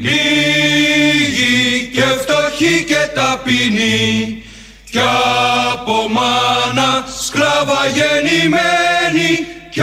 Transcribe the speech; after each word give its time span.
Λίγοι 0.00 1.90
και 1.92 2.02
φτωχοί 2.02 2.84
και 2.84 3.08
ταπεινοί 3.14 4.42
κι 4.90 4.98
από 5.72 6.08
μάνα 6.08 7.04
σκλάβα 7.22 7.86
γεννημένη 7.94 9.46
κι 9.70 9.82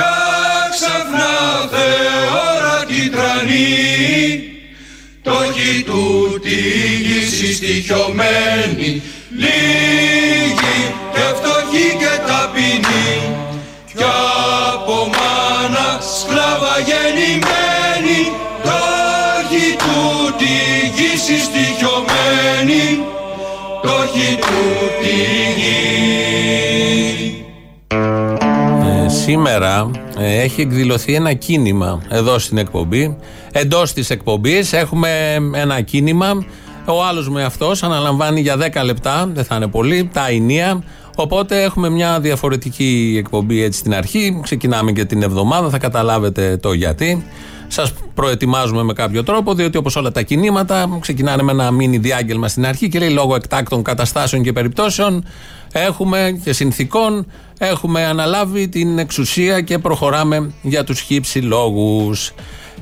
ξαφνά 0.72 1.36
θεόρατη 1.72 3.10
τρανή. 3.10 4.50
Το 5.22 5.38
του 5.86 6.40
τη 6.44 6.56
γη 7.06 7.54
στοιχειωμένη 7.54 9.02
λίγοι 9.30 10.15
σήμερα 29.26 29.92
ε, 30.18 30.42
έχει 30.42 30.62
εκδηλωθεί 30.62 31.14
ένα 31.14 31.34
κίνημα 31.34 32.02
εδώ 32.10 32.40
στην 32.40 32.58
εκπομπή. 32.58 33.18
Εντός 33.52 33.94
της 33.94 34.10
εκπομπής 34.10 34.74
έχουμε 34.74 35.10
ένα 35.54 35.82
κίνημα. 35.82 36.46
Ο 36.86 37.04
άλλος 37.04 37.30
με 37.30 37.44
αυτός 37.44 37.84
αναλαμβάνει 37.84 38.42
για 38.42 38.58
10 38.58 38.84
λεπτά, 38.86 39.30
δεν 39.34 39.44
θα 39.44 39.56
είναι 39.56 39.68
πολύ, 39.68 40.10
τα 40.14 40.28
ενία. 40.28 40.84
Οπότε 41.16 41.64
έχουμε 41.64 41.90
μια 41.90 42.20
διαφορετική 42.20 43.16
εκπομπή 43.20 43.64
έτσι 43.64 43.80
στην 43.80 43.94
αρχή. 43.94 44.40
Ξεκινάμε 44.44 44.92
και 44.92 45.06
την 45.06 45.22
εβδομάδα, 45.22 45.70
θα 45.70 45.78
καταλάβετε 45.78 46.58
το 46.58 46.74
γιατί. 46.74 47.26
Σας 47.68 47.94
προετοιμάζουμε 48.14 48.84
με 48.84 48.94
κάποιο 48.94 49.24
τρόπο, 49.24 49.54
διότι 49.54 49.78
όπως 49.78 49.96
όλα 49.96 50.12
τα 50.12 50.22
κινήματα 50.22 50.98
ξεκινάνε 51.00 51.44
με 51.44 51.52
ένα 51.52 51.72
μίνι 51.72 51.98
διάγγελμα 51.98 52.48
στην 52.48 52.66
αρχή 52.66 52.90
και 52.90 53.00
λέει 53.00 53.10
λόγω 53.10 53.36
εκτάκτων 53.36 53.84
καταστάσεων 53.84 54.44
και 54.44 54.54
περιπτώσεων 54.54 55.24
έχουμε 55.80 56.40
και 56.44 56.54
συνθήκων 56.54 57.26
έχουμε 57.58 58.06
αναλάβει 58.06 58.68
την 58.68 59.00
εξουσία 59.00 59.62
και 59.62 59.80
προχωράμε 59.80 60.54
για 60.62 60.84
τους 60.84 61.00
χύψη 61.00 61.40
λόγους. 61.40 62.34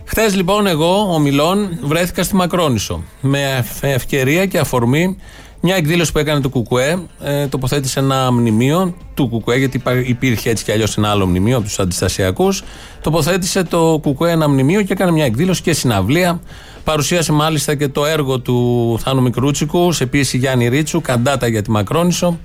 Χθες 0.06 0.36
λοιπόν 0.36 0.68
εγώ, 0.68 1.14
ο 1.14 1.20
Μιλών, 1.20 1.80
βρέθηκα 1.82 2.24
στη 2.24 2.36
Μακρόνισο 2.36 3.04
με 3.22 3.66
ευκαιρία 3.82 4.46
και 4.46 4.58
αφορμή 4.58 5.18
μια 5.66 5.76
εκδήλωση 5.76 6.12
που 6.12 6.20
έκανε 6.20 6.42
το 6.42 6.50
Κουκουέ, 6.50 7.00
ε, 7.22 7.48
τοποθέτησε 7.48 8.00
ένα 8.00 8.32
μνημείο 8.32 8.96
του 9.14 9.28
Κουκουέ, 9.28 9.58
γιατί 9.58 9.82
υπήρχε 10.06 10.50
έτσι 10.50 10.64
κι 10.64 10.72
αλλιώς 10.72 10.98
ένα 10.98 11.10
άλλο 11.10 11.26
μνημείο 11.26 11.58
από 11.58 11.66
τους 11.66 11.80
αντιστασιακούς. 11.80 12.64
Τοποθέτησε 13.02 13.64
το 13.64 14.00
Κουκουέ 14.02 14.32
ένα 14.32 14.50
μνημείο 14.50 14.82
και 14.82 14.94
έκανε 14.94 15.12
μια 15.12 15.26
εκδήλωση 15.26 15.62
και 15.62 15.74
συναυλία. 15.74 16.42
Παρουσίασε 16.84 17.32
μάλιστα 17.32 17.76
και 17.76 17.88
το 17.88 18.06
έργο 18.06 18.40
του 18.40 19.00
Θάνου 19.02 19.22
Μικρούτσικου 19.22 19.92
σε 19.92 20.06
πίεση 20.06 20.38
Γιάννη 20.38 20.68
Ρίτσου, 20.68 21.02
καντάτα 21.02 21.48
για 21.48 21.62
τη 21.62 21.72
Μακρόνισο 21.72 22.40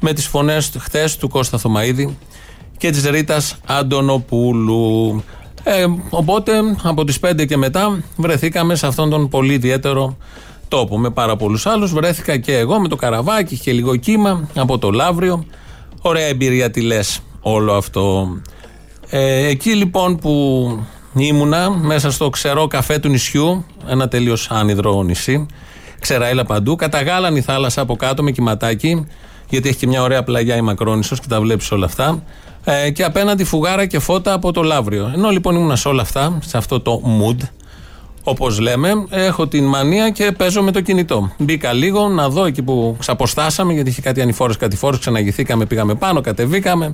με 0.00 0.12
τις 0.12 0.26
φωνές 0.26 0.72
χθες 0.78 1.16
του 1.16 1.28
Κώστα 1.28 1.58
Θωμαίδη 1.58 2.16
και 2.78 2.90
της 2.90 3.04
Ρήτας 3.04 3.56
Αντωνοπούλου. 3.66 5.22
Ε, 5.62 5.86
οπότε 6.10 6.52
από 6.82 7.04
τις 7.04 7.18
5 7.20 7.46
και 7.46 7.56
μετά 7.56 8.02
βρεθήκαμε 8.16 8.74
σε 8.74 8.86
αυτόν 8.86 9.10
τον 9.10 9.28
πολύ 9.28 9.52
ιδιαίτερο 9.52 10.16
τόπο 10.68 10.98
με 10.98 11.10
πάρα 11.10 11.36
πολλούς 11.36 11.66
άλλους. 11.66 11.92
Βρέθηκα 11.92 12.36
και 12.36 12.56
εγώ 12.56 12.80
με 12.80 12.88
το 12.88 12.96
καραβάκι 12.96 13.58
και 13.58 13.72
λίγο 13.72 13.96
κύμα 13.96 14.48
από 14.54 14.78
το 14.78 14.90
Λαύριο. 14.90 15.44
Ωραία 16.00 16.26
εμπειρία 16.26 16.70
τι 16.70 16.80
λες 16.80 17.20
όλο 17.40 17.72
αυτό. 17.72 18.28
Ε, 19.10 19.46
εκεί 19.46 19.74
λοιπόν 19.74 20.16
που 20.16 20.32
ήμουνα 21.14 21.70
μέσα 21.70 22.10
στο 22.10 22.30
ξερό 22.30 22.66
καφέ 22.66 22.98
του 22.98 23.08
νησιού, 23.08 23.64
ένα 23.88 24.08
τελείως 24.08 24.50
άνυδρο 24.50 25.02
νησί, 25.02 25.46
ξεραίλα 26.00 26.44
παντού, 26.44 26.76
καταγάλανε 26.76 27.38
η 27.38 27.42
θάλασσα 27.42 27.80
από 27.80 27.96
κάτω 27.96 28.22
με 28.22 28.30
κυματάκι 28.30 29.06
γιατί 29.48 29.68
έχει 29.68 29.78
και 29.78 29.86
μια 29.86 30.02
ωραία 30.02 30.22
πλαγιά 30.22 30.56
η 30.56 30.60
Μακρόνισο 30.60 31.16
και 31.16 31.26
τα 31.28 31.40
βλέπεις 31.40 31.70
όλα 31.70 31.84
αυτά. 31.84 32.22
Ε, 32.64 32.90
και 32.90 33.04
απέναντι 33.04 33.44
φουγάρα 33.44 33.86
και 33.86 33.98
φώτα 33.98 34.32
από 34.32 34.52
το 34.52 34.62
Λαύριο. 34.62 35.10
Ενώ 35.14 35.28
λοιπόν 35.28 35.54
ήμουν 35.54 35.76
σε 35.76 35.88
όλα 35.88 36.02
αυτά, 36.02 36.38
σε 36.44 36.56
αυτό 36.56 36.80
το 36.80 37.02
mood, 37.20 37.36
όπως 38.22 38.58
λέμε, 38.58 38.92
έχω 39.10 39.48
την 39.48 39.64
μανία 39.64 40.10
και 40.10 40.32
παίζω 40.32 40.62
με 40.62 40.72
το 40.72 40.80
κινητό. 40.80 41.32
Μπήκα 41.38 41.72
λίγο 41.72 42.08
να 42.08 42.28
δω 42.28 42.44
εκεί 42.44 42.62
που 42.62 42.96
ξαποστάσαμε, 42.98 43.72
γιατί 43.72 43.90
είχε 43.90 44.00
κάτι 44.00 44.20
ανηφόρες, 44.20 44.56
κάτι 44.56 44.76
φόρες, 44.76 44.98
ξαναγηθήκαμε, 44.98 45.66
πήγαμε 45.66 45.94
πάνω, 45.94 46.20
κατεβήκαμε. 46.20 46.92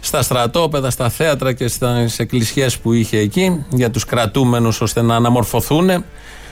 Στα 0.00 0.22
στρατόπεδα, 0.22 0.90
στα 0.90 1.08
θέατρα 1.08 1.52
και 1.52 1.68
στις 1.68 2.18
εκκλησιές 2.18 2.78
που 2.78 2.92
είχε 2.92 3.18
εκεί, 3.18 3.64
για 3.70 3.90
τους 3.90 4.04
κρατούμενους 4.04 4.80
ώστε 4.80 5.02
να 5.02 5.16
αναμορφωθούν 5.16 6.04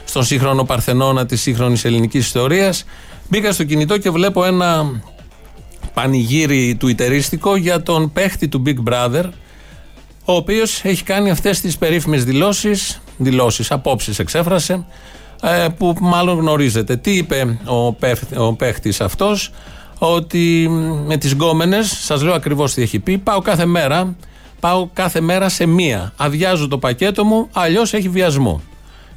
στον 0.05 0.25
σύγχρονο 0.25 0.65
Παρθενώνα 0.65 1.27
της 1.27 1.41
σύγχρονης 1.41 1.85
ελληνικής 1.85 2.27
ιστορίας. 2.27 2.85
Μπήκα 3.29 3.53
στο 3.53 3.65
κινητό 3.65 3.99
και 3.99 4.11
βλέπω 4.11 4.45
ένα 4.45 5.01
πανηγύρι 5.95 6.75
του 6.75 6.89
ιτερίστικο 6.89 7.57
για 7.57 7.83
τον 7.83 8.13
παίχτη 8.13 8.49
του 8.49 8.63
Big 8.67 8.93
Brother, 8.93 9.25
ο 10.25 10.33
οποίος 10.33 10.85
έχει 10.85 11.03
κάνει 11.03 11.31
αυτές 11.31 11.61
τις 11.61 11.79
περίφημες 11.79 12.25
δηλώσεις, 12.25 13.01
δηλώσεις, 13.17 13.71
απόψεις 13.71 14.19
εξέφρασε, 14.19 14.85
ε, 15.43 15.67
που 15.79 15.95
μάλλον 16.01 16.39
γνωρίζετε. 16.39 16.97
Τι 16.97 17.17
είπε 17.17 17.59
ο, 17.65 17.97
ο 18.47 18.53
παίχτης 18.55 19.01
αυτός, 19.01 19.51
ότι 19.99 20.69
με 21.07 21.17
τις 21.17 21.33
γκόμενες, 21.33 21.99
σας 22.03 22.23
λέω 22.23 22.35
ακριβώς 22.35 22.75
τι 22.75 22.83
έχει 22.83 22.99
πει, 22.99 23.19
πάω 23.19 23.41
κάθε 23.41 23.67
μέρα, 23.67 24.17
πάω 24.61 24.89
κάθε 24.93 25.21
μέρα 25.21 25.49
σε 25.49 25.67
μία. 25.67 26.13
Αδειάζω 26.17 26.69
το 26.69 26.79
πακέτο 26.79 27.25
μου, 27.25 27.49
αλλιώς 27.53 27.93
έχει 27.93 28.09
βιασμό. 28.09 28.61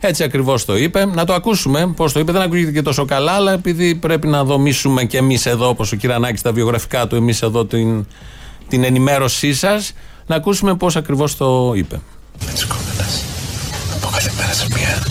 Έτσι 0.07 0.23
ακριβώς 0.23 0.65
το 0.65 0.77
είπε. 0.77 1.05
Να 1.05 1.25
το 1.25 1.33
ακούσουμε 1.33 1.93
πώς 1.95 2.13
το 2.13 2.19
είπε. 2.19 2.31
Δεν 2.31 2.41
ακούγεται 2.41 2.71
και 2.71 2.81
τόσο 2.81 3.05
καλά, 3.05 3.31
αλλά 3.31 3.51
επειδή 3.51 3.95
πρέπει 3.95 4.27
να 4.27 4.43
δομήσουμε 4.43 5.03
και 5.03 5.17
εμείς 5.17 5.45
εδώ, 5.45 5.67
όπως 5.67 5.91
ο 5.91 5.95
Κυρανάκης 5.95 6.41
τα 6.41 6.51
βιογραφικά 6.51 7.07
του, 7.07 7.15
εμείς 7.15 7.41
εδώ 7.41 7.65
την, 7.65 8.05
την 8.67 8.83
ενημέρωσή 8.83 9.53
σας, 9.53 9.93
να 10.25 10.35
ακούσουμε 10.35 10.75
πώς 10.75 10.95
ακριβώς 10.95 11.37
το 11.37 11.71
είπε. 11.75 11.99
Με 12.45 12.51
τις 12.51 12.65
κόμενε. 12.65 13.09
Από 13.95 14.07
κάθε 14.11 14.31
μέρα 14.37 14.53
σε 14.53 14.67
μία. 14.75 15.03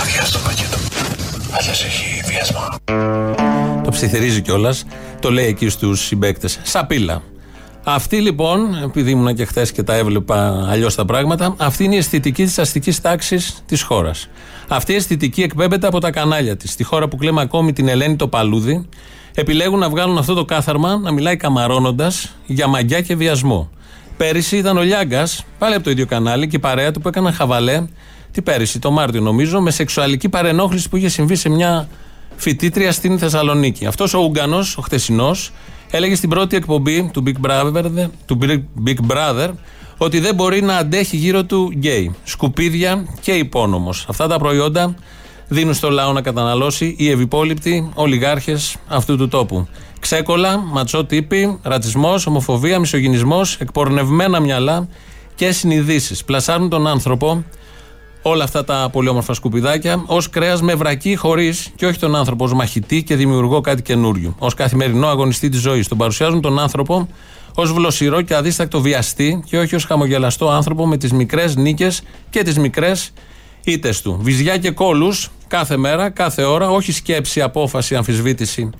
Αδειάζει 0.00 0.32
το 0.32 0.38
πακέτο. 0.44 0.78
Αλλιώς 1.50 1.84
έχει 1.84 2.22
βιασμό. 2.26 2.68
Το 3.84 3.90
ψιθυρίζει 3.90 4.40
κιόλας. 4.40 4.84
Το 5.20 5.30
λέει 5.30 5.46
εκεί 5.46 5.68
στους 5.68 6.04
συμπαίκτες. 6.04 6.60
Σαπίλα. 6.62 7.22
Αυτή 7.88 8.20
λοιπόν, 8.20 8.82
επειδή 8.82 9.10
ήμουν 9.10 9.34
και 9.34 9.44
χθες 9.44 9.72
και 9.72 9.82
τα 9.82 9.94
έβλεπα 9.94 10.66
αλλιώς 10.70 10.94
τα 10.94 11.04
πράγματα, 11.04 11.54
αυτή 11.58 11.84
είναι 11.84 11.94
η 11.94 11.98
αισθητική 11.98 12.44
της 12.44 12.58
αστικής 12.58 13.00
τάξης 13.00 13.62
της 13.66 13.82
χώρας. 13.82 14.28
Αυτή 14.68 14.92
η 14.92 14.94
αισθητική 14.94 15.42
εκπέμπεται 15.42 15.86
από 15.86 16.00
τα 16.00 16.10
κανάλια 16.10 16.56
της. 16.56 16.70
Στη 16.70 16.84
χώρα 16.84 17.08
που 17.08 17.16
κλαίμε 17.16 17.40
ακόμη 17.40 17.72
την 17.72 17.88
Ελένη 17.88 18.16
το 18.16 18.28
Παλούδι, 18.28 18.88
επιλέγουν 19.34 19.78
να 19.78 19.88
βγάλουν 19.88 20.18
αυτό 20.18 20.34
το 20.34 20.44
κάθαρμα 20.44 20.96
να 20.96 21.12
μιλάει 21.12 21.36
καμαρώνοντας 21.36 22.34
για 22.46 22.66
μαγιά 22.66 23.00
και 23.00 23.16
βιασμό. 23.16 23.70
Πέρυσι 24.16 24.56
ήταν 24.56 24.76
ο 24.76 24.82
Λιάγκας, 24.82 25.44
πάλι 25.58 25.74
από 25.74 25.84
το 25.84 25.90
ίδιο 25.90 26.06
κανάλι, 26.06 26.48
και 26.48 26.56
η 26.56 26.60
παρέα 26.60 26.90
του 26.90 27.00
που 27.00 27.08
έκαναν 27.08 27.32
χαβαλέ, 27.32 27.86
τι 28.32 28.42
πέρυσι, 28.42 28.78
το 28.78 28.90
Μάρτιο 28.90 29.20
νομίζω, 29.20 29.60
με 29.60 29.70
σεξουαλική 29.70 30.28
παρενόχληση 30.28 30.88
που 30.88 30.96
είχε 30.96 31.08
συμβεί 31.08 31.34
σε 31.34 31.48
μια 31.48 31.88
φοιτήτρια 32.36 32.92
στην 32.92 33.18
Θεσσαλονίκη. 33.18 33.86
Αυτός 33.86 34.14
ο 34.14 34.18
Ούγκανο, 34.18 34.58
ο 34.76 34.82
χτεσινό, 34.82 35.36
έλεγε 35.90 36.14
στην 36.14 36.28
πρώτη 36.28 36.56
εκπομπή 36.56 37.10
του 37.12 37.22
Big 37.26 37.46
Brother, 37.46 38.08
του 38.26 38.38
Big 38.86 39.12
Brother 39.12 39.50
ότι 39.98 40.20
δεν 40.20 40.34
μπορεί 40.34 40.62
να 40.62 40.76
αντέχει 40.76 41.16
γύρω 41.16 41.44
του 41.44 41.70
γκέι. 41.74 42.14
Σκουπίδια 42.24 43.06
και 43.20 43.32
υπόνομος. 43.32 44.06
Αυτά 44.08 44.26
τα 44.26 44.38
προϊόντα 44.38 44.94
δίνουν 45.48 45.74
στο 45.74 45.90
λαό 45.90 46.12
να 46.12 46.22
καταναλώσει 46.22 46.94
οι 46.98 47.10
ευυπόλοιπτοι 47.10 47.90
ολιγάρχες 47.94 48.76
αυτού 48.88 49.16
του 49.16 49.28
τόπου. 49.28 49.66
Ξέκολα, 50.00 50.58
ματσό 50.58 51.04
τύπη, 51.04 51.58
ρατσισμός, 51.62 52.26
ομοφοβία, 52.26 52.78
μισογυνισμός, 52.78 53.56
εκπορνευμένα 53.56 54.40
μυαλά 54.40 54.88
και 55.34 55.52
συνειδήσεις. 55.52 56.24
Πλασάρουν 56.24 56.68
τον 56.68 56.86
άνθρωπο 56.86 57.44
όλα 58.28 58.44
αυτά 58.44 58.64
τα 58.64 58.88
πολύ 58.92 59.08
όμορφα 59.08 59.34
σκουπιδάκια 59.34 60.02
ως 60.06 60.30
κρέας 60.30 60.62
με 60.62 60.74
βρακή 60.74 61.16
χωρίς 61.16 61.72
και 61.76 61.86
όχι 61.86 61.98
τον 61.98 62.16
άνθρωπο 62.16 62.44
ως 62.44 62.52
μαχητή 62.54 63.02
και 63.02 63.16
δημιουργώ 63.16 63.60
κάτι 63.60 63.82
καινούριο. 63.82 64.34
Ω 64.38 64.46
καθημερινό 64.46 65.06
αγωνιστή 65.06 65.48
της 65.48 65.60
ζωής. 65.60 65.88
Τον 65.88 65.98
παρουσιάζουν 65.98 66.40
τον 66.40 66.58
άνθρωπο 66.58 67.08
ως 67.54 67.72
βλοσιρό 67.72 68.22
και 68.22 68.34
αδίστακτο 68.34 68.80
βιαστή 68.80 69.42
και 69.46 69.58
όχι 69.58 69.74
ως 69.74 69.84
χαμογελαστό 69.84 70.50
άνθρωπο 70.50 70.86
με 70.86 70.96
τις 70.96 71.12
μικρές 71.12 71.56
νίκες 71.56 72.02
και 72.30 72.42
τις 72.42 72.58
μικρές 72.58 73.12
ήττες 73.64 74.02
του. 74.02 74.18
Βυζιά 74.22 74.56
και 74.56 74.70
κόλους 74.70 75.30
κάθε 75.46 75.76
μέρα, 75.76 76.10
κάθε 76.10 76.42
ώρα, 76.42 76.70
όχι 76.70 76.92
σκέψη, 76.92 77.40
απόφαση, 77.40 77.94
αμφισβήτηση 77.94 78.70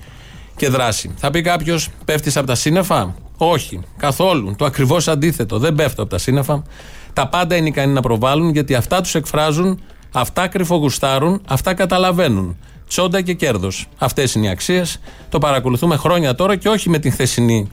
και 0.55 0.69
δράση. 0.69 1.13
Θα 1.17 1.29
πει 1.29 1.41
κάποιος, 1.41 1.89
πέφτεις 2.05 2.37
από 2.37 2.47
τα 2.47 2.55
σύννεφα; 2.55 3.15
Όχι, 3.37 3.79
καθόλου. 3.97 4.55
Το 4.57 4.65
ακριβώς 4.65 5.07
αντίθετο. 5.07 5.59
Δεν 5.59 5.75
πέφτω 5.75 6.01
από 6.01 6.11
τα 6.11 6.17
σύννεφα. 6.17 6.63
Τα 7.17 7.27
πάντα 7.27 7.55
είναι 7.55 7.67
ικανοί 7.67 7.93
να 7.93 8.01
προβάλλουν 8.01 8.49
γιατί 8.49 8.75
αυτά 8.75 9.01
τους 9.01 9.15
εκφράζουν, 9.15 9.81
αυτά 10.11 10.47
κρυφογουστάρουν, 10.47 11.41
αυτά 11.47 11.73
καταλαβαίνουν. 11.73 12.57
Τσόντα 12.87 13.21
και 13.21 13.33
κέρδος. 13.33 13.87
Αυτές 13.97 14.33
είναι 14.33 14.45
οι 14.45 14.49
αξίες. 14.49 14.99
Το 15.29 15.37
παρακολουθούμε 15.37 15.95
χρόνια 15.95 16.35
τώρα 16.35 16.55
και 16.55 16.69
όχι 16.69 16.89
με 16.89 16.99
την 16.99 17.11
χθεσινή 17.11 17.69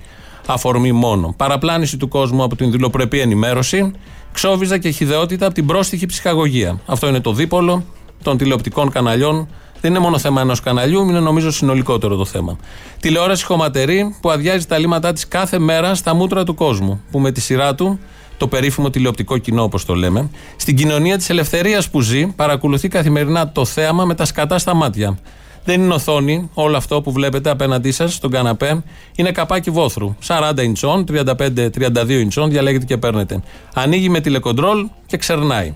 αφορμή 0.47 0.93
μόνο. 0.93 1.35
Παραπλάνηση 1.37 1.97
του 1.97 2.09
κόσμου 2.09 2.43
από 2.43 2.57
την 2.57 2.71
δηλοπρεπή 2.71 3.21
ενημέρωση, 3.21 3.93
ξόβιζα 4.33 4.79
και 4.79 4.91
χιδεότητα 4.91 5.47
από 5.47 5.55
την 5.55 5.67
πρόστιχη 5.67 6.07
ψυχαγωγία. 6.07 6.81
Αυτό 6.87 7.09
είναι 7.09 7.21
το 7.21 7.33
δίπολο 7.33 7.85
των 8.23 8.37
τηλεοπτικών 8.37 8.91
καναλιών. 8.91 9.49
Δεν 9.81 9.91
είναι 9.91 10.01
μόνο 10.01 10.19
θέμα 10.19 10.41
ενός 10.41 10.61
καναλιού, 10.61 11.09
είναι 11.09 11.21
νομίζω 11.21 11.51
συνολικότερο 11.51 12.17
το 12.17 12.25
θέμα. 12.25 12.57
Τηλεόραση 13.01 13.45
χωματερή 13.45 14.17
που 14.21 14.31
αδειάζει 14.31 14.67
τα 14.67 14.79
λίματά 14.79 15.13
της 15.13 15.29
κάθε 15.29 15.59
μέρα 15.59 15.95
στα 15.95 16.15
μούτρα 16.15 16.45
του 16.45 16.55
κόσμου. 16.55 17.01
Που 17.11 17.19
με 17.19 17.31
τη 17.33 17.41
σειρά 17.41 17.75
του, 17.75 17.99
το 18.37 18.49
περίφημο 18.49 18.91
τηλεοπτικό 18.91 19.39
κοινό, 19.39 19.63
όπως 19.63 19.85
το 19.85 19.95
λέμε, 19.95 20.31
στην 20.57 20.77
κοινωνία 20.77 21.17
της 21.17 21.31
ελευθερίας 21.31 21.91
που 21.91 22.01
ζει, 22.01 22.27
παρακολουθεί 22.27 22.89
καθημερινά 22.89 23.53
το 23.53 23.65
θέαμα 23.65 24.05
με 24.05 24.15
τα 24.15 24.25
σκατά 24.25 24.59
στα 24.59 24.75
μάτια. 24.75 25.19
Δεν 25.65 25.83
είναι 25.83 25.95
οθόνη, 25.95 26.51
όλο 26.55 26.77
αυτό 26.77 27.01
που 27.01 27.13
βλέπετε 27.13 27.51
απέναντί 27.51 27.91
σας 27.91 28.15
στον 28.15 28.31
καναπέ 28.31 28.83
είναι 29.15 29.33
καπάκι 29.33 29.71
βόθρου. 29.71 30.17
40 30.27 30.63
ιντσών, 30.63 31.05
35-32 31.05 32.09
ιντσών, 32.09 32.51
διαλέγετε 32.51 32.85
και 32.85 32.97
παίρνετε. 32.97 33.43
Ανοίγει 33.75 34.09
με 34.09 34.21
τηλεκοντρόλ 34.21 34.87
και 35.07 35.17
ξερνάει. 35.17 35.75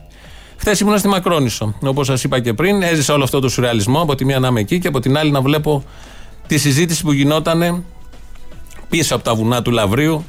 Χθες 0.56 0.80
ήμουν 0.80 0.98
στη 0.98 1.08
Μακρόνισο. 1.08 1.74
Όπως 1.80 2.06
σας 2.06 2.24
είπα 2.24 2.40
και 2.40 2.52
πριν, 2.52 2.82
έζησα 2.82 3.14
όλο 3.14 3.24
αυτό 3.24 3.40
το 3.40 3.48
σουρεαλισμό. 3.48 4.00
Από 4.00 4.14
τη 4.14 4.24
μία 4.24 4.38
να 4.38 4.48
είμαι 4.48 4.60
εκεί 4.60 4.78
και 4.78 4.88
από 4.88 5.00
την 5.00 5.16
άλλη 5.16 5.30
να 5.30 5.40
βλέπω 5.40 5.84
τη 6.46 6.58
συζήτηση 6.58 7.02
που 7.02 7.12
γινόταν 7.12 7.84
πίσω 8.88 9.14
από 9.14 9.24
τα 9.24 9.34
βουνά 9.34 9.62
του 9.62 9.70
Λαβρίου 9.70 10.24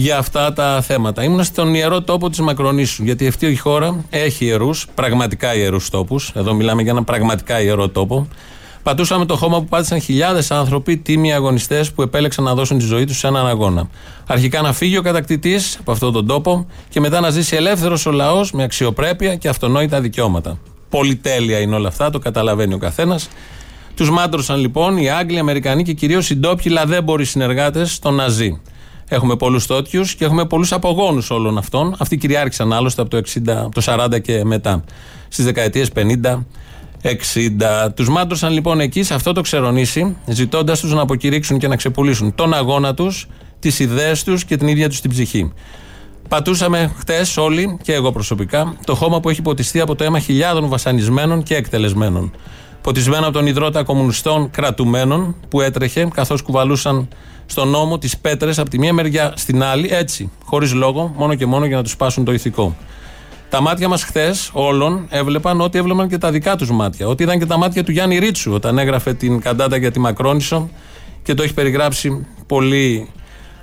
για 0.00 0.18
αυτά 0.18 0.52
τα 0.52 0.80
θέματα. 0.80 1.22
Ήμουν 1.22 1.44
στον 1.44 1.74
ιερό 1.74 2.02
τόπο 2.02 2.30
της 2.30 2.40
Μακρονήσου. 2.40 3.04
Γιατί 3.04 3.26
αυτή 3.26 3.46
η 3.46 3.56
χώρα 3.56 4.04
έχει 4.10 4.44
ιερούς, 4.44 4.86
πραγματικά 4.94 5.54
ιερούς 5.54 5.90
τόπους. 5.90 6.32
Εδώ 6.34 6.54
μιλάμε 6.54 6.82
για 6.82 6.90
ένα 6.90 7.04
πραγματικά 7.04 7.60
ιερό 7.60 7.88
τόπο. 7.88 8.28
Πατούσαμε 8.82 9.24
το 9.24 9.36
χώμα 9.36 9.58
που 9.58 9.64
πάτησαν 9.64 10.00
χιλιάδες 10.00 10.50
άνθρωποι, 10.50 10.96
τίμοι 10.96 11.32
αγωνιστές 11.32 11.92
που 11.92 12.02
επέλεξαν 12.02 12.44
να 12.44 12.54
δώσουν 12.54 12.78
τη 12.78 12.84
ζωή 12.84 13.04
τους 13.04 13.18
σε 13.18 13.26
έναν 13.26 13.46
αγώνα. 13.46 13.88
Αρχικά 14.26 14.60
να 14.60 14.72
φύγει 14.72 14.98
ο 14.98 15.02
κατακτητής 15.02 15.76
από 15.80 15.92
αυτόν 15.92 16.12
τον 16.12 16.26
τόπο 16.26 16.66
και 16.88 17.00
μετά 17.00 17.20
να 17.20 17.30
ζήσει 17.30 17.56
ελεύθερος 17.56 18.06
ο 18.06 18.10
λαός 18.10 18.52
με 18.52 18.62
αξιοπρέπεια 18.62 19.34
και 19.36 19.48
αυτονόητα 19.48 20.00
δικαιώματα. 20.00 20.58
Πολυτέλεια 20.88 21.58
είναι 21.58 21.74
όλα 21.74 21.88
αυτά, 21.88 22.10
το 22.10 22.18
καταλαβαίνει 22.18 22.74
ο 22.74 22.78
καθένας. 22.78 23.28
Τους 23.94 24.10
μάντρωσαν 24.10 24.60
λοιπόν 24.60 24.96
οι 24.96 25.10
Άγγλοι, 25.10 25.36
οι 25.36 25.38
Αμερικανοί 25.38 25.82
και 25.82 25.92
κυρίως 25.92 26.30
οι 26.30 26.36
ντόπιοι 26.36 26.72
λαδέμποροι 26.74 27.24
συνεργάτες 27.24 27.98
των 27.98 28.14
Ναζί. 28.14 28.60
Έχουμε 29.08 29.36
πολλούς 29.36 29.66
τότιου 29.66 30.02
και 30.16 30.24
έχουμε 30.24 30.46
πολλούς 30.46 30.72
απογόνους 30.72 31.30
όλων 31.30 31.58
αυτών. 31.58 31.94
Αυτοί 31.98 32.16
κυριάρχησαν 32.16 32.72
άλλωστε 32.72 33.02
από 33.02 33.10
το, 33.10 33.16
60, 33.16 33.48
από 33.48 33.74
το 33.74 33.82
40 33.84 34.20
και 34.20 34.44
μετά. 34.44 34.84
Στις 35.28 35.44
δεκαετίες 35.44 35.90
50, 35.96 36.44
60. 37.02 37.92
Τους 37.94 38.08
μάντρωσαν 38.08 38.52
λοιπόν 38.52 38.80
εκεί 38.80 39.02
σε 39.02 39.14
αυτό 39.14 39.32
το 39.32 39.40
ξερονήσι, 39.40 40.16
ζητώντας 40.26 40.80
τους 40.80 40.92
να 40.92 41.00
αποκηρύξουν 41.00 41.58
και 41.58 41.68
να 41.68 41.76
ξεπουλήσουν 41.76 42.34
τον 42.34 42.54
αγώνα 42.54 42.94
τους, 42.94 43.28
τις 43.58 43.78
ιδέες 43.78 44.24
τους 44.24 44.44
και 44.44 44.56
την 44.56 44.68
ίδια 44.68 44.88
τους 44.88 45.00
την 45.00 45.10
ψυχή. 45.10 45.52
Πατούσαμε 46.28 46.92
χτες 46.98 47.36
όλοι, 47.36 47.78
και 47.82 47.92
εγώ 47.92 48.12
προσωπικά, 48.12 48.76
το 48.84 48.94
χώμα 48.94 49.20
που 49.20 49.28
έχει 49.28 49.42
ποτιστεί 49.42 49.80
από 49.80 49.94
το 49.94 50.04
αίμα 50.04 50.18
χιλιάδων 50.18 50.68
βασανισμένων 50.68 51.42
και 51.42 51.54
εκτελεσμένων. 51.54 52.32
Ποτισμένο 52.82 53.24
από 53.24 53.32
τον 53.32 53.46
υδρότα 53.46 53.82
κομμουνιστών 53.82 54.50
κρατουμένων 54.50 55.36
που 55.48 55.60
έτρεχε 55.60 56.08
καθώς 56.14 56.42
κουβαλούσαν 56.42 57.08
στον 57.50 57.68
νόμο 57.68 57.98
τις 57.98 58.18
πέτρες 58.18 58.58
από 58.58 58.70
τη 58.70 58.78
μία 58.78 58.92
μεριά 58.92 59.32
στην 59.36 59.62
άλλη, 59.62 59.88
έτσι, 59.92 60.30
χωρίς 60.44 60.72
λόγο, 60.72 61.14
μόνο 61.16 61.34
και 61.34 61.46
μόνο 61.46 61.66
για 61.66 61.76
να 61.76 61.82
τους 61.82 61.92
σπάσουν 61.92 62.24
το 62.24 62.32
ηθικό. 62.32 62.76
Τα 63.48 63.60
μάτια 63.60 63.88
μας 63.88 64.02
χθες 64.02 64.50
όλων 64.52 65.06
έβλεπαν 65.10 65.60
ότι 65.60 65.78
έβλεπαν 65.78 66.08
και 66.08 66.18
τα 66.18 66.30
δικά 66.30 66.56
τους 66.56 66.70
μάτια. 66.70 67.06
Ότι 67.06 67.22
ήταν 67.22 67.38
και 67.38 67.46
τα 67.46 67.56
μάτια 67.56 67.84
του 67.84 67.92
Γιάννη 67.92 68.18
Ρίτσου 68.18 68.52
όταν 68.52 68.78
έγραφε 68.78 69.14
την 69.14 69.40
καντάτα 69.40 69.76
για 69.76 69.90
τη 69.90 69.98
Μακρόνισο 69.98 70.68
και 71.22 71.34
το 71.34 71.42
έχει 71.42 71.54
περιγράψει 71.54 72.26
πολύ 72.46 73.08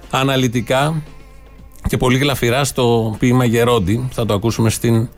αναλυτικά 0.09 1.01
και 1.87 1.97
πολύ 1.97 2.17
γλαφυρά 2.17 2.63
στο 2.63 3.15
ποίημα 3.19 3.45
Γερόντι. 3.45 4.07
Θα 4.11 4.25
το 4.25 4.33
ακούσουμε 4.33 4.69
στην 4.69 5.09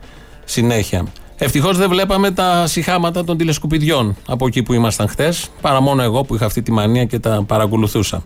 συνέχεια. 0.44 1.06
Ευτυχώς 1.40 1.76
δεν 1.76 1.88
βλέπαμε 1.88 2.30
τα 2.30 2.66
συχάματα 2.66 3.24
των 3.24 3.36
τηλεσκουπιδιών 3.36 4.16
από 4.26 4.46
εκεί 4.46 4.62
που 4.62 4.72
ήμασταν 4.72 5.08
χθε, 5.08 5.34
παρά 5.60 5.80
μόνο 5.80 6.02
εγώ 6.02 6.24
που 6.24 6.34
είχα 6.34 6.46
αυτή 6.46 6.62
τη 6.62 6.72
μανία 6.72 7.04
και 7.04 7.18
τα 7.18 7.44
παρακολουθούσα. 7.46 8.22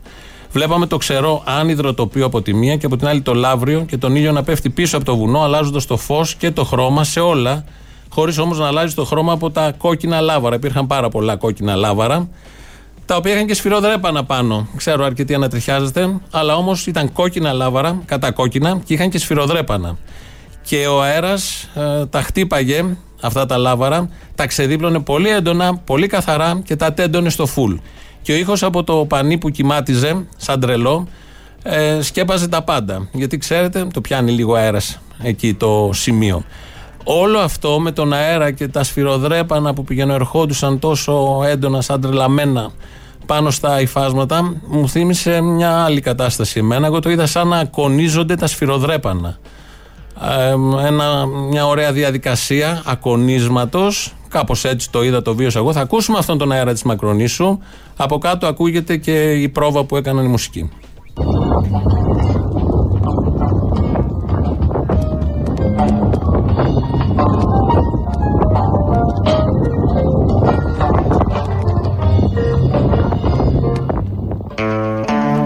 Βλέπαμε 0.53 0.87
το 0.87 0.97
ξερό 0.97 1.43
άνυδρο 1.47 1.95
τοπίο 1.95 2.27
από 2.27 2.43
τη 2.43 2.55
μία 2.55 2.77
και 2.77 2.87
από 2.87 2.97
την 2.97 3.07
άλλη 3.07 3.21
το 3.21 3.35
λαύριο 3.35 3.85
και 3.89 3.97
τον 3.97 4.17
ήλιο 4.17 4.33
να 4.33 4.43
πέφτει 4.43 4.71
πίσω 4.71 4.97
από 4.97 5.05
το 5.05 5.17
βουνό, 5.17 5.41
αλλάζοντας 5.43 5.87
το 5.87 5.97
φως 5.97 6.35
και 6.35 6.51
το 6.51 6.65
χρώμα 6.65 7.05
σε 7.05 7.21
όλα, 7.21 7.65
χωρίς 8.09 8.39
όμως 8.39 8.59
να 8.59 8.67
αλλάζει 8.67 8.95
το 8.95 9.05
χρώμα 9.05 9.33
από 9.33 9.51
τα 9.51 9.73
κόκκινα 9.79 10.21
λάβαρα. 10.21 10.55
Υπήρχαν 10.55 10.87
πάρα 10.87 11.09
πολλά 11.09 11.37
κόκκινα 11.37 11.75
λάβαρα, 11.75 12.29
τα 13.07 13.17
οποία 13.17 13.33
είχαν 13.33 13.47
και 13.47 13.55
σφυροδρέπανα 13.55 14.25
πάνω. 14.25 14.67
Ξέρω 14.77 15.05
αρκετοί 15.05 15.35
ανατριχιάζεται, 15.35 16.21
αλλά 16.31 16.57
όμως 16.57 16.87
ήταν 16.87 17.13
κόκκινα 17.13 17.53
λάβαρα, 17.53 18.03
κατά 18.05 18.31
κόκκινα 18.31 18.81
και 18.85 18.95
είχαν 18.95 19.11
και 19.11 19.19
σφυροδρέπανα. 19.19 19.97
Και 20.63 20.87
ο 20.87 21.03
αέρας 21.03 21.69
ε, 21.75 22.07
τα 22.07 22.23
χτύπαγε 22.23 22.85
αυτά 23.21 23.47
τα 23.47 23.57
λάβαρα, 23.57 24.09
τα 24.35 24.47
ξεδίπλωνε 24.47 25.01
πολύ 25.01 25.29
έντονα, 25.29 25.77
πολύ 25.77 26.07
καθαρά 26.07 26.61
και 26.65 26.77
τα 26.77 26.93
τέντωνε 26.93 27.31
στο 27.31 27.47
φουλ. 27.47 27.75
Και 28.23 28.33
ο 28.33 28.37
ήχος 28.37 28.63
από 28.63 28.85
το 28.85 29.05
πανί 29.09 29.39
που 29.39 29.51
κοιμάτιζε, 29.51 30.27
σαν 30.37 30.61
τρελό, 30.61 31.09
ε, 31.63 31.99
σκέπαζε 32.03 32.49
τα 32.49 32.63
πάντα. 32.63 33.09
Γιατί 33.13 33.39
ξέρετε, 33.39 33.87
το 33.93 34.01
πιάνει 34.01 34.31
λίγο 34.31 34.55
αέρας 34.55 35.01
εκεί 35.23 35.55
το 35.55 35.91
σημείο. 35.93 36.45
Όλο 37.05 37.39
αυτό 37.39 37.81
με 37.81 37.93
τον 37.93 38.13
αέρα 38.13 38.51
και 38.51 38.69
τα 38.69 38.83
σφυροδρέπανα 38.85 39.75
που 39.75 39.85
πηγαίνουν 39.85 40.15
ερχόντουσαν 40.15 40.79
τόσο 40.79 41.43
έντονα, 41.47 41.81
σαν 41.81 42.01
τρελαμένα 42.01 42.71
πάνω 43.27 43.51
στα 43.51 43.81
υφάσματα, 43.81 44.55
μου 44.67 44.89
θύμισε 44.89 45.41
μια 45.41 45.85
άλλη 45.85 46.01
κατάσταση 46.01 46.59
εμένα. 46.59 46.87
Εγώ 46.87 47.01
το 47.01 47.11
είδα 47.11 47.27
σαν 47.27 47.49
να 47.49 47.59
ακονίζονται 47.59 48.35
τα 48.35 48.47
σφυροδρέπανα. 48.47 49.39
Ε, 50.21 50.87
ένα, 50.87 51.27
μια 51.27 51.67
ωραία 51.67 51.93
διαδικασία 51.93 52.83
ακονίσματος 52.87 54.15
Κάπως 54.33 54.65
έτσι 54.65 54.91
το 54.91 55.03
είδα, 55.03 55.23
το 55.23 55.35
βίωσα 55.35 55.59
εγώ. 55.59 55.73
Θα 55.73 55.81
ακούσουμε 55.81 56.19
αυτόν 56.19 56.39
τον 56.39 56.53
αέρα 56.53 56.73
της 56.73 56.83
Μακρονήσου. 56.83 57.59
Από 57.97 58.19
κάτω 58.19 58.47
ακούγεται 58.47 58.97
και 58.97 59.33
η 59.33 59.49
πρόβα 59.49 59.85
που 59.85 59.97
έκαναν 59.97 60.25
η 60.25 60.29
μουσική. 60.29 60.71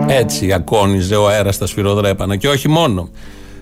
Έτσι 0.08 0.52
ακόνιζε 0.52 1.16
ο 1.16 1.28
αέρας 1.28 1.54
στα 1.54 1.66
σφυροδρέπανα 1.66 2.36
και 2.36 2.48
όχι 2.48 2.68
μόνο. 2.68 3.08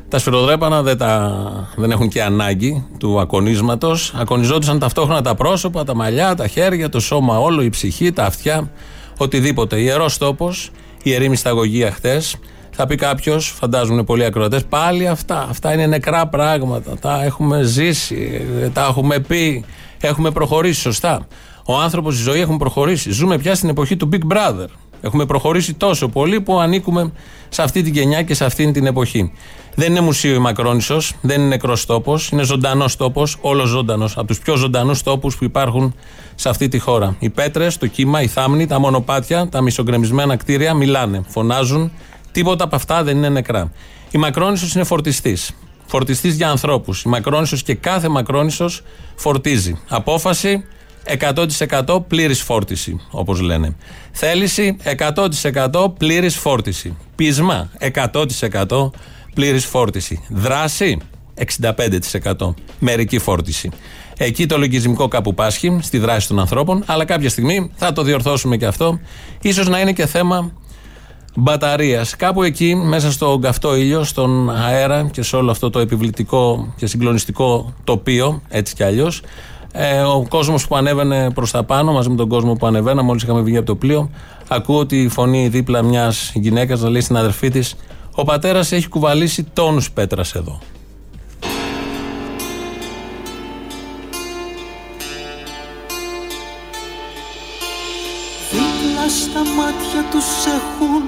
Τα 0.08 0.18
σφυροδρέπανα 0.18 0.82
δεν, 0.82 0.98
τα, 0.98 1.44
δεν 1.76 1.90
έχουν 1.90 2.08
και 2.08 2.22
ανάγκη 2.22 2.86
του 2.98 3.20
ακονίσματος. 3.20 4.14
Ακονιζόντουσαν 4.16 4.78
ταυτόχρονα 4.78 5.22
τα 5.22 5.34
πρόσωπα, 5.34 5.84
τα 5.84 5.94
μαλλιά, 5.94 6.34
τα 6.34 6.46
χέρια, 6.46 6.88
το 6.88 7.00
σώμα 7.00 7.38
όλο, 7.38 7.62
η 7.62 7.68
ψυχή, 7.68 8.12
τα 8.12 8.24
αυτιά, 8.24 8.70
οτιδήποτε. 9.18 9.80
Ιερός 9.80 10.18
τόπος, 10.18 10.70
ιερή 11.02 11.28
μυσταγωγία 11.28 11.90
χτες. 11.90 12.36
Θα 12.70 12.86
πει 12.86 12.94
κάποιος, 12.94 13.48
φαντάζομαι 13.48 14.02
πολλοί 14.02 14.24
ακροατές, 14.24 14.64
πάλι 14.64 15.08
αυτά. 15.08 15.46
Αυτά 15.50 15.72
είναι 15.72 15.86
νεκρά 15.86 16.26
πράγματα. 16.26 16.98
Τα 17.00 17.24
έχουμε 17.24 17.62
ζήσει, 17.62 18.42
τα 18.72 18.86
έχουμε 18.88 19.18
πει, 19.18 19.64
έχουμε 20.00 20.30
προχωρήσει 20.30 20.80
σωστά. 20.80 21.26
Ο 21.66 21.78
άνθρωπος, 21.78 22.18
η 22.18 22.22
ζωή 22.22 22.40
έχουν 22.40 22.56
προχωρήσει. 22.56 23.10
Ζούμε 23.10 23.38
πια 23.38 23.54
στην 23.54 23.68
εποχή 23.68 23.96
του 23.96 24.08
Big 24.12 24.32
Brother. 24.32 24.66
Έχουμε 25.00 25.26
προχωρήσει 25.26 25.74
τόσο 25.74 26.08
πολύ 26.08 26.40
που 26.40 26.58
ανήκουμε 26.58 27.12
σε 27.48 27.62
αυτή 27.62 27.82
την 27.82 27.92
γενιά 27.92 28.22
και 28.22 28.34
σε 28.34 28.44
αυτή 28.44 28.70
την 28.70 28.86
εποχή. 28.86 29.32
Δεν 29.76 29.90
είναι 29.90 30.00
μουσείο 30.00 30.34
η 30.34 30.38
Μακρόνισο, 30.38 31.00
δεν 31.20 31.40
είναι 31.40 31.48
νεκρός 31.48 31.86
τόπος, 31.86 32.28
είναι 32.28 32.42
ζωντανός 32.42 32.96
τόπος, 32.96 33.36
όλος 33.40 33.68
ζωντανός. 33.68 34.16
Από 34.16 34.26
τους 34.26 34.38
πιο 34.38 34.56
ζωντανούς 34.56 35.02
τόπους 35.02 35.36
που 35.36 35.44
υπάρχουν 35.44 35.94
σε 36.34 36.48
αυτή 36.48 36.68
τη 36.68 36.78
χώρα. 36.78 37.16
Οι 37.18 37.30
πέτρες, 37.30 37.78
το 37.78 37.86
κύμα, 37.86 38.22
οι 38.22 38.26
θάμνοι, 38.26 38.66
τα 38.66 38.78
μονοπάτια, 38.78 39.48
τα 39.48 39.60
μισογκρεμισμένα 39.60 40.36
κτίρια 40.36 40.74
μιλάνε, 40.74 41.22
φωνάζουν. 41.28 41.92
Τίποτα 42.32 42.64
από 42.64 42.76
αυτά 42.76 43.02
δεν 43.02 43.16
είναι 43.16 43.28
νεκρά. 43.28 43.72
Η 44.10 44.18
Μακρόνισο 44.18 44.66
είναι 44.74 44.84
φορτιστής. 44.84 45.50
Φορτιστής 45.86 46.34
για 46.34 46.48
ανθρώπους. 46.50 47.02
Η 47.02 47.08
Μακρόνισο 47.08 47.56
και 47.56 47.74
κάθε 47.74 48.08
Μακρόνισο 48.08 48.70
φορτίζει. 49.14 49.80
Απόφαση 49.88 50.64
100% 51.04 52.00
πλήρης 52.08 52.42
φόρτιση, 52.42 53.00
όπως 53.10 53.40
λένε. 53.40 53.76
Θέληση 54.12 54.76
100% 54.82 55.94
πλήρης 55.98 56.36
φόρτιση. 56.36 56.96
Πείσμα 57.14 57.70
100% 57.78 58.90
πλήρης 59.34 59.64
φόρτιση. 59.66 60.24
Δράση 60.28 60.98
65%. 62.38 62.54
Μερική 62.78 63.18
φόρτιση. 63.18 63.70
Εκεί 64.16 64.46
το 64.46 64.58
λογισμικό 64.58 65.08
κάπου 65.08 65.34
πάσχει 65.34 65.78
στη 65.82 65.98
δράση 65.98 66.28
των 66.28 66.38
ανθρώπων, 66.38 66.82
αλλά 66.86 67.04
κάποια 67.04 67.28
στιγμή 67.28 67.70
θα 67.74 67.92
το 67.92 68.02
διορθώσουμε 68.02 68.56
και 68.56 68.66
αυτό. 68.66 69.00
Ίσως 69.42 69.68
να 69.68 69.80
είναι 69.80 69.92
και 69.92 70.06
θέμα 70.06 70.52
μπαταρίας. 71.36 72.16
Κάπου 72.16 72.42
εκεί, 72.42 72.74
μέσα 72.74 73.12
στο 73.12 73.38
καυτό 73.42 73.76
ήλιο, 73.76 74.04
στον 74.04 74.50
αέρα 74.50 75.08
και 75.12 75.22
σε 75.22 75.36
όλο 75.36 75.50
αυτό 75.50 75.70
το 75.70 75.78
επιβλητικό 75.78 76.72
και 76.76 76.86
συγκλονιστικό 76.86 77.74
τοπίο, 77.84 78.42
έτσι 78.48 78.74
κι 78.74 78.82
αλλιώς, 78.82 79.22
ε, 79.72 80.00
ο 80.00 80.26
κόσμος 80.28 80.66
που 80.66 80.76
ανέβαινε 80.76 81.30
προς 81.30 81.50
τα 81.50 81.64
πάνω, 81.64 81.92
μαζί 81.92 82.08
με 82.08 82.16
τον 82.16 82.28
κόσμο 82.28 82.52
που 82.54 82.66
ανεβαίνα, 82.66 83.02
μόλις 83.02 83.22
είχαμε 83.22 83.40
βγει 83.40 83.56
από 83.56 83.66
το 83.66 83.76
πλοίο, 83.76 84.10
ακούω 84.48 84.86
τη 84.86 85.08
φωνή 85.08 85.48
δίπλα 85.48 85.82
μιας 85.82 86.32
γυναίκας 86.34 86.80
να 86.80 86.90
λέει 86.90 87.00
στην 87.00 87.16
αδερφή 87.16 87.48
της: 87.50 87.74
ο 88.14 88.24
πατέρας 88.24 88.72
έχει 88.72 88.88
κουβαλήσει 88.88 89.44
τόνους 89.52 89.90
πέτρας 89.90 90.34
εδώ. 90.34 90.58
Δίπλα 98.50 99.08
στα 99.08 99.40
μάτια 99.56 100.10
τους 100.10 100.46
έχουν 100.46 101.02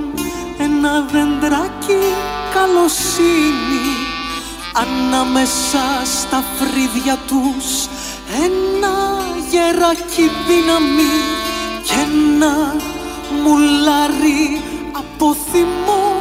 ένα 0.58 1.00
δεντράκι 1.00 1.98
καλοσύνη 2.54 4.14
Ανάμεσα 4.78 5.84
στα 6.04 6.44
φρύδια 6.56 7.18
τους 7.26 7.88
ένα 8.44 8.96
γεράκι 9.50 10.30
δύναμη 10.48 11.16
και 11.82 11.94
ένα 11.94 12.76
μουλάρι 13.42 14.62
από 14.92 15.34
θυμό 15.50 16.15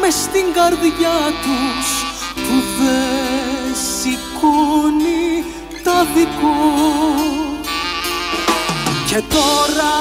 μες 0.00 0.14
στην 0.14 0.46
καρδιά 0.54 1.18
τους 1.42 1.88
που 2.34 2.56
δεν 2.78 3.74
σηκώνει 3.98 5.44
τα 5.84 6.06
δικό. 6.14 6.58
Και 9.06 9.22
τώρα 9.34 9.96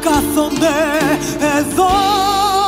κάθονται 0.00 0.76
εδώ 1.58 1.90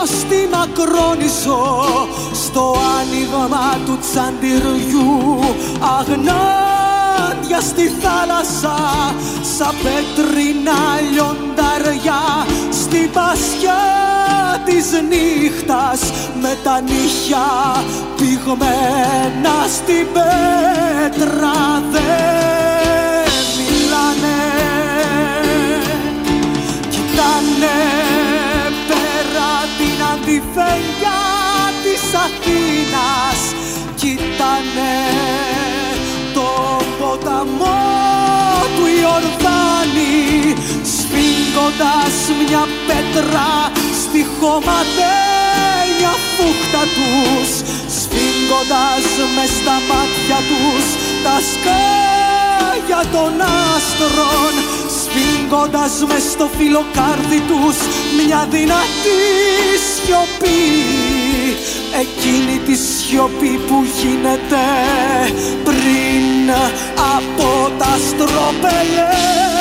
στη 0.05 0.49
Μακρόνισο 0.53 1.85
στο 2.33 2.77
άνοιγμα 3.01 3.79
του 3.87 3.99
τσαντιριού 3.99 5.39
αγνάντια 5.99 7.61
στη 7.61 7.93
θάλασσα 8.01 8.77
σαν 9.57 9.75
πέτρινα 9.83 11.01
λιονταριά 11.11 12.47
στην 12.71 13.11
πασιά 13.11 14.28
της 14.79 14.91
νύχτας 15.09 16.01
με 16.41 16.57
τα 16.65 16.81
νύχια 16.81 17.49
πηγμένα 18.17 19.57
στην 19.75 20.07
πέτρα 20.13 21.83
δεν 21.93 23.33
μιλάνε. 23.59 24.41
Κοιτάνε 26.91 27.79
πέρα 28.89 29.51
την 29.79 29.99
αντιφέγγια 30.13 31.21
της 31.83 32.03
Αθήνας. 32.25 33.41
Κοιτάνε 33.95 34.99
τον 36.35 36.85
ποταμό 36.99 37.81
του 38.77 38.87
Ιορδάνη 39.01 40.55
σφίγγοντας 40.83 42.17
μια 42.39 42.65
πέτρα 42.87 43.68
στη 44.19 44.27
χωματένια 44.41 46.15
φούχτα 46.35 46.83
τους 46.97 47.51
σφίγγοντας 47.97 49.07
μες 49.35 49.53
στα 49.61 49.77
μάτια 49.89 50.39
τους 50.49 50.87
τα 51.25 51.37
σκάγια 51.51 53.03
των 53.15 53.33
άστρων 53.59 54.55
σφίγγοντας 54.97 55.95
μες 56.09 56.25
στο 56.33 56.47
φιλοκάρδι 56.57 57.41
τους 57.51 57.77
μια 58.17 58.47
δυνατή 58.51 59.23
σιωπή. 59.91 60.65
Εκείνη 62.03 62.57
τη 62.67 62.75
σιωπή 62.75 63.61
που 63.67 63.79
γίνεται 63.99 64.67
πριν 65.65 66.51
από 67.17 67.49
τα 67.79 67.93
στροπελέκη 68.09 69.59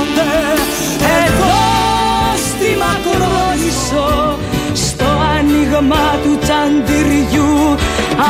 κάθονται 0.00 0.32
εδώ 1.24 1.58
στη 2.36 2.68
Μακρόνησο 2.82 4.38
στο 4.74 5.04
άνοιγμα 5.38 6.06
του 6.22 6.38
τσαντιριού 6.38 7.76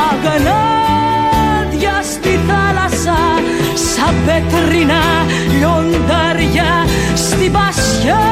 αγανάδια 0.09 2.03
στη 2.03 2.39
θάλασσα 2.49 3.19
σαν 3.95 4.15
πέτρινα 4.27 5.03
λιοντάρια 5.59 6.87
στην 7.15 7.53
πασιά 7.53 8.27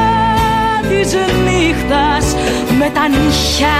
της 0.89 1.13
νύχτας 1.45 2.37
με 2.79 2.91
τα 2.95 3.09
νύχια 3.09 3.79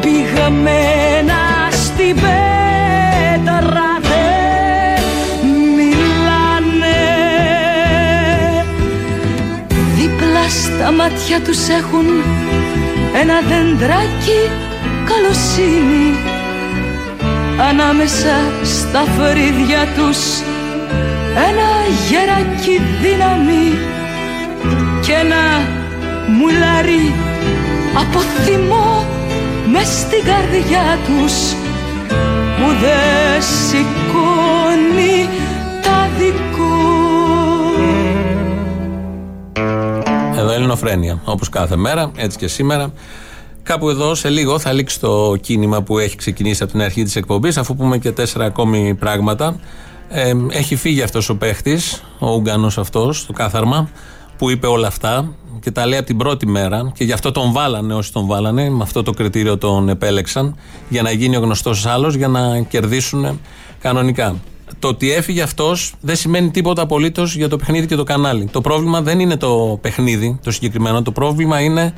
πηγμένα 0.00 1.42
στην 1.70 2.14
πέτρα 2.14 2.53
στα 10.78 10.92
μάτια 10.92 11.40
τους 11.40 11.68
έχουν 11.68 12.06
ένα 13.20 13.36
δεντράκι 13.50 14.40
καλοσύνη. 15.08 16.08
Ανάμεσα 17.68 18.34
στα 18.64 19.04
φρύδια 19.14 19.82
τους 19.96 20.18
ένα 21.48 21.68
γεράκι 22.08 22.80
δύναμη 23.02 23.78
και 25.00 25.12
ένα 25.12 25.44
μουλάρι 26.38 27.12
από 27.94 28.18
θυμό 28.20 29.06
μες 29.72 29.86
στην 29.86 30.24
καρδιά 30.24 30.98
τους 31.06 31.34
που 32.56 32.68
δεν 32.80 33.42
σηκώνει 33.42 35.28
τα 35.82 36.08
δικό 36.18 36.53
Εδώ 40.64 40.72
Ελληνοφρένια. 40.72 41.20
Όπως 41.24 41.48
κάθε 41.48 41.76
μέρα, 41.76 42.10
έτσι 42.16 42.38
και 42.38 42.48
σήμερα. 42.48 42.92
Κάπου 43.62 43.90
εδώ 43.90 44.14
σε 44.14 44.28
λίγο 44.28 44.58
θα 44.58 44.72
λήξει 44.72 45.00
το 45.00 45.36
κίνημα 45.40 45.82
που 45.82 45.98
έχει 45.98 46.16
ξεκινήσει 46.16 46.62
από 46.62 46.72
την 46.72 46.82
αρχή 46.82 47.02
της 47.02 47.16
εκπομπής, 47.16 47.56
αφού 47.56 47.76
πούμε 47.76 47.98
και 47.98 48.12
τέσσερα 48.12 48.44
ακόμη 48.44 48.94
πράγματα. 48.94 49.56
Ε, 50.08 50.32
έχει 50.50 50.76
φύγει 50.76 51.02
αυτός 51.02 51.28
ο 51.28 51.36
παίχτης, 51.36 52.02
ο 52.18 52.30
Ούγκανο 52.30 52.70
αυτός, 52.76 53.26
το 53.26 53.32
κάθαρμα, 53.32 53.88
που 54.38 54.50
είπε 54.50 54.66
όλα 54.66 54.86
αυτά 54.86 55.34
και 55.60 55.70
τα 55.70 55.86
λέει 55.86 55.98
από 55.98 56.06
την 56.06 56.16
πρώτη 56.16 56.46
μέρα 56.46 56.92
και 56.94 57.04
γι' 57.04 57.12
αυτό 57.12 57.32
τον 57.32 57.52
βάλανε 57.52 57.94
όσοι 57.94 58.12
τον 58.12 58.26
βάλανε, 58.26 58.70
με 58.70 58.82
αυτό 58.82 59.02
το 59.02 59.12
κριτήριο 59.12 59.58
τον 59.58 59.88
επέλεξαν, 59.88 60.56
για 60.88 61.02
να 61.02 61.10
γίνει 61.10 61.36
ο 61.36 61.40
γνωστός 61.40 61.86
άλλος, 61.86 62.14
για 62.14 62.28
να 62.28 62.60
κερδίσουν 62.60 63.40
κανονικά 63.80 64.34
το 64.78 64.88
ότι 64.88 65.12
έφυγε 65.12 65.42
αυτός 65.42 65.94
δεν 66.00 66.16
σημαίνει 66.16 66.50
τίποτα 66.50 66.82
απολύτως 66.82 67.36
για 67.36 67.48
το 67.48 67.56
παιχνίδι 67.56 67.86
και 67.86 67.94
το 67.94 68.04
κανάλι. 68.04 68.48
Το 68.52 68.60
πρόβλημα 68.60 69.02
δεν 69.02 69.20
είναι 69.20 69.36
το 69.36 69.78
παιχνίδι 69.80 70.38
το 70.42 70.50
συγκεκριμένο. 70.50 71.02
Το 71.02 71.12
πρόβλημα 71.12 71.60
είναι. 71.60 71.94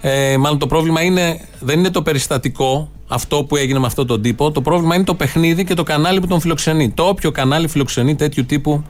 Ε, 0.00 0.36
μάλλον 0.36 0.58
το 0.58 0.66
πρόβλημα 0.66 1.02
είναι, 1.02 1.40
δεν 1.60 1.78
είναι 1.78 1.90
το 1.90 2.02
περιστατικό 2.02 2.90
αυτό 3.08 3.44
που 3.44 3.56
έγινε 3.56 3.78
με 3.78 3.86
αυτόν 3.86 4.06
τον 4.06 4.22
τύπο. 4.22 4.50
Το 4.50 4.62
πρόβλημα 4.62 4.94
είναι 4.94 5.04
το 5.04 5.14
παιχνίδι 5.14 5.64
και 5.64 5.74
το 5.74 5.82
κανάλι 5.82 6.20
που 6.20 6.26
τον 6.26 6.40
φιλοξενεί. 6.40 6.90
Το 6.90 7.02
όποιο 7.02 7.30
κανάλι 7.30 7.68
φιλοξενεί 7.68 8.14
τέτοιου 8.14 8.46
τύπου 8.46 8.84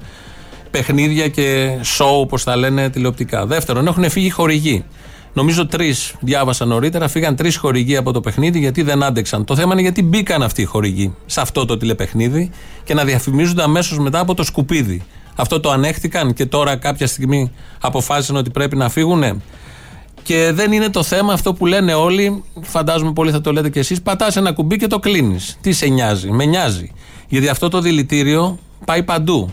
παιχνίδια 0.71 1.29
και 1.29 1.77
show, 1.99 2.21
όπως 2.21 2.45
τα 2.45 2.57
λένε 2.57 2.91
τηλεοπτικά. 2.91 3.47
Δεύτερον, 3.47 3.87
έχουν 3.87 4.11
φύγει 4.11 4.31
χορηγοί. 4.31 4.85
Νομίζω 5.35 5.67
τρεις 5.67 6.15
διάβασα 6.21 6.65
νωρίτερα, 6.65 7.09
φύγαν 7.09 7.37
τρεις 7.37 7.57
χορηγοί 7.57 7.97
από 7.97 8.13
το 8.13 8.21
παιχνίδι 8.21 8.59
γιατί 8.59 8.83
δεν 8.83 9.03
άντεξαν. 9.03 9.45
Το 9.45 9.57
θέμα 9.57 9.73
είναι 9.73 9.83
γιατί 9.83 10.03
μπήκαν 10.03 10.43
αυτοί 10.43 10.63
οι 10.63 10.65
χορηγοί 10.65 11.15
σε 11.27 11.41
αυτό 11.41 11.65
το 11.65 11.77
τηλεπαιχνίδι 11.77 12.51
και 12.85 12.95
να 12.95 13.05
διαφημίζονται 13.05 13.63
αμέσως 13.63 13.99
μετά 13.99 14.19
από 14.19 14.35
το 14.35 14.43
σκουπίδι. 14.43 15.03
Αυτό 15.35 15.61
το 15.61 15.71
ανέχτηκαν 15.71 16.33
και 16.33 16.47
τώρα 16.47 16.77
κάποια 16.77 17.07
στιγμή 17.07 17.51
αποφάσισαν 17.81 18.37
ότι 18.37 18.51
πρέπει 18.51 18.77
να 18.77 18.89
φύγουν. 18.89 19.43
Και 20.23 20.51
δεν 20.55 20.73
είναι 20.73 20.89
το 20.89 21.03
θέμα 21.03 21.33
αυτό 21.33 21.55
που 21.55 21.67
λένε 21.67 21.95
όλοι, 21.95 22.45
φαντάζομαι 22.61 23.13
πολύ 23.13 23.31
θα 23.31 23.41
το 23.41 23.53
λέτε 23.53 23.71
κι 23.71 23.79
εσείς. 23.79 24.03
Πατάς 24.03 24.37
ένα 24.37 24.53
κουμπί 24.53 24.77
και 24.77 24.87
το 24.87 24.99
κλείνεις. 24.99 25.59
Τι 25.61 25.73
σε 25.73 25.87
νοιάζει, 25.87 26.31
με 26.31 26.45
νοιάζει. 26.45 26.93
Γιατί 27.29 27.49
αυτό 27.49 27.69
το 27.69 27.81
δηλητήριο 27.81 28.59
πάει 28.85 29.03
παντού. 29.03 29.53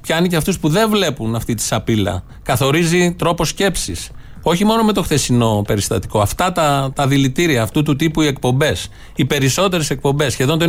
Πιάνει 0.00 0.28
και 0.28 0.36
αυτούς 0.36 0.58
που 0.58 0.68
δεν 0.68 0.90
βλέπουν 0.90 1.34
αυτή 1.34 1.54
τη 1.54 1.62
σαπίλα. 1.62 2.22
Καθορίζει 2.42 3.14
τρόπο 3.18 3.44
σκέψης. 3.44 4.10
Όχι 4.42 4.64
μόνο 4.64 4.82
με 4.82 4.92
το 4.92 5.02
χθεσινό 5.02 5.62
περιστατικό. 5.66 6.20
Αυτά 6.20 6.52
τα, 6.52 6.92
τα 6.94 7.06
δηλητήρια, 7.06 7.62
αυτού 7.62 7.82
του 7.82 7.96
τύπου 7.96 8.22
οι 8.22 8.26
εκπομπές, 8.26 8.88
οι 9.14 9.24
περισσότερες 9.24 9.90
εκπομπές, 9.90 10.32
σχεδόν 10.32 10.58
το 10.58 10.66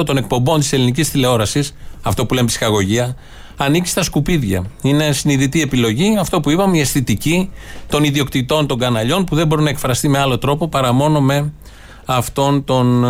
95% 0.00 0.04
των 0.06 0.16
εκπομπών 0.16 0.60
της 0.60 0.72
ελληνικής 0.72 1.10
τηλεόρασης, 1.10 1.74
αυτό 2.02 2.26
που 2.26 2.34
λέμε 2.34 2.46
ψυχαγωγία, 2.46 3.16
ανήκει 3.56 3.88
στα 3.88 4.02
σκουπίδια. 4.02 4.64
Είναι 4.82 5.12
συνειδητή 5.12 5.60
επιλογή, 5.62 6.16
αυτό 6.18 6.40
που 6.40 6.50
είπαμε, 6.50 6.76
η 6.76 6.80
αισθητική 6.80 7.50
των 7.88 8.04
ιδιοκτητών 8.04 8.66
των 8.66 8.78
καναλιών, 8.78 9.24
που 9.24 9.34
δεν 9.34 9.46
μπορεί 9.46 9.62
να 9.62 9.70
εκφραστεί 9.70 10.08
με 10.08 10.18
άλλο 10.18 10.38
τρόπο 10.38 10.68
παρά 10.68 10.92
μόνο 10.92 11.20
με 11.20 11.52
αυτόν 12.04 12.64
τον, 12.64 13.04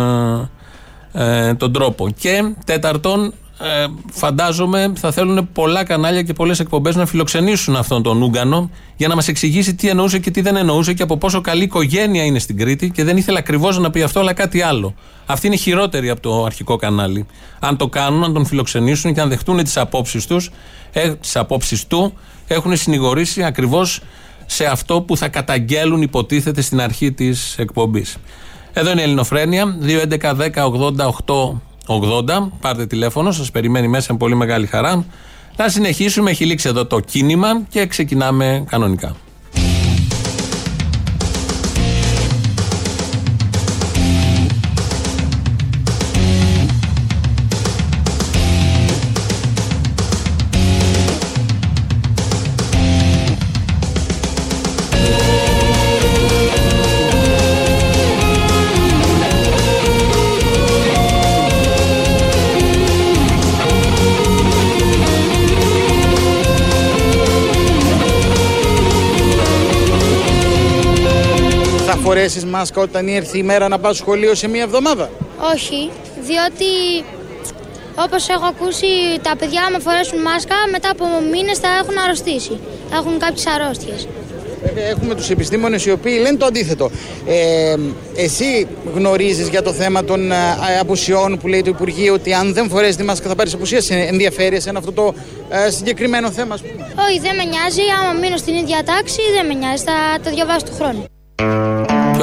ε, 1.13 1.47
ε 1.47 1.53
τον 1.53 1.73
τρόπο. 1.73 2.09
Και 2.09 2.53
τέταρτον, 2.65 3.33
ε, 3.63 3.85
φαντάζομαι 4.11 4.93
θα 4.95 5.11
θέλουν 5.11 5.49
πολλά 5.53 5.83
κανάλια 5.83 6.21
και 6.21 6.33
πολλές 6.33 6.59
εκπομπές 6.59 6.95
να 6.95 7.05
φιλοξενήσουν 7.05 7.75
αυτόν 7.75 8.03
τον 8.03 8.21
Ούγκανο 8.21 8.69
για 8.95 9.07
να 9.07 9.15
μας 9.15 9.27
εξηγήσει 9.27 9.75
τι 9.75 9.89
εννοούσε 9.89 10.19
και 10.19 10.31
τι 10.31 10.41
δεν 10.41 10.55
εννοούσε 10.55 10.93
και 10.93 11.03
από 11.03 11.17
πόσο 11.17 11.41
καλή 11.41 11.63
οικογένεια 11.63 12.23
είναι 12.23 12.39
στην 12.39 12.57
Κρήτη 12.57 12.89
και 12.89 13.03
δεν 13.03 13.17
ήθελε 13.17 13.37
ακριβώς 13.37 13.79
να 13.79 13.89
πει 13.89 14.01
αυτό, 14.01 14.19
αλλά 14.19 14.33
κάτι 14.33 14.61
άλλο. 14.61 14.93
Αυτή 15.25 15.47
είναι 15.47 15.55
χειρότερη 15.55 16.09
από 16.09 16.21
το 16.21 16.43
αρχικό 16.43 16.75
κανάλι. 16.75 17.25
Αν 17.59 17.77
το 17.77 17.87
κάνουν, 17.87 18.23
αν 18.23 18.33
τον 18.33 18.45
φιλοξενήσουν 18.45 19.13
και 19.13 19.21
αν 19.21 19.29
δεχτούν 19.29 19.63
τις 19.63 19.77
απόψεις 19.77 20.27
τους, 20.27 20.51
ε, 20.91 21.09
τις 21.09 21.35
απόψεις 21.35 21.87
του, 21.87 22.13
έχουν 22.47 22.77
συνηγορήσει 22.77 23.43
ακριβώς 23.43 24.01
σε 24.45 24.65
αυτό 24.65 25.01
που 25.01 25.17
θα 25.17 25.27
καταγγέλουν, 25.27 26.01
υποτίθεται, 26.01 26.61
στην 26.61 26.81
αρχή 26.81 27.11
της 27.11 27.55
εκπομπής. 27.57 28.17
Εδώ 28.73 28.91
είναι 28.91 29.01
η 29.01 29.03
Ελληνοφρένεια. 29.03 29.77
2.11.10.80.8 29.81 31.03
80. 31.25 31.72
Πάρτε 32.61 32.85
τηλέφωνο, 32.85 33.31
σας 33.31 33.51
περιμένει 33.51 33.87
μέσα 33.87 34.11
με 34.11 34.17
πολύ 34.17 34.35
μεγάλη 34.35 34.65
χαρά. 34.65 35.05
Θα 35.55 35.69
συνεχίσουμε, 35.69 36.31
έχει 36.31 36.45
λήξει 36.45 36.69
εδώ 36.69 36.85
το 36.85 36.99
κίνημα 36.99 37.61
και 37.69 37.85
ξεκινάμε 37.85 38.65
κανονικά. 38.69 39.15
Φορέσει 72.29 72.45
μάσκα 72.45 72.81
όταν 72.81 73.07
ήρθε 73.07 73.37
η 73.37 73.43
μέρα 73.43 73.67
να 73.67 73.79
πας 73.79 73.97
σχολείο 73.97 74.35
σε 74.35 74.47
μία 74.47 74.61
εβδομάδα; 74.61 75.09
Όχι, 75.53 75.89
διότι 76.21 76.71
όπως 77.95 78.29
έχω 78.29 78.45
ακούσει, 78.45 78.85
τα 79.21 79.35
παιδιά 79.35 79.63
άμα 79.67 79.79
φορέσουν 79.79 80.21
μάσκα 80.21 80.55
μετά 80.71 80.89
από 80.89 81.05
μήνες 81.31 81.57
θα 81.57 81.67
έχουν 81.81 81.97
αρρωστήσει. 82.03 82.59
Θα 82.89 82.95
έχουν 82.95 83.19
κάποιες 83.19 83.45
αρρώστιες. 83.45 84.07
Βέβαια, 84.63 84.87
έχουμε 84.87 85.15
τους 85.15 85.29
επιστήμονες 85.29 85.85
οι 85.85 85.91
οποίοι 85.91 86.19
λένε 86.21 86.37
το 86.37 86.45
αντίθετο. 86.45 86.91
Ε, 87.27 87.75
εσύ 88.15 88.67
γνωρίζεις 88.95 89.47
για 89.47 89.61
το 89.61 89.73
θέμα 89.73 90.03
των 90.03 90.31
ε, 90.31 90.35
απουσιών 90.79 91.37
που 91.37 91.47
λέει 91.47 91.61
το 91.61 91.69
Υπουργείο 91.69 92.13
ότι 92.13 92.33
αν 92.33 92.53
δεν 92.53 92.69
φορέσεις 92.69 92.95
τη 92.95 93.03
μάσκα 93.03 93.29
θα 93.29 93.35
πάρεις 93.35 93.53
απουσία. 93.53 93.81
Σε 93.81 93.93
ενδιαφέρεις 93.93 94.63
σε 94.63 94.71
αυτό 94.75 94.91
το 94.91 95.13
ε, 95.49 95.69
συγκεκριμένο 95.69 96.31
θέμα, 96.31 96.53
ας 96.53 96.61
πούμε; 96.61 96.93
Όχι, 97.07 97.19
δεν 97.19 97.35
με 97.35 97.43
νοιάζει. 97.43 97.81
Άμα 98.01 98.19
μείνω 98.19 98.37
στην 98.37 98.53
ίδια 98.53 98.83
τάξη, 98.85 99.21
δεν 99.35 99.45
με 99.45 99.53
νοιάζει. 99.53 99.83
Θα 99.83 99.93
το 100.23 100.29
διαβάσω 100.29 100.65
του 100.65 100.73
χρόνου. 100.75 101.05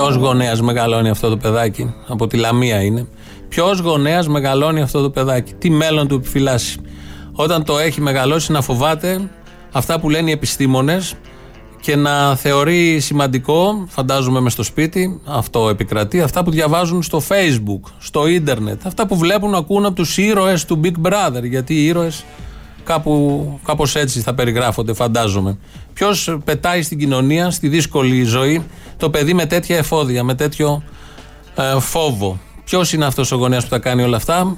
Ποιος 0.00 0.14
γονέας 0.14 0.60
μεγαλώνει 0.60 1.08
αυτό 1.08 1.28
το 1.28 1.36
παιδάκι, 1.36 1.94
από 2.08 2.26
τη 2.26 2.36
Λαμία 2.36 2.82
είναι. 2.82 3.06
Ποιος 3.48 3.78
γονέας 3.78 4.28
μεγαλώνει 4.28 4.80
αυτό 4.80 5.02
το 5.02 5.10
παιδάκι, 5.10 5.52
τι 5.54 5.70
μέλλον 5.70 6.08
του 6.08 6.14
επιφυλάσσει; 6.14 6.80
Όταν 7.32 7.64
το 7.64 7.78
έχει 7.78 8.00
μεγαλώσει 8.00 8.52
να 8.52 8.62
φοβάται 8.62 9.30
αυτά 9.72 10.00
που 10.00 10.10
λένε 10.10 10.30
οι 10.30 10.32
επιστήμονες 10.32 11.14
και 11.80 11.96
να 11.96 12.36
θεωρεί 12.36 13.00
σημαντικό, 13.00 13.86
φαντάζομαι 13.88 14.40
μες 14.40 14.52
στο 14.52 14.62
σπίτι, 14.62 15.20
αυτό 15.24 15.68
επικρατεί, 15.68 16.20
αυτά 16.20 16.44
που 16.44 16.50
διαβάζουν 16.50 17.02
στο 17.02 17.22
facebook, 17.28 17.90
στο 17.98 18.26
ίντερνετ, 18.26 18.86
αυτά 18.86 19.06
που 19.06 19.16
βλέπουν, 19.16 19.54
ακούν 19.54 19.86
από 19.86 19.94
τους 19.94 20.18
ήρωες 20.18 20.64
του 20.64 20.80
Big 20.84 21.08
Brother, 21.08 21.42
γιατί 21.42 21.74
οι 21.74 21.84
ήρωες 21.84 22.24
κάπου, 22.84 23.60
κάπως 23.64 23.96
έτσι 23.96 24.20
θα 24.20 24.34
περιγράφονται, 24.34 24.92
φαντάζομαι. 24.92 25.58
Ποιος 25.92 26.36
πετάει 26.44 26.82
στην 26.82 26.98
κοινωνία, 26.98 27.50
στη 27.50 27.68
δύσκολη 27.68 28.22
ζωή, 28.22 28.64
το 28.96 29.10
παιδί 29.10 29.34
με 29.34 29.46
τέτοια 29.46 29.76
εφόδια, 29.76 30.24
με 30.24 30.34
τέτοιο 30.34 30.82
ε, 31.54 31.80
φόβο. 31.80 32.38
Ποιος 32.64 32.92
είναι 32.92 33.04
αυτός 33.04 33.32
ο 33.32 33.36
γονέας 33.36 33.62
που 33.62 33.70
θα 33.70 33.78
κάνει 33.78 34.02
όλα 34.02 34.16
αυτά, 34.16 34.56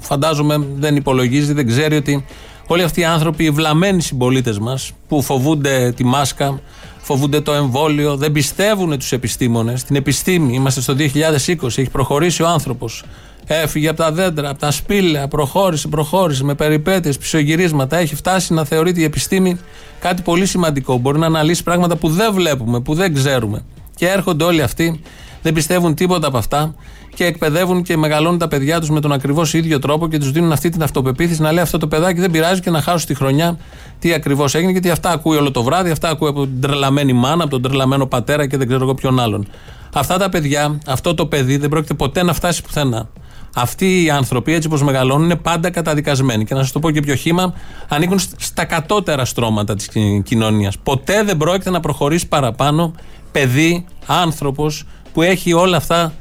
φαντάζομαι 0.00 0.66
δεν 0.76 0.96
υπολογίζει, 0.96 1.52
δεν 1.52 1.66
ξέρει 1.66 1.96
ότι 1.96 2.24
όλοι 2.66 2.82
αυτοί 2.82 3.00
οι 3.00 3.04
άνθρωποι, 3.04 3.44
οι 3.44 3.50
βλαμμένοι 3.50 4.02
συμπολίτες 4.02 4.58
μας, 4.58 4.92
που 5.08 5.22
φοβούνται 5.22 5.92
τη 5.96 6.04
μάσκα, 6.04 6.60
φοβούνται 6.98 7.40
το 7.40 7.52
εμβόλιο, 7.52 8.16
δεν 8.16 8.32
πιστεύουν 8.32 8.98
τους 8.98 9.12
επιστήμονες, 9.12 9.84
την 9.84 9.96
επιστήμη. 9.96 10.54
Είμαστε 10.54 10.80
στο 10.80 10.94
2020, 10.94 11.78
έχει 11.78 11.90
προχωρήσει 11.90 12.42
ο 12.42 12.48
άνθρωπος. 12.48 13.04
Έφυγε 13.46 13.88
από 13.88 13.96
τα 13.96 14.12
δέντρα, 14.12 14.48
από 14.48 14.58
τα 14.58 14.70
σπήλαια, 14.70 15.28
προχώρησε, 15.28 15.88
προχώρησε 15.88 16.44
με 16.44 16.54
περιπέτειες, 16.54 17.18
πισωγυρίσματα. 17.18 17.96
Έχει 17.96 18.14
φτάσει 18.14 18.54
να 18.54 18.64
θεωρείται 18.64 19.00
η 19.00 19.04
επιστήμη 19.04 19.58
κάτι 20.00 20.22
πολύ 20.22 20.46
σημαντικό. 20.46 20.98
Μπορεί 20.98 21.18
να 21.18 21.26
αναλύσει 21.26 21.62
πράγματα 21.62 21.96
που 21.96 22.08
δεν 22.08 22.32
βλέπουμε, 22.32 22.80
που 22.80 22.94
δεν 22.94 23.14
ξέρουμε. 23.14 23.64
Και 23.96 24.08
έρχονται 24.08 24.44
όλοι 24.44 24.62
αυτοί, 24.62 25.00
δεν 25.42 25.52
πιστεύουν 25.52 25.94
τίποτα 25.94 26.26
από 26.26 26.38
αυτά 26.38 26.74
και 27.14 27.24
εκπαιδεύουν 27.24 27.82
και 27.82 27.96
μεγαλώνουν 27.96 28.38
τα 28.38 28.48
παιδιά 28.48 28.80
τους 28.80 28.90
με 28.90 29.00
τον 29.00 29.12
ακριβώς 29.12 29.54
ίδιο 29.54 29.78
τρόπο 29.78 30.08
και 30.08 30.18
τους 30.18 30.30
δίνουν 30.30 30.52
αυτή 30.52 30.68
την 30.68 30.82
αυτοπεποίθηση 30.82 31.42
να 31.42 31.52
λέει 31.52 31.62
αυτό 31.62 31.78
το 31.78 31.88
παιδάκι 31.88 32.20
δεν 32.20 32.30
πειράζει 32.30 32.60
και 32.60 32.70
να 32.70 32.82
χάσω 32.82 33.06
τη 33.06 33.14
χρονιά 33.14 33.58
τι 33.98 34.12
ακριβώς 34.12 34.54
έγινε, 34.54 34.72
γιατί 34.72 34.90
αυτά 34.90 35.10
ακούει 35.10 35.36
όλο 35.36 35.50
το 35.50 35.62
βράδυ, 35.62 35.90
αυτά 35.90 36.08
ακούει 36.08 36.28
από 36.28 36.42
την 36.42 36.60
τρελαμένη 36.60 37.12
μάνα, 37.12 37.42
από 37.42 37.52
τον 37.52 37.62
τρελαμένο 37.62 38.06
πατέρα 38.06 38.46
και 38.46 38.56
δεν 38.56 38.66
ξέρω 38.66 38.82
εγώ 38.82 38.94
ποιον 38.94 39.20
άλλον. 39.20 39.46
Αυτά 39.94 40.18
τα 40.18 40.28
παιδιά, 40.28 40.78
αυτό 40.86 41.14
το 41.14 41.26
παιδί 41.26 41.56
δεν 41.56 41.68
πρόκειται 41.68 41.94
ποτέ 41.94 42.22
να 42.22 42.32
φτάσει 42.32 42.62
πουθενά. 42.62 43.08
Αυτοί 43.54 44.04
οι 44.04 44.10
άνθρωποι, 44.10 44.52
έτσι 44.52 44.68
όπως 44.68 44.82
μεγαλώνουν, 44.82 45.24
είναι 45.24 45.36
πάντα 45.36 45.70
καταδικασμένοι. 45.70 46.44
Και 46.44 46.54
να 46.54 46.60
σας 46.60 46.72
το 46.72 46.78
πω 46.78 46.90
και 46.90 47.00
πιο 47.00 47.14
χήμα, 47.14 47.54
ανήκουν 47.88 48.18
στα 48.36 48.64
κατώτερα 48.64 49.24
στρώματα 49.24 49.74
της 49.74 49.88
κοινωνίας. 50.24 50.78
Ποτέ 50.78 51.22
δεν 51.22 51.36
πρόκειται 51.36 51.70
να 51.70 51.80
προχωρήσει 51.80 52.28
παραπάνω 52.28 52.94
παιδί, 53.32 53.84
άνθρωπος 54.06 54.84
που 55.12 55.22
έχει 55.22 55.52
όλα 55.52 55.76
αυτά 55.76 56.12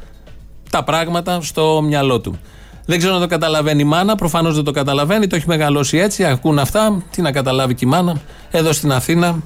τα 0.70 0.84
πράγματα 0.84 1.42
στο 1.42 1.82
μυαλό 1.84 2.20
του. 2.20 2.40
Δεν 2.86 2.98
ξέρω 2.98 3.14
να 3.14 3.20
το 3.20 3.28
καταλαβαίνει 3.28 3.82
η 3.82 3.86
μάνα, 3.86 4.16
προφανώς 4.16 4.56
δεν 4.56 4.64
το 4.64 4.72
καταλαβαίνει, 4.72 5.28
το 5.28 5.36
έχει 5.36 5.48
μεγαλώσει 5.48 5.98
έτσι, 5.98 6.26
ακούν 6.26 6.60
αυτά. 6.60 7.04
Τι 7.12 7.22
να 7.22 7.32
καταλάβει 7.32 7.76
και 7.76 7.86
η 7.86 7.88
μάνα. 7.88 8.22
Εδώ 8.52 8.72
στην 8.72 8.92
Αθήνα, 8.92 9.44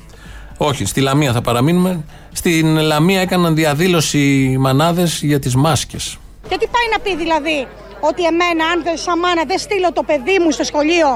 όχι, 0.58 0.86
στη 0.86 1.02
Λαμία 1.02 1.34
θα 1.34 1.42
παραμείνουμε. 1.42 2.04
Στην 2.32 2.78
Λαμία 2.78 3.22
έκαναν 3.22 3.56
διαδήλωση 3.56 4.20
οι 4.20 4.58
μανάδες 4.58 5.22
για 5.24 5.40
τις 5.40 5.56
μάσκες. 5.56 6.18
Και 6.50 6.58
τι 6.58 6.68
πάει 6.76 6.88
να 6.94 7.00
πει 7.04 7.16
δηλαδή, 7.24 7.68
ότι 8.00 8.22
εμένα, 8.32 8.64
αν 8.72 8.84
δεν 8.84 8.98
σαν 8.98 9.20
μάνα 9.20 9.44
δεν 9.52 9.60
στείλω 9.66 9.90
το 9.94 10.04
παιδί 10.04 10.38
μου 10.40 10.52
στο 10.52 10.64
σχολείο, 10.64 11.10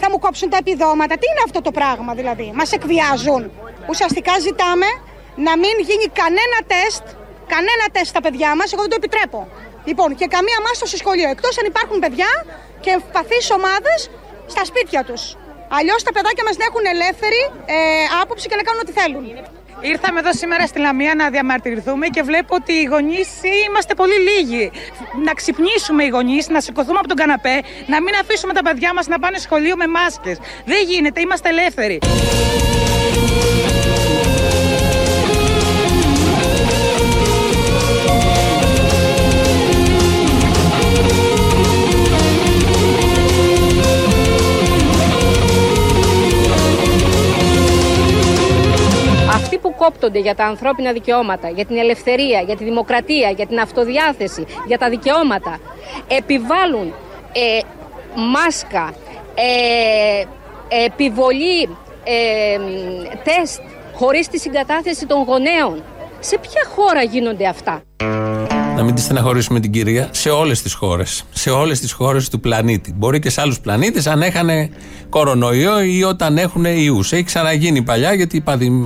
θα 0.00 0.06
μου 0.10 0.18
κόψουν 0.18 0.48
τα 0.50 0.58
επιδόματα. 0.64 1.14
Τι 1.20 1.26
είναι 1.30 1.42
αυτό 1.48 1.60
το 1.66 1.70
πράγμα 1.70 2.12
δηλαδή, 2.14 2.46
μας 2.54 2.72
εκβιάζουν. 2.72 3.42
Ουσιαστικά 3.90 4.32
ζητάμε 4.46 4.88
να 5.46 5.52
μην 5.62 5.74
γίνει 5.88 6.06
κανένα 6.20 6.58
τεστ, 6.72 7.04
κανένα 7.54 7.84
τεστ 7.92 8.06
στα 8.14 8.20
παιδιά 8.24 8.50
μας, 8.58 8.68
εγώ 8.72 8.82
δεν 8.84 8.90
το 8.90 8.98
επιτρέπω. 9.02 9.40
Λοιπόν, 9.88 10.08
και 10.18 10.26
καμία 10.36 10.58
μάστα 10.66 10.86
στο 10.90 10.96
σχολείο, 11.02 11.28
εκτός 11.34 11.58
αν 11.58 11.66
υπάρχουν 11.72 11.98
παιδιά 12.04 12.30
και 12.82 12.90
ευπαθείς 12.98 13.46
ομάδες 13.58 13.98
στα 14.46 14.64
σπίτια 14.70 15.00
τους. 15.08 15.22
Αλλιώς 15.78 16.00
τα 16.06 16.12
παιδάκια 16.16 16.44
μας 16.46 16.56
να 16.60 16.64
έχουν 16.70 16.84
ελεύθερη 16.94 17.40
ε, 17.76 17.78
άποψη 18.22 18.44
και 18.48 18.56
να 18.60 18.62
κάνουν 18.66 18.80
ό,τι 18.84 18.92
θέλουν. 19.00 19.24
Ήρθαμε 19.86 20.18
εδώ 20.20 20.32
σήμερα 20.32 20.66
στη 20.66 20.78
Λαμία 20.78 21.14
να 21.14 21.30
διαμαρτυρηθούμε 21.30 22.06
και 22.06 22.22
βλέπω 22.22 22.54
ότι 22.54 22.72
οι 22.72 22.84
γονείς 22.84 23.28
είμαστε 23.68 23.94
πολύ 23.94 24.14
λίγοι. 24.28 24.70
Να 25.24 25.32
ξυπνήσουμε 25.32 26.04
οι 26.04 26.08
γονείς, 26.08 26.48
να 26.48 26.60
σηκωθούμε 26.60 26.98
από 26.98 27.08
τον 27.08 27.16
καναπέ, 27.16 27.62
να 27.86 28.02
μην 28.02 28.14
αφήσουμε 28.20 28.52
τα 28.52 28.62
παιδιά 28.62 28.94
μας 28.94 29.06
να 29.06 29.18
πάνε 29.18 29.38
σχολείο 29.38 29.76
με 29.76 29.86
μάσκες. 29.86 30.38
Δεν 30.64 30.86
γίνεται, 30.88 31.20
είμαστε 31.20 31.48
ελεύθεροι. 31.48 31.98
Που 49.64 49.74
κόπτονται 49.74 50.18
για 50.18 50.34
τα 50.34 50.44
ανθρώπινα 50.44 50.92
δικαιώματα, 50.92 51.48
για 51.48 51.64
την 51.64 51.76
ελευθερία, 51.76 52.40
για 52.40 52.56
τη 52.56 52.64
δημοκρατία, 52.64 53.30
για 53.30 53.46
την 53.46 53.60
αυτοδιάθεση, 53.60 54.44
για 54.66 54.78
τα 54.78 54.88
δικαιώματα, 54.88 55.58
επιβάλλουν 56.08 56.94
ε, 57.32 57.60
μάσκα, 58.14 58.94
ε, 59.34 60.24
επιβολή 60.84 61.62
ε, 62.04 62.58
τεστ 63.24 63.60
χωρίς 63.94 64.28
τη 64.28 64.38
συγκατάθεση 64.38 65.06
των 65.06 65.22
γονέων. 65.22 65.82
Σε 66.20 66.38
ποια 66.38 66.62
χώρα 66.74 67.02
γίνονται 67.02 67.46
αυτά; 67.46 67.82
Να 68.76 68.82
μην 68.82 68.94
τη 68.94 69.00
στεναχωρήσουμε 69.00 69.60
την 69.60 69.70
κυρία, 69.72 70.08
σε 70.10 70.30
όλες 70.30 70.62
τις 70.62 70.72
χώρες. 70.74 71.24
Σε 71.32 71.50
όλες 71.50 71.80
τις 71.80 71.92
χώρες 71.92 72.28
του 72.28 72.40
πλανήτη. 72.40 72.94
Μπορεί 72.96 73.18
και 73.18 73.30
σε 73.30 73.40
άλλους 73.40 73.60
πλανήτες 73.60 74.06
αν 74.06 74.22
έχανε 74.22 74.70
κορονοϊό 75.08 75.82
ή 75.82 76.02
όταν 76.02 76.38
έχουν 76.38 76.64
ιούς. 76.64 77.12
Έχει 77.12 77.22
ξαναγίνει 77.22 77.82
παλιά 77.82 78.14
γιατί 78.14 78.36
οι 78.36 78.44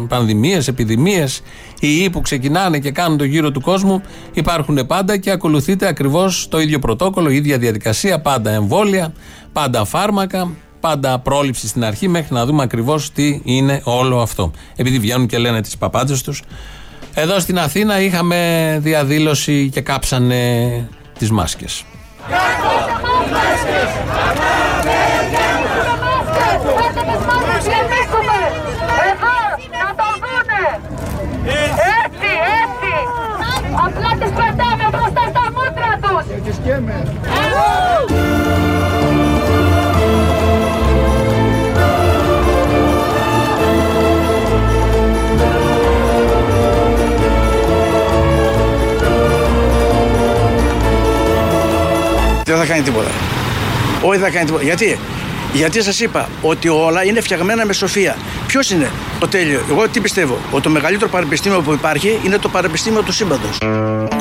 πανδημίες, 0.09 0.69
επιδημίες, 0.69 1.41
οι 1.81 1.89
ιοί 2.01 2.11
που 2.11 2.21
ξεκινάνε 2.21 2.79
και 2.79 2.91
κάνουν 2.91 3.19
το 3.19 3.25
γύρο 3.25 3.51
του 3.51 3.61
κόσμου 3.61 4.03
υπάρχουν 4.33 4.87
πάντα 4.87 5.17
και 5.17 5.31
ακολουθείται 5.31 5.87
ακριβώς 5.87 6.49
το 6.49 6.61
ίδιο 6.61 6.79
πρωτόκολλο, 6.79 7.31
η 7.31 7.37
ίδια 7.37 7.59
διαδικασία. 7.59 8.21
Πάντα 8.21 8.51
εμβόλια, 8.51 9.13
πάντα 9.53 9.85
φάρμακα, 9.85 10.51
πάντα 10.81 11.19
πρόληψη 11.19 11.69
στην 11.69 11.85
αρχή 11.85 12.09
μέχρι 12.09 12.35
να 12.35 12.47
δούμε 12.47 12.63
ακριβώς 12.63 13.13
τι 13.13 13.41
είναι 13.45 13.81
όλο 13.85 14.21
αυτό. 14.21 14.51
Επειδή 14.77 14.99
βγαίνουν 14.99 15.27
και 15.27 15.39
λένε 15.39 15.61
τις 15.61 15.77
παπάντζες 15.77 16.23
τους, 16.23 16.43
εδώ 17.21 17.39
στην 17.41 17.59
Αθήνα 17.59 18.01
είχαμε 18.01 18.79
διαδήλωση 18.83 19.69
και 19.73 19.81
κάψανε 19.81 20.89
τις 21.19 21.31
μάσκες. 21.31 21.85
Έτσι, 23.53 24.58
κάνει 52.79 52.91
τίποτα. 52.91 53.11
Όχι, 54.03 54.19
δεν 54.19 54.27
θα 54.27 54.31
κάνει 54.31 54.45
τίποτα. 54.45 54.65
Γιατί; 54.65 54.99
Γιατί 55.53 55.83
σας 55.83 56.01
είπα 56.01 56.29
ότι 56.43 56.69
όλα 56.69 57.05
είναι 57.05 57.21
φτιαγμένα 57.21 57.67
με 57.67 57.73
σοφία. 57.73 58.17
Ποιος 58.47 58.71
είναι 58.71 58.91
το 59.21 59.29
τέλειος, 59.29 59.63
Εγώ 59.71 59.89
τι 59.89 60.01
πιστεύω, 60.01 60.39
ότι 60.51 60.63
το 60.63 60.71
μεγαλύτερο 60.71 61.11
πανεπιστήμιο 61.11 61.61
που 61.61 61.73
υπάρχει 61.73 62.19
είναι 62.25 62.39
το 62.39 62.49
πανεπιστήμιο 62.49 63.03
του 63.03 63.13
σύμπαντος. 63.13 63.59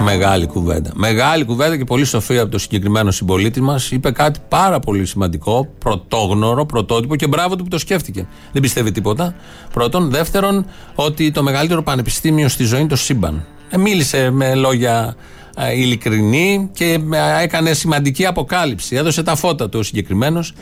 Μεγάλη 0.03 0.47
κουβέντα. 0.47 0.91
Μεγάλη 0.93 1.45
κουβέντα 1.45 1.77
και 1.77 1.83
πολύ 1.83 2.05
σοφία 2.05 2.41
από 2.41 2.51
το 2.51 2.57
συγκεκριμένο 2.57 3.11
συμπολίτη 3.11 3.61
μας. 3.61 3.91
Είπε 3.91 4.11
κάτι 4.11 4.39
πάρα 4.47 4.79
πολύ 4.79 5.05
σημαντικό, 5.05 5.67
πρωτόγνωρο, 5.79 6.65
πρωτότυπο 6.65 7.15
και 7.15 7.27
μπράβο 7.27 7.55
του 7.55 7.63
που 7.63 7.69
το 7.69 7.77
σκέφτηκε. 7.77 8.27
Δεν 8.51 8.61
πιστεύει 8.61 8.91
τίποτα. 8.91 9.35
Πρώτον. 9.73 10.09
Δεύτερον, 10.09 10.65
ότι 10.95 11.31
το 11.31 11.43
μεγαλύτερο 11.43 11.83
πανεπιστήμιο 11.83 12.47
στη 12.47 12.63
ζωή 12.63 12.79
είναι 12.79 12.89
το 12.89 12.95
σύμπαν. 12.95 13.45
Ε, 13.69 13.77
μίλησε 13.77 14.29
με 14.31 14.55
λόγια 14.55 15.15
ε, 15.46 15.46
ειλικρινή 15.75 16.69
και 16.73 16.99
ε, 17.13 17.43
έκανε 17.43 17.73
σημαντική 17.73 18.25
αποκάλυψη. 18.25 18.95
Έδωσε 18.95 19.23
τα 19.23 19.35
φώτα 19.35 19.69
του 19.69 19.79
ο 19.79 19.83
συγκεκριμένος. 19.83 20.53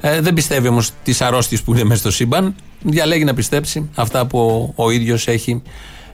Ε, 0.00 0.20
δεν 0.20 0.34
πιστεύει 0.34 0.68
όμως 0.68 0.90
τις 1.02 1.20
αρρώστιες 1.20 1.62
που 1.62 1.72
είναι 1.72 1.84
μέσα 1.84 2.00
στο 2.00 2.10
σύμπαν. 2.10 2.54
Διαλέγει 2.82 3.24
να 3.24 3.34
πιστέψει 3.34 3.90
αυτά 3.94 4.26
που 4.26 4.38
ο, 4.38 4.84
ο 4.84 4.90
ίδιος 4.90 5.28
έχει 5.28 5.62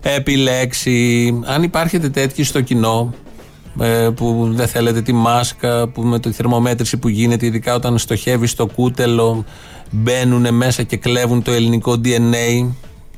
επιλέξει. 0.03 1.29
Αν 1.45 1.63
υπάρχετε 1.63 2.09
τέτοιοι 2.09 2.45
στο 2.45 2.61
κοινό, 2.61 3.15
ε, 3.81 4.09
που 4.15 4.49
δεν 4.53 4.69
θέλετε 4.69 5.03
τη 5.03 5.13
μάσκα, 5.13 5.89
που 5.89 6.03
με 6.03 6.21
τη 6.21 6.33
θερμομέτρηση 6.33 6.97
που 6.97 7.09
γίνεται, 7.09 7.47
ειδικά 7.47 7.75
όταν 7.75 7.99
στοχεύει 7.99 8.47
στο 8.47 8.67
κούτελο, 8.67 9.45
μπαίνουν 9.91 10.55
μέσα 10.55 10.83
και 10.83 10.97
κλέβουν 10.97 11.43
το 11.43 11.53
ελληνικό 11.53 12.01
DNA 12.05 12.71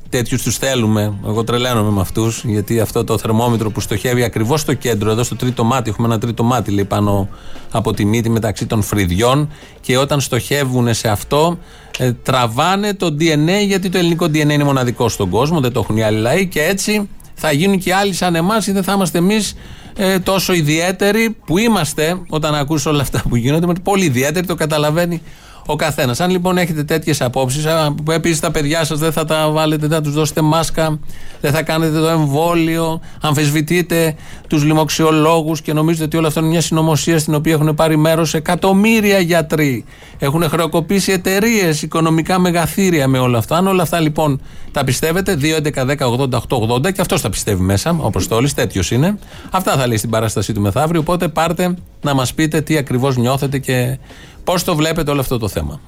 τέτοιους 0.09 0.43
τους 0.43 0.57
θέλουμε. 0.57 1.13
Εγώ 1.25 1.43
τρελαίνομαι 1.43 1.91
με 1.91 2.01
αυτούς, 2.01 2.43
γιατί 2.43 2.79
αυτό 2.79 3.03
το 3.03 3.17
θερμόμετρο 3.17 3.71
που 3.71 3.79
στοχεύει 3.79 4.23
ακριβώς 4.23 4.61
στο 4.61 4.73
κέντρο, 4.73 5.11
εδώ 5.11 5.23
στο 5.23 5.35
τρίτο 5.35 5.63
μάτι, 5.63 5.89
έχουμε 5.89 6.07
ένα 6.07 6.19
τρίτο 6.19 6.43
μάτι 6.43 6.71
λέει, 6.71 6.85
πάνω 6.85 7.29
από 7.71 7.93
τη 7.93 8.05
μύτη 8.05 8.29
μεταξύ 8.29 8.65
των 8.65 8.81
φρυδιών. 8.81 9.49
Και 9.81 9.97
όταν 9.97 10.21
στοχεύουν 10.21 10.93
σε 10.93 11.07
αυτό, 11.07 11.57
ε, 11.97 12.11
τραβάνε 12.11 12.93
το 12.93 13.15
DNA, 13.19 13.65
γιατί 13.65 13.89
το 13.89 13.97
ελληνικό 13.97 14.25
DNA 14.25 14.35
είναι 14.35 14.63
μοναδικό 14.63 15.09
στον 15.09 15.29
κόσμο, 15.29 15.59
δεν 15.59 15.71
το 15.71 15.79
έχουν 15.79 15.97
οι 15.97 16.03
άλλοι 16.03 16.19
λαοί. 16.19 16.47
Και 16.47 16.61
έτσι 16.61 17.09
θα 17.33 17.51
γίνουν 17.51 17.79
και 17.79 17.93
άλλοι 17.93 18.13
σαν 18.13 18.35
εμάς 18.35 18.67
ή 18.67 18.71
δεν 18.71 18.83
θα 18.83 18.93
είμαστε 18.93 19.17
εμείς 19.17 19.55
ε, 19.97 20.19
τόσο 20.19 20.53
ιδιαίτεροι 20.53 21.37
που 21.45 21.57
είμαστε 21.57 22.21
όταν 22.29 22.55
ακούς 22.55 22.85
όλα 22.85 23.01
αυτά 23.01 23.23
που 23.29 23.35
γίνονται. 23.35 23.73
Πολύ 23.83 24.05
ιδιαίτεροι, 24.05 24.47
το 24.47 24.55
καταλαβαίνει 24.55 25.21
ο 25.65 25.75
καθένας. 25.75 26.19
Αν 26.19 26.29
λοιπόν 26.29 26.57
έχετε 26.57 26.83
τέτοιες 26.83 27.21
απόψεις, 27.21 27.65
που 28.03 28.11
επίσης 28.11 28.39
τα 28.39 28.51
παιδιά 28.51 28.83
σας 28.83 28.99
δεν 28.99 29.11
θα 29.11 29.25
τα 29.25 29.49
βάλετε, 29.49 29.87
δεν 29.87 29.97
θα 29.97 30.03
τους 30.03 30.13
δώσετε 30.13 30.41
μάσκα, 30.41 30.99
δεν 31.41 31.51
θα 31.51 31.63
κάνετε 31.63 31.99
το 31.99 32.07
εμβόλιο, 32.07 33.01
αμφισβητείτε 33.21 34.15
τους 34.47 34.63
λοιμοξιολόγους 34.63 35.61
και 35.61 35.73
νομίζετε 35.73 36.03
ότι 36.03 36.17
όλο 36.17 36.27
αυτό 36.27 36.39
είναι 36.39 36.49
μια 36.49 36.61
συνωμοσία 36.61 37.19
στην 37.19 37.35
οποία 37.35 37.53
έχουν 37.53 37.75
πάρει 37.75 37.97
μέρος 37.97 38.33
εκατομμύρια 38.33 39.19
γιατροί. 39.19 39.85
Έχουν 40.19 40.49
χρεοκοπήσει 40.49 41.11
εταιρείες, 41.11 41.81
οικονομικά 41.81 42.39
μεγαθύρια 42.39 43.07
με 43.07 43.19
όλα 43.19 43.37
αυτά. 43.37 43.57
Αν 43.57 43.67
όλα 43.67 43.81
αυτά 43.81 43.99
λοιπόν 43.99 44.41
τα 44.71 44.83
πιστεύετε, 44.83 45.37
2, 45.41 45.55
11, 45.55 45.85
10, 45.85 45.97
80, 45.97 46.29
8, 46.29 46.75
80 46.75 46.91
και 46.93 47.01
αυτός 47.01 47.21
τα 47.21 47.29
πιστεύει 47.29 47.61
μέσα, 47.61 47.97
ο 48.01 48.05
Αποστόλη, 48.07 48.51
τέτοιος 48.51 48.91
είναι. 48.91 49.17
Αυτά 49.51 49.75
θα 49.77 49.87
λέει 49.87 49.97
στην 49.97 50.09
παράστασή 50.09 50.53
του 50.53 50.61
μεθαύριο. 50.61 50.99
Οπότε 50.99 51.27
πάρτε 51.27 51.75
να 52.01 52.13
μας 52.13 52.33
πείτε 52.33 52.61
τι 52.61 52.77
ακριβώς 52.77 53.17
νιώθετε 53.17 53.57
και 53.57 53.97
Πώς 54.45 54.63
το 54.63 54.75
βλέπετε 54.75 55.11
όλο 55.11 55.19
αυτό 55.19 55.37
το 55.37 55.47
θέμα; 55.47 55.79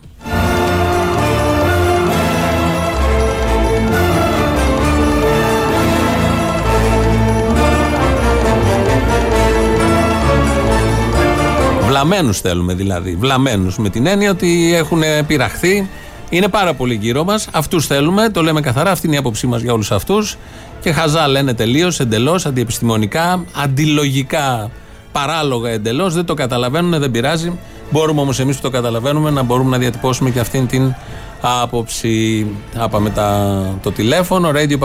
Βλαμμένους 11.87 12.39
θέλουμε 12.39 12.73
δηλαδή. 12.73 13.15
Βλαμμένους 13.15 13.77
με 13.77 13.89
την 13.89 14.05
έννοια 14.05 14.31
ότι 14.31 14.73
έχουν 14.75 15.01
πειραχθεί. 15.27 15.89
Είναι 16.29 16.47
πάρα 16.47 16.73
πολύ 16.73 16.93
γύρω 16.95 17.23
μας. 17.23 17.47
Αυτούς 17.51 17.85
θέλουμε. 17.85 18.29
Το 18.29 18.41
λέμε 18.41 18.61
καθαρά. 18.61 18.91
Αυτή 18.91 19.07
είναι 19.07 19.15
η 19.15 19.19
άποψή 19.19 19.47
μας 19.47 19.61
για 19.61 19.73
όλους 19.73 19.91
αυτούς. 19.91 20.37
Και 20.81 20.91
χαζά 20.91 21.27
λένε 21.27 21.53
τελείως, 21.53 21.99
εντελώς, 21.99 22.45
αντιεπιστημονικά, 22.45 23.45
αντιλογικά, 23.63 24.71
παράλογα 25.11 25.69
εντελώς. 25.69 26.13
Δεν 26.13 26.25
το 26.25 26.33
καταλαβαίνουν, 26.33 26.99
δεν 26.99 27.11
πειράζει. 27.11 27.59
Μπορούμε 27.89 28.21
όμως 28.21 28.39
εμείς 28.39 28.55
που 28.55 28.61
το 28.61 28.69
καταλαβαίνουμε 28.69 29.29
να 29.29 29.43
μπορούμε 29.43 29.69
να 29.69 29.77
διατυπώσουμε 29.77 30.29
και 30.29 30.39
αυτήν 30.39 30.67
την 30.67 30.93
άποψη. 31.41 32.47
Άπαμε 32.77 33.09
τα, 33.09 33.59
το 33.83 33.91
τηλέφωνο. 33.91 34.49
radio 34.49 34.77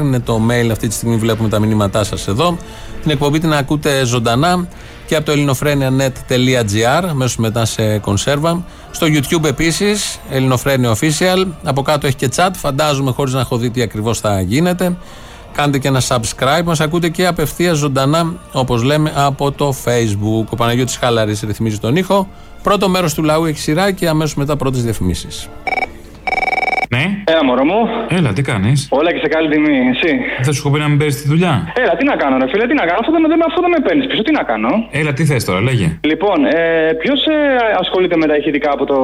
είναι 0.00 0.20
το 0.20 0.40
mail. 0.50 0.68
Αυτή 0.70 0.88
τη 0.88 0.94
στιγμή 0.94 1.16
βλέπουμε 1.16 1.48
τα 1.48 1.58
μηνύματά 1.58 2.04
σας 2.04 2.28
εδώ. 2.28 2.56
Την 3.02 3.10
εκπομπή 3.10 3.38
την 3.38 3.52
ακούτε 3.54 4.04
ζωντανά 4.04 4.66
και 5.06 5.16
από 5.16 5.24
το 5.24 5.32
ελληνοφρένια.net.gr 5.32 7.04
αμέσως 7.08 7.36
μετά 7.36 7.64
σε 7.64 7.98
κονσέρβα. 7.98 8.64
Στο 8.90 9.06
YouTube 9.06 9.44
επίσης, 9.44 10.20
Ελληνοφρένια 10.30 10.96
Official. 10.96 11.46
Από 11.62 11.82
κάτω 11.82 12.06
έχει 12.06 12.16
και 12.16 12.28
chat. 12.36 12.50
Φαντάζομαι 12.56 13.10
χωρίς 13.10 13.32
να 13.32 13.40
έχω 13.40 13.56
δει 13.56 13.70
τι 13.70 13.82
ακριβώς 13.82 14.20
θα 14.20 14.40
γίνεται. 14.40 14.96
Κάντε 15.54 15.78
και 15.78 15.88
ένα 15.88 16.02
subscribe. 16.08 16.62
Μας 16.64 16.80
ακούτε 16.80 17.08
και 17.08 17.26
απευθεία 17.26 17.72
ζωντανά, 17.72 18.34
όπως 18.52 18.82
λέμε, 18.82 19.12
από 19.16 19.52
το 19.52 19.74
Facebook. 19.84 20.46
Ο 20.50 20.56
Παναγιώτης 20.56 20.96
Χάλαρης 20.96 21.40
ρυθμίζει 21.40 21.78
τον 21.78 21.96
ήχο. 21.96 22.28
Πρώτο 22.62 22.88
μέρος 22.88 23.14
του 23.14 23.22
λαού 23.22 23.44
έχει 23.44 23.58
σειρά 23.58 23.92
και 23.92 24.08
αμέσως 24.08 24.34
μετά 24.34 24.56
πρώτες 24.56 24.82
διαφημίσεις. 24.82 25.48
Ναι. 26.94 27.04
Έλα, 27.32 27.42
μωρό 27.48 27.64
μου. 27.70 27.80
Έλα, 28.18 28.30
τι 28.36 28.42
κάνεις; 28.50 28.78
Όλα 28.98 29.10
και 29.14 29.20
σε 29.24 29.28
καλή 29.34 29.48
τιμή, 29.52 29.76
εσύ. 29.94 30.12
Δεν 30.46 30.54
σου 30.56 30.70
πει 30.70 30.78
να 30.84 30.88
μην 30.90 30.98
παίρνει 31.00 31.14
τη 31.22 31.26
δουλειά; 31.32 31.54
Έλα, 31.82 31.94
τι 31.98 32.04
να 32.10 32.16
κάνω, 32.22 32.34
ρε 32.42 32.48
φίλε, 32.50 32.64
τι 32.70 32.74
να 32.80 32.84
κάνω. 32.88 32.98
Αυτό 33.02 33.10
δεν, 33.14 33.22
δεν, 33.32 33.40
αυτό 33.48 33.60
δεν 33.64 33.70
με 33.76 33.80
παίρνεις 33.86 34.06
πίσω, 34.10 34.22
τι 34.26 34.32
να 34.38 34.42
κάνω; 34.50 34.70
Έλα, 35.00 35.12
τι 35.16 35.22
θες 35.30 35.42
τώρα, 35.48 35.60
λέγε. 35.68 35.88
Λοιπόν, 36.10 36.38
ε, 36.56 36.60
ποιος 37.02 37.20
ε, 37.26 37.38
ασχολείται 37.82 38.16
με 38.22 38.26
τα 38.30 38.34
ηχητικά 38.40 38.70
από 38.76 38.84
το 38.92 38.98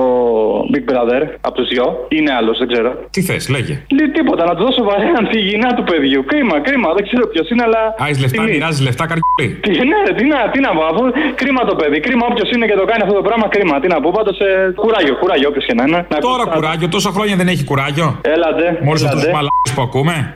Big 0.72 0.84
Brother, 0.90 1.22
από 1.48 1.54
του 1.58 1.64
δυο, 1.72 1.86
είναι 2.16 2.30
άλλος, 2.38 2.56
δεν 2.62 2.68
ξέρω. 2.72 2.90
Τι 3.14 3.20
θες, 3.28 3.44
λέγε. 3.54 3.74
Λε, 3.96 4.04
τίποτα, 4.16 4.42
να 4.48 4.54
του 4.56 4.62
δώσω 4.66 4.82
βαρέαν 4.88 5.24
τη 5.32 5.38
γυνά 5.48 5.70
του 5.76 5.84
παιδιού. 5.90 6.20
Κρίμα, 6.30 6.56
κρίμα, 6.66 6.88
δεν 6.96 7.02
ξέρω 7.08 7.24
ποιος 7.32 7.46
είναι, 7.50 7.62
αλλά. 7.68 7.82
Άι 8.04 8.12
λεφτά, 8.24 8.42
μοιράζεις 8.42 8.80
λεφτά, 8.86 9.04
καρκιόλι. 9.10 9.48
Τι, 9.64 9.70
ναι, 9.92 10.00
τι 10.18 10.24
να, 10.32 10.38
τι 10.52 10.58
να 10.66 10.70
πω, 10.76 10.82
αφού 10.92 11.02
κρίμα 11.40 11.62
το 11.70 11.74
παιδί, 11.80 11.98
κρίμα 12.06 12.24
όποιος 12.30 12.48
είναι 12.54 12.66
και 12.70 12.76
το 12.80 12.84
κάνει 12.90 13.02
αυτό 13.06 13.14
το 13.20 13.24
πράγμα, 13.28 13.46
κρίμα. 13.54 13.74
Τι 13.82 13.88
να 13.94 13.98
πω, 14.02 14.08
πάντως 14.16 14.36
ε, 14.38 14.50
κουράγιο, 14.82 15.14
κουράγιο 15.22 15.48
όποιος 15.50 15.64
και 15.68 15.74
να 15.78 15.84
είναι. 15.86 16.00
Τώρα 16.28 16.44
κουράγιο, 16.54 16.88
τόσα 16.96 17.10
χρόνια 17.16 17.36
δεν 17.40 17.48
έχει 17.48 17.64
κουράγιο. 17.64 17.78
Έλα, 18.22 18.46
Μόλις 18.82 19.04
αυτού 19.04 19.18
του 19.20 19.30
μαλάκε 19.30 19.72
που 19.74 19.82
ακούμε. 19.82 20.34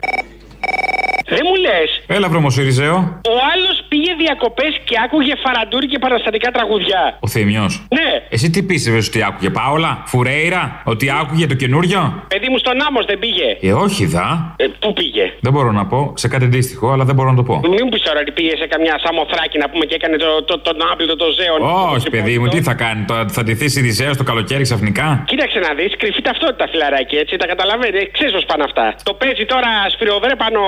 Δεν 1.27 1.43
μου 1.47 1.55
λες. 1.55 1.89
Έλα, 2.07 2.27
βρωμοσύριζεο. 2.29 2.95
Ο 3.33 3.35
άλλος 3.53 3.75
πήγε 3.87 4.11
διακοπές 4.23 4.73
και 4.83 4.95
άκουγε 5.05 5.33
φαραντούρι 5.43 5.87
και 5.87 5.99
παραστατικά 5.99 6.51
τραγουδιά. 6.51 7.17
Ο 7.19 7.27
Θήμιος. 7.27 7.73
Ναι. 7.97 8.09
Εσύ 8.29 8.49
τι 8.49 8.63
πίστευες 8.63 9.07
ότι 9.07 9.23
άκουγε, 9.23 9.49
Πάολα, 9.49 10.03
Φουρέιρα, 10.05 10.81
ότι 10.85 11.05
άκουγε 11.21 11.45
το 11.47 11.53
καινούριο; 11.53 12.23
Παιδί 12.27 12.47
μου 12.51 12.57
στον 12.57 12.81
άμμος 12.87 13.05
δεν 13.05 13.19
πήγε. 13.19 13.57
Ε, 13.61 13.73
όχι, 13.73 14.05
δα. 14.05 14.55
Ε, 14.57 14.65
πού 14.79 14.93
πήγε; 14.93 15.33
Δεν 15.39 15.51
μπορώ 15.53 15.71
να 15.71 15.85
πω, 15.85 16.13
σε 16.15 16.27
κάτι 16.27 16.45
αντίστοιχο, 16.45 16.91
αλλά 16.91 17.03
δεν 17.05 17.15
μπορώ 17.15 17.29
να 17.29 17.35
το 17.35 17.43
πω. 17.43 17.55
Μην 17.63 17.81
μου 17.83 17.89
πεις 17.89 18.01
τώρα 18.01 18.19
ότι 18.19 18.31
πήγε 18.31 18.55
σε 18.61 18.67
καμιά 18.67 18.99
σαμοθράκι 19.03 19.57
να 19.57 19.69
πούμε 19.69 19.85
και 19.85 19.95
έκανε 19.95 20.17
το, 20.17 20.43
το, 20.43 20.59
τον 20.59 20.77
άπλητο 20.91 21.15
το 21.15 21.27
ζέον. 21.39 21.59
Όχι, 21.95 22.09
παιδί 22.09 22.39
μου, 22.39 22.47
τι 22.47 22.61
θα 22.61 22.73
κάνει, 22.73 23.03
το, 23.05 23.15
θα 23.29 23.43
ντυθεί 23.43 23.79
Ιριζέο 23.79 24.15
το 24.15 24.23
καλοκαίρι 24.23 24.63
ξαφνικά; 24.63 25.23
Κοίταξε 25.27 25.59
να 25.59 25.73
δεις, 25.77 25.91
κρυφή 25.97 26.21
ταυτότητα 26.21 26.67
φιλαράκι 26.71 27.15
έτσι, 27.15 27.37
τα 27.37 27.47
καταλαβαίνεις, 27.47 28.07
ξέρεις 28.11 28.33
πώς 28.33 28.45
πάνε 28.45 28.63
αυτά. 28.63 28.95
Το 29.03 29.13
παίζει 29.13 29.45
τώρα 29.45 29.69
σφυριοδρέ 29.93 30.35
πάνω 30.43 30.59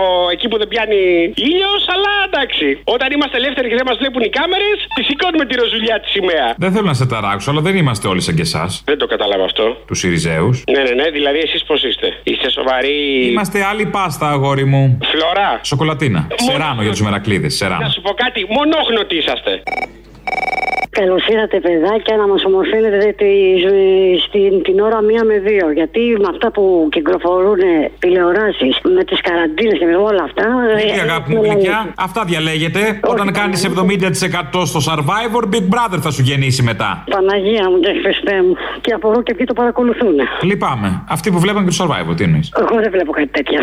εκεί 0.47 0.55
που 0.55 0.57
δεν 0.63 0.67
πιάνει 0.73 1.01
ήλιος, 1.51 1.81
αλλά 1.93 2.13
εντάξει. 2.29 2.67
Όταν 2.95 3.07
είμαστε 3.15 3.35
ελεύθεροι 3.41 3.67
και 3.69 3.77
δεν 3.79 3.87
μας 3.89 3.97
βλέπουν 4.01 4.21
οι 4.27 4.31
κάμερες, 4.39 4.77
τη 4.95 5.01
σηκώνουμε 5.09 5.45
τη 5.49 5.53
ροζουλιά 5.61 5.95
της 6.01 6.11
σημαία. 6.15 6.47
Δεν 6.63 6.71
θέλω 6.73 6.87
να 6.93 6.97
σε 7.01 7.05
ταράξω, 7.05 7.47
αλλά 7.51 7.61
δεν 7.67 7.75
είμαστε 7.81 8.05
όλοι 8.07 8.21
σαν 8.21 8.35
και 8.35 8.45
εσάς. 8.49 8.71
Δεν 8.85 8.97
το 9.01 9.07
κατάλαβα 9.13 9.43
αυτό. 9.43 9.65
Τους 9.89 10.03
Ιριζέους. 10.03 10.55
Ναι, 10.73 10.81
ναι, 10.87 10.93
ναι, 11.01 11.07
δηλαδή 11.17 11.39
εσείς 11.47 11.63
πώς 11.69 11.83
είστε; 11.83 12.07
Είστε 12.23 12.47
σοβαροί. 12.57 12.97
Είμαστε 13.31 13.57
άλλη 13.71 13.85
πάστα, 13.85 14.25
αγόρι 14.35 14.65
μου. 14.65 14.83
Φλωρά. 15.11 15.51
Σοκολατίνα. 15.63 16.27
Σεράνο 16.47 16.81
για 16.81 16.91
τους 16.91 17.01
μερακλείδες. 17.01 17.55
Σεράνο. 17.55 17.83
Να 17.85 17.89
σου 17.89 18.01
πω 18.01 18.11
κάτι, 18.23 18.39
μονόχνοτοι 18.49 19.15
είσαστε. 19.15 19.51
Καλώ 20.99 21.17
ήρθατε, 21.33 21.59
παιδάκια, 21.59 22.15
να 22.21 22.27
μα 22.27 22.35
ομορφαίνετε 22.45 23.15
στην 24.25 24.63
την 24.63 24.79
ώρα 24.79 25.01
μία 25.01 25.23
με 25.23 25.37
δύο. 25.47 25.71
Γιατί 25.71 25.99
με 25.99 26.27
αυτά 26.33 26.51
που 26.51 26.87
κυκλοφορούν 26.91 27.59
τηλεοράσει, 27.99 28.69
με 28.95 29.03
τι 29.03 29.15
καραντίνε 29.27 29.73
και 29.79 29.85
με 29.85 29.95
όλα 29.95 30.23
αυτά. 30.23 30.45
Τι 30.93 30.99
αγάπη 31.07 31.27
μου, 31.33 31.43
γλυκιά, 31.43 31.93
αυτά 31.97 32.23
διαλέγετε. 32.23 32.99
Όταν 33.13 33.27
κάνει 33.39 33.55
70% 34.61 34.65
στο 34.71 34.79
survivor, 34.87 35.43
Big 35.53 35.65
Brother 35.73 35.99
θα 36.05 36.11
σου 36.11 36.21
γεννήσει 36.21 36.61
μετά. 36.63 37.03
Παναγία 37.09 37.69
μου 37.69 37.79
και 37.79 37.91
Χριστέ 38.03 38.35
μου. 38.45 38.53
Και 38.81 38.91
από 38.97 39.09
εδώ 39.09 39.21
και 39.21 39.31
εκεί 39.35 39.43
το 39.43 39.53
παρακολουθούν. 39.53 40.15
Λυπάμαι. 40.41 41.03
Αυτοί 41.09 41.31
που 41.31 41.39
βλέπουν 41.39 41.61
και 41.67 41.73
το 41.77 41.79
survivor, 41.83 42.13
τι 42.17 42.23
εννοεί. 42.23 42.43
Εγώ 42.61 42.75
δεν 42.83 42.91
βλέπω 42.91 43.11
κάτι 43.11 43.31
τέτοια. 43.37 43.61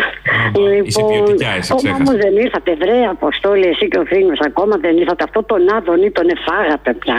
Λοιπόν, 0.55 0.85
είσαι 0.85 1.01
ποιοτικιά, 1.09 1.51
εσύ 1.59 1.75
ξέχασε. 1.75 2.01
Όμω 2.01 2.11
δεν 2.23 2.33
ήρθατε, 2.45 2.71
βρε 2.81 2.97
Αποστόλη, 3.15 3.65
εσύ 3.73 3.87
και 3.87 3.99
ο 4.03 4.05
Θήμιο 4.05 4.37
ακόμα 4.49 4.75
δεν 4.85 4.97
ήρθατε. 4.97 5.23
Αυτό 5.23 5.43
τον 5.43 5.61
Άδων 5.77 5.99
ή 6.07 6.11
τον 6.11 6.27
εφάγατε 6.55 6.93
πια. 6.93 7.15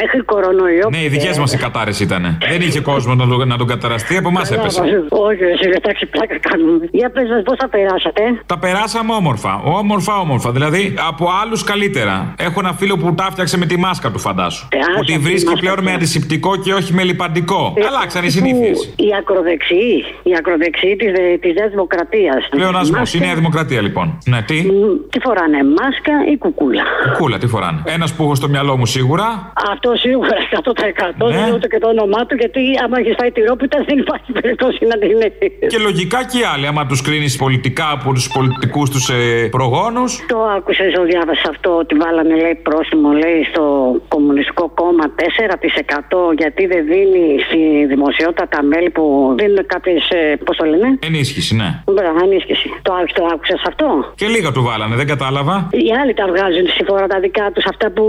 Μέχρι 0.00 0.18
κορονοϊό. 0.32 0.88
Ναι, 0.90 1.02
οι 1.02 1.08
δικές 1.08 1.38
μας 1.38 1.52
οι 1.52 1.56
κατάρε 1.56 1.90
ήταν. 2.00 2.22
Δεν 2.50 2.60
είχε 2.60 2.80
κόσμο 2.80 3.14
να, 3.14 3.26
τον- 3.28 3.48
να 3.48 3.56
τον 3.56 3.66
καταραστεί, 3.66 4.16
από 4.16 4.28
εμάς 4.28 4.50
έπεσε. 4.50 4.80
Όχι, 5.08 5.42
εσύ 5.42 5.70
εντάξει, 5.76 6.06
πλάκα 6.06 6.38
κάνουμε. 6.48 6.88
Για 6.90 7.10
πες 7.10 7.28
μας, 7.28 7.42
πώς 7.42 7.56
θα 7.58 7.68
περάσατε; 7.68 8.22
Τα 8.46 8.58
περάσαμε 8.58 9.12
όμορφα. 9.12 9.52
Όμορφα, 9.64 10.14
όμορφα. 10.18 10.50
Δηλαδή 10.52 10.94
από 11.08 11.24
άλλους 11.42 11.64
καλύτερα. 11.64 12.34
Έχω 12.38 12.60
ένα 12.64 12.72
φίλο 12.72 12.96
που 12.96 13.14
τα 13.14 13.24
φτιάξε 13.30 13.58
με 13.58 13.66
τη 13.66 13.76
μάσκα 13.78 14.10
του, 14.10 14.18
φαντάσου. 14.18 14.68
άσε 14.72 14.90
Που 14.96 15.04
τη 15.04 15.12
αυτή 15.12 15.12
η 15.12 15.18
βρίσκει 15.28 15.44
μάσκα 15.46 15.60
πλέον 15.60 15.76
με 15.78 15.82
τώρα. 15.82 15.94
αντισηπτικό 15.96 16.56
και 16.56 16.72
όχι 16.72 16.92
με 16.94 17.02
λιπαντικό. 17.02 17.74
Ε, 17.76 17.86
Αλλάξαν 17.86 18.22
οι 18.22 18.26
που 18.26 18.30
συνήθειες. 18.32 18.92
Οι 18.96 19.08
ακροδεξιοί, 19.18 20.04
οι 20.22 20.32
ακροδεξιοί 20.38 20.96
της 20.96 21.12
της 21.40 21.54
Νέα 21.54 21.68
Δημοκρατία. 21.68 22.32
Πλεονασμό. 22.50 23.02
Η 23.14 23.18
Νέα 23.18 23.34
Δημοκρατία 23.34 23.80
λοιπόν. 23.82 24.18
Ναι, 24.24 24.42
τι; 24.42 24.62
Τι 25.10 25.18
φοράνε, 25.20 25.58
μάσκα 25.78 26.12
ή 26.32 26.36
κουκούλα; 26.38 26.82
Κούλα, 27.18 27.38
τι 27.38 27.46
φοράνε; 27.46 27.82
Ένας 27.84 28.12
που 28.14 28.22
έχω 28.22 28.34
στο 28.34 28.48
μυαλό 28.48 28.69
μου 28.76 28.86
σίγουρα. 28.86 29.52
Αυτό 29.72 29.90
σίγουρα 29.96 30.34
100% 30.50 31.26
Ναι. 31.26 31.34
δεν 31.34 31.46
είναι 31.46 31.54
ούτε 31.54 31.68
και 31.68 31.78
το 31.78 31.88
όνομά 31.88 32.26
του, 32.26 32.34
γιατί 32.42 32.60
άμα 32.84 32.98
έχεις 32.98 33.14
φάει 33.18 33.30
τυρόπιτα 33.32 33.84
δεν 33.88 33.98
υπάρχει 33.98 34.32
περίπτωση 34.32 34.84
να 34.90 34.96
την 34.98 35.10
είναι. 35.10 35.28
Και 35.72 35.78
λογικά 35.78 36.18
και 36.30 36.38
οι 36.38 36.44
άλλοι, 36.54 36.66
άμα 36.66 36.86
τους 36.86 37.00
κρίνεις 37.02 37.36
πολιτικά 37.36 37.86
από 37.96 38.12
τους 38.12 38.28
πολιτικούς 38.36 38.90
τους 38.90 39.08
ε, 39.08 39.48
προγόνους. 39.50 40.24
Το 40.28 40.38
άκουσες, 40.56 40.92
το 40.94 41.02
διάβασα 41.04 41.46
αυτό 41.54 41.70
ότι 41.76 41.94
βάλανε 41.94 42.34
λέει 42.42 42.54
πρόσημο 42.68 43.10
λέει 43.12 43.40
στο 43.52 43.64
Κομμουνιστικό 44.08 44.64
Κόμμα 44.80 45.04
4% 45.16 46.32
γιατί 46.38 46.66
δεν 46.66 46.84
δίνει 46.92 47.24
στη 47.46 47.60
δημοσιότητα 47.92 48.48
τα 48.48 48.62
μέλη 48.62 48.90
που 48.90 49.34
δίνουν 49.38 49.66
κάποιες. 49.66 50.02
Πώς 50.44 50.56
το 50.56 50.64
λένε; 50.64 50.98
Ενίσχυση, 51.08 51.54
ναι. 51.56 51.68
Μπράβο, 51.94 52.18
ανίσχυση. 52.22 52.68
Το, 52.82 52.92
άκου- 52.92 53.12
το 53.12 53.24
άκουσες 53.32 53.62
αυτό; 53.66 53.86
Και 54.14 54.26
λίγα 54.26 54.50
του 54.52 54.62
βάλανε, 54.62 54.94
δεν 54.96 55.06
κατάλαβα. 55.06 55.68
Οι 55.70 55.88
άλλοι 56.02 56.14
τα 56.14 56.24
βγάζουν 56.32 56.66
στη 56.74 56.84
φορά 56.84 57.06
τα 57.06 57.18
δικά 57.20 57.50
τους 57.54 57.64
αυτά 57.72 57.90
που 57.90 58.04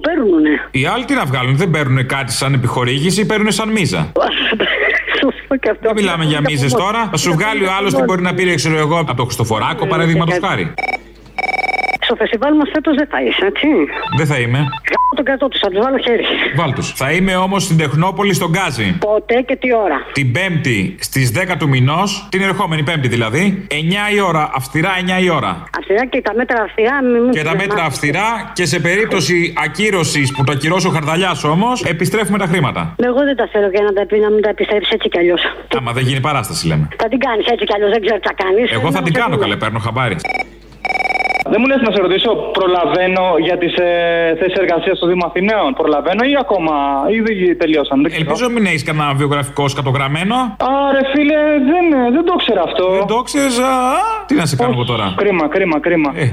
παίρνουν. 0.00 0.44
Οι 0.70 0.86
άλλοι 0.86 1.04
τι 1.04 1.14
να 1.14 1.24
βγάλουν, 1.24 1.56
δεν 1.56 1.70
παίρνουν 1.70 2.06
κάτι 2.06 2.32
σαν 2.32 2.54
επιχορήγηση, 2.54 3.26
παίρνουν 3.26 3.52
σαν 3.52 3.68
μίζα. 3.68 4.12
Δεν 5.80 5.92
μιλάμε 5.94 6.24
για 6.24 6.40
μίζες 6.40 6.72
τώρα. 6.72 7.08
Θα 7.10 7.16
σου 7.16 7.32
βγάλει 7.32 7.64
ο 7.64 7.72
άλλος 7.78 7.94
τι 7.94 8.02
μπορεί 8.02 8.22
να 8.22 8.34
πήρε, 8.34 8.54
ξέρω 8.54 8.78
εγώ, 8.78 8.98
από 8.98 9.14
το 9.14 9.24
Χριστοφοράκο, 9.24 9.86
παραδείγματος 9.86 10.38
χάρη. 10.44 10.74
Στο 12.08 12.16
φεστιβάλ 12.16 12.56
μας 12.56 12.68
φέτος 12.72 12.94
δεν 12.96 13.08
θα 13.12 13.18
είσαι, 13.22 13.44
έτσι. 13.46 13.66
Δεν 14.18 14.26
θα 14.26 14.38
είμαι. 14.38 14.58
Γάμο 14.58 15.12
τον 15.16 15.24
κρατό 15.24 15.48
τους, 15.48 15.60
θα 15.60 15.68
τους 15.68 15.80
βάλω 15.84 15.98
χέρι. 15.98 16.24
Βάλ 16.56 16.72
τους. 16.72 16.92
Θα 16.92 17.12
είμαι 17.12 17.36
όμως 17.36 17.62
στην 17.62 17.76
Τεχνόπολη 17.78 18.34
στον 18.34 18.50
Γκάζι. 18.50 18.96
Πότε 18.98 19.34
και 19.48 19.56
τι 19.56 19.74
ώρα. 19.74 19.98
Την 20.12 20.32
Πέμπτη 20.32 20.96
στις 21.00 21.30
10 21.30 21.56
του 21.58 21.68
μηνός, 21.68 22.28
την 22.30 22.42
ερχόμενη 22.42 22.82
Πέμπτη 22.82 23.08
δηλαδή, 23.08 23.66
9 23.70 24.14
η 24.14 24.20
ώρα, 24.20 24.50
αυστηρά 24.54 24.90
9 25.00 25.22
η 25.22 25.28
ώρα. 25.30 25.64
Αυστηρά 25.78 26.06
και 26.06 26.20
τα 26.22 26.32
μέτρα 26.34 26.62
αυστηρά. 26.62 27.02
Μην 27.02 27.22
μου 27.24 27.30
Και 27.30 27.42
τα 27.42 27.54
μέτρα 27.56 27.82
αυστηρά 27.84 28.52
και 28.52 28.66
σε 28.66 28.80
περίπτωση 28.80 29.52
ακύρωσης 29.64 30.32
που 30.32 30.44
το 30.44 30.52
ακυρώσει 30.52 30.86
ο 30.86 30.90
Χαρδαλιάς 30.90 31.44
όμως, 31.44 31.84
επιστρέφουμε 31.84 32.38
τα 32.38 32.46
χρήματα. 32.46 32.94
Εγώ 33.04 33.20
δεν 33.24 33.36
τα 33.36 33.48
θέλω 33.52 33.68
για 33.68 33.82
να 33.82 33.92
τα 33.92 34.06
πει 34.06 34.18
να 34.18 34.30
μην 34.30 34.42
τα 34.42 34.48
επιστρέψει 34.48 34.90
έτσι 34.94 35.08
κι 35.08 35.18
αλλιώς. 35.18 35.40
Άμα 35.78 35.92
δεν 35.92 36.04
γίνει 36.04 36.20
παράσταση, 36.20 36.66
λέμε. 36.66 36.88
Θα 36.96 37.08
την 37.08 37.18
κάνεις 37.18 37.46
έτσι 37.46 37.64
κι 37.64 37.74
αλλιώς, 37.74 37.90
δεν 37.90 38.00
ξέρω 38.00 38.18
τι 38.18 38.26
θα 38.28 38.34
κάνεις. 38.42 38.70
Εγώ 38.70 38.90
θα 38.90 39.02
την 39.02 39.12
κάνω 39.12 39.36
καλέ, 39.36 39.56
παίρνω 39.56 39.78
χαμπάρι. 39.78 40.16
Δεν 41.50 41.58
μου 41.60 41.66
λες 41.70 41.80
να 41.86 41.90
σε 41.94 42.00
ρωτήσω, 42.06 42.30
προλαβαίνω 42.58 43.24
για 43.46 43.56
τις 43.62 43.72
ε, 43.76 43.90
θέσεις 44.40 44.56
εργασίας 44.62 44.96
στο 44.98 45.06
Δήμο 45.10 45.24
Αθηναίων; 45.28 45.68
Προλαβαίνω 45.80 46.22
ή 46.32 46.34
ακόμα, 46.44 46.72
ή 47.16 47.18
δεν 47.26 47.58
τελειώσαν. 47.62 47.96
Δεν 48.02 48.10
ξέρω. 48.10 48.24
Ελπίζω 48.24 48.46
μην 48.54 48.64
έχεις 48.70 48.84
κανένα 48.88 49.08
βιογραφικό 49.20 49.62
σκατογραμμένο. 49.74 50.36
Άρε 50.86 51.02
φίλε, 51.12 51.38
δεν, 51.70 51.84
δεν 52.16 52.24
το 52.28 52.34
ξέρω 52.42 52.60
αυτό. 52.68 52.84
Δεν 52.98 53.06
το 53.12 53.18
ξέρεις, 53.28 53.56
α, 53.58 53.70
Τι 54.28 54.34
να 54.40 54.44
σε 54.50 54.56
κάνω 54.60 54.72
εγώ 54.76 54.84
τώρα; 54.92 55.06
Κρίμα, 55.22 55.44
κρίμα, 55.54 55.76
κρίμα. 55.86 56.10
Ε, 56.22 56.24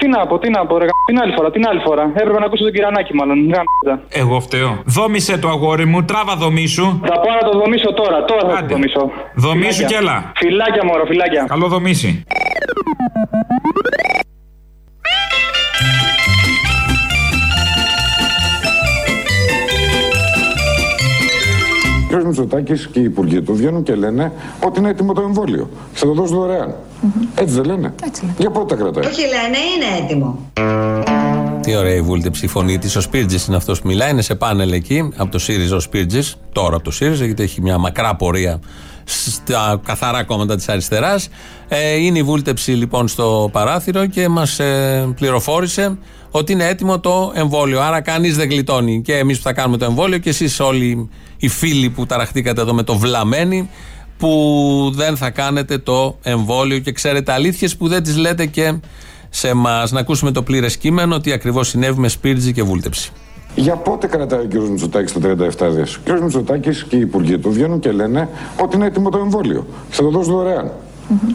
τι 0.00 0.06
να 0.14 0.18
πω, 0.28 0.34
τι 0.42 0.48
να 0.56 0.60
πω, 0.68 0.74
ρε, 0.78 0.84
γα- 0.84 0.92
την 1.10 1.18
άλλη 1.22 1.32
φορά, 1.36 1.48
την 1.56 1.64
άλλη 1.70 1.80
φορά. 1.86 2.04
Έπρεπε 2.20 2.38
να 2.42 2.46
ακούσω 2.48 2.62
τον 2.68 2.72
κυρανάκι, 2.72 3.14
μάλλον. 3.14 3.36
Γα- 3.52 3.98
Εγώ 4.22 4.40
φταίω. 4.40 4.70
Δόμησε 4.84 5.38
το 5.38 5.48
αγόρι 5.48 5.84
μου, 5.84 6.04
τράβα 6.04 6.34
δομήσου. 6.36 6.86
Θα 7.10 7.16
πάω 7.22 7.34
να 7.40 7.44
το 7.50 7.58
δομήσω 7.58 7.90
τώρα, 8.00 8.24
τώρα 8.24 8.42
θα 8.54 8.60
το 8.60 8.66
δομήσω. 8.74 9.02
Δομήσου 9.34 9.72
Φιλάκια. 9.74 9.86
κι 9.86 9.94
έλα. 10.04 10.32
Φιλάκια, 10.36 10.82
μωρό, 10.84 11.04
φιλάκια. 11.10 11.44
Καλό 11.48 11.66
δομήσει. 11.68 12.24
Ο 22.12 22.16
κ. 22.16 22.24
Μητσοτάκης 22.24 22.88
και 22.92 22.98
οι 22.98 23.04
υπουργοί 23.04 23.42
του 23.42 23.54
βγαίνουν 23.54 23.82
και 23.82 23.94
λένε 23.94 24.32
ότι 24.64 24.78
είναι 24.78 24.88
έτοιμο 24.88 25.12
το 25.12 25.20
εμβόλιο. 25.20 25.68
Θα 25.92 26.06
το 26.06 26.12
δώσουν 26.12 26.36
δωρεάν. 26.36 26.74
Έτσι 27.34 27.54
δεν 27.54 27.64
λένε. 27.64 27.94
Για 28.38 28.50
πότε 28.50 28.74
τα 28.74 28.82
κρατάει; 28.82 29.04
Όχι 29.04 29.20
λένε, 29.20 29.58
είναι 29.74 30.04
έτοιμο. 30.04 30.38
Τι 31.60 31.76
ωραία 31.76 31.94
η 31.94 32.00
βούλτεψη 32.00 32.44
η 32.44 32.48
φωνή 32.48 32.78
τη. 32.78 32.98
Ο 32.98 33.00
Σπίρτζης 33.00 33.46
είναι 33.46 33.56
αυτός 33.56 33.80
που 33.80 33.86
μιλάει. 33.86 34.10
Είναι 34.10 34.22
σε 34.22 34.34
πάνελ 34.34 34.72
εκεί 34.72 35.12
από 35.16 35.30
το 35.30 35.38
ΣΥΡΙΖΑ 35.38 35.76
ο 35.76 35.80
Σπίρτζης. 35.80 36.36
Τώρα 36.52 36.74
από 36.74 36.84
το 36.84 36.90
ΣΥΡΙΖΑ, 36.90 37.24
γιατί 37.24 37.42
έχει 37.42 37.60
μια 37.60 37.78
μακρά 37.78 38.16
πορεία 38.16 38.60
στα 39.04 39.80
καθαρά 39.84 40.24
κόμματα 40.24 40.56
της 40.56 40.68
αριστεράς. 40.68 41.28
Ε, 41.68 41.96
είναι 41.96 42.18
η 42.18 42.22
βούλτεψη 42.22 42.70
λοιπόν 42.70 43.08
στο 43.08 43.48
παράθυρο 43.52 44.06
και 44.06 44.28
μας 44.28 44.58
ε, 44.58 45.12
πληροφόρησε 45.16 45.98
ότι 46.30 46.52
είναι 46.52 46.68
έτοιμο 46.68 47.00
το 47.00 47.32
εμβόλιο. 47.34 47.80
Άρα 47.80 48.00
κανείς 48.00 48.36
δεν 48.36 48.48
γλιτώνει. 48.48 49.02
Και 49.02 49.16
εμείς 49.16 49.36
που 49.36 49.42
θα 49.42 49.52
κάνουμε 49.52 49.76
το 49.76 49.84
εμβόλιο 49.84 50.18
και 50.18 50.28
εσείς 50.28 50.60
όλοι 50.60 51.08
οι 51.36 51.48
φίλοι 51.48 51.90
που 51.90 52.06
ταραχτήκατε 52.06 52.60
εδώ 52.60 52.74
με 52.74 52.82
το 52.82 52.98
βλαμένοι 52.98 53.70
που 54.18 54.92
δεν 54.94 55.16
θα 55.16 55.30
κάνετε 55.30 55.78
το 55.78 56.18
εμβόλιο 56.22 56.78
και 56.78 56.92
ξέρετε 56.92 57.32
αλήθειες 57.32 57.76
που 57.76 57.88
δεν 57.88 58.02
τις 58.02 58.16
λέτε 58.16 58.46
και 58.46 58.74
σε 59.30 59.48
εμά. 59.48 59.86
Να 59.90 60.00
ακούσουμε 60.00 60.30
το 60.30 60.42
πλήρες 60.42 60.76
κείμενο 60.76 61.20
τι 61.20 61.32
ακριβώς 61.32 61.68
συνέβη 61.68 62.00
με 62.00 62.08
Σπίρτζη 62.08 62.52
και 62.52 62.62
βούλτεψη. 62.62 63.12
Για 63.54 63.74
πότε 63.76 64.06
κρατάει 64.06 64.40
ο 64.40 64.48
κ. 64.48 64.54
Μητσοτάκης 64.54 65.12
τα 65.12 65.20
37 65.20 65.70
δις; 65.70 65.96
Ο 65.96 66.00
κ. 66.04 66.20
Μητσοτάκης 66.20 66.84
και 66.84 66.96
οι 66.96 67.00
υπουργοί 67.00 67.38
του 67.38 67.50
βγαίνουν 67.52 67.78
και 67.78 67.92
λένε 67.92 68.28
ότι 68.62 68.76
είναι 68.76 68.86
έτοιμο 68.86 69.10
το 69.10 69.18
εμβόλιο. 69.18 69.66
Θα 69.90 70.02
το 70.02 70.10
δώσουν 70.10 70.32
δωρεάν. 70.32 70.72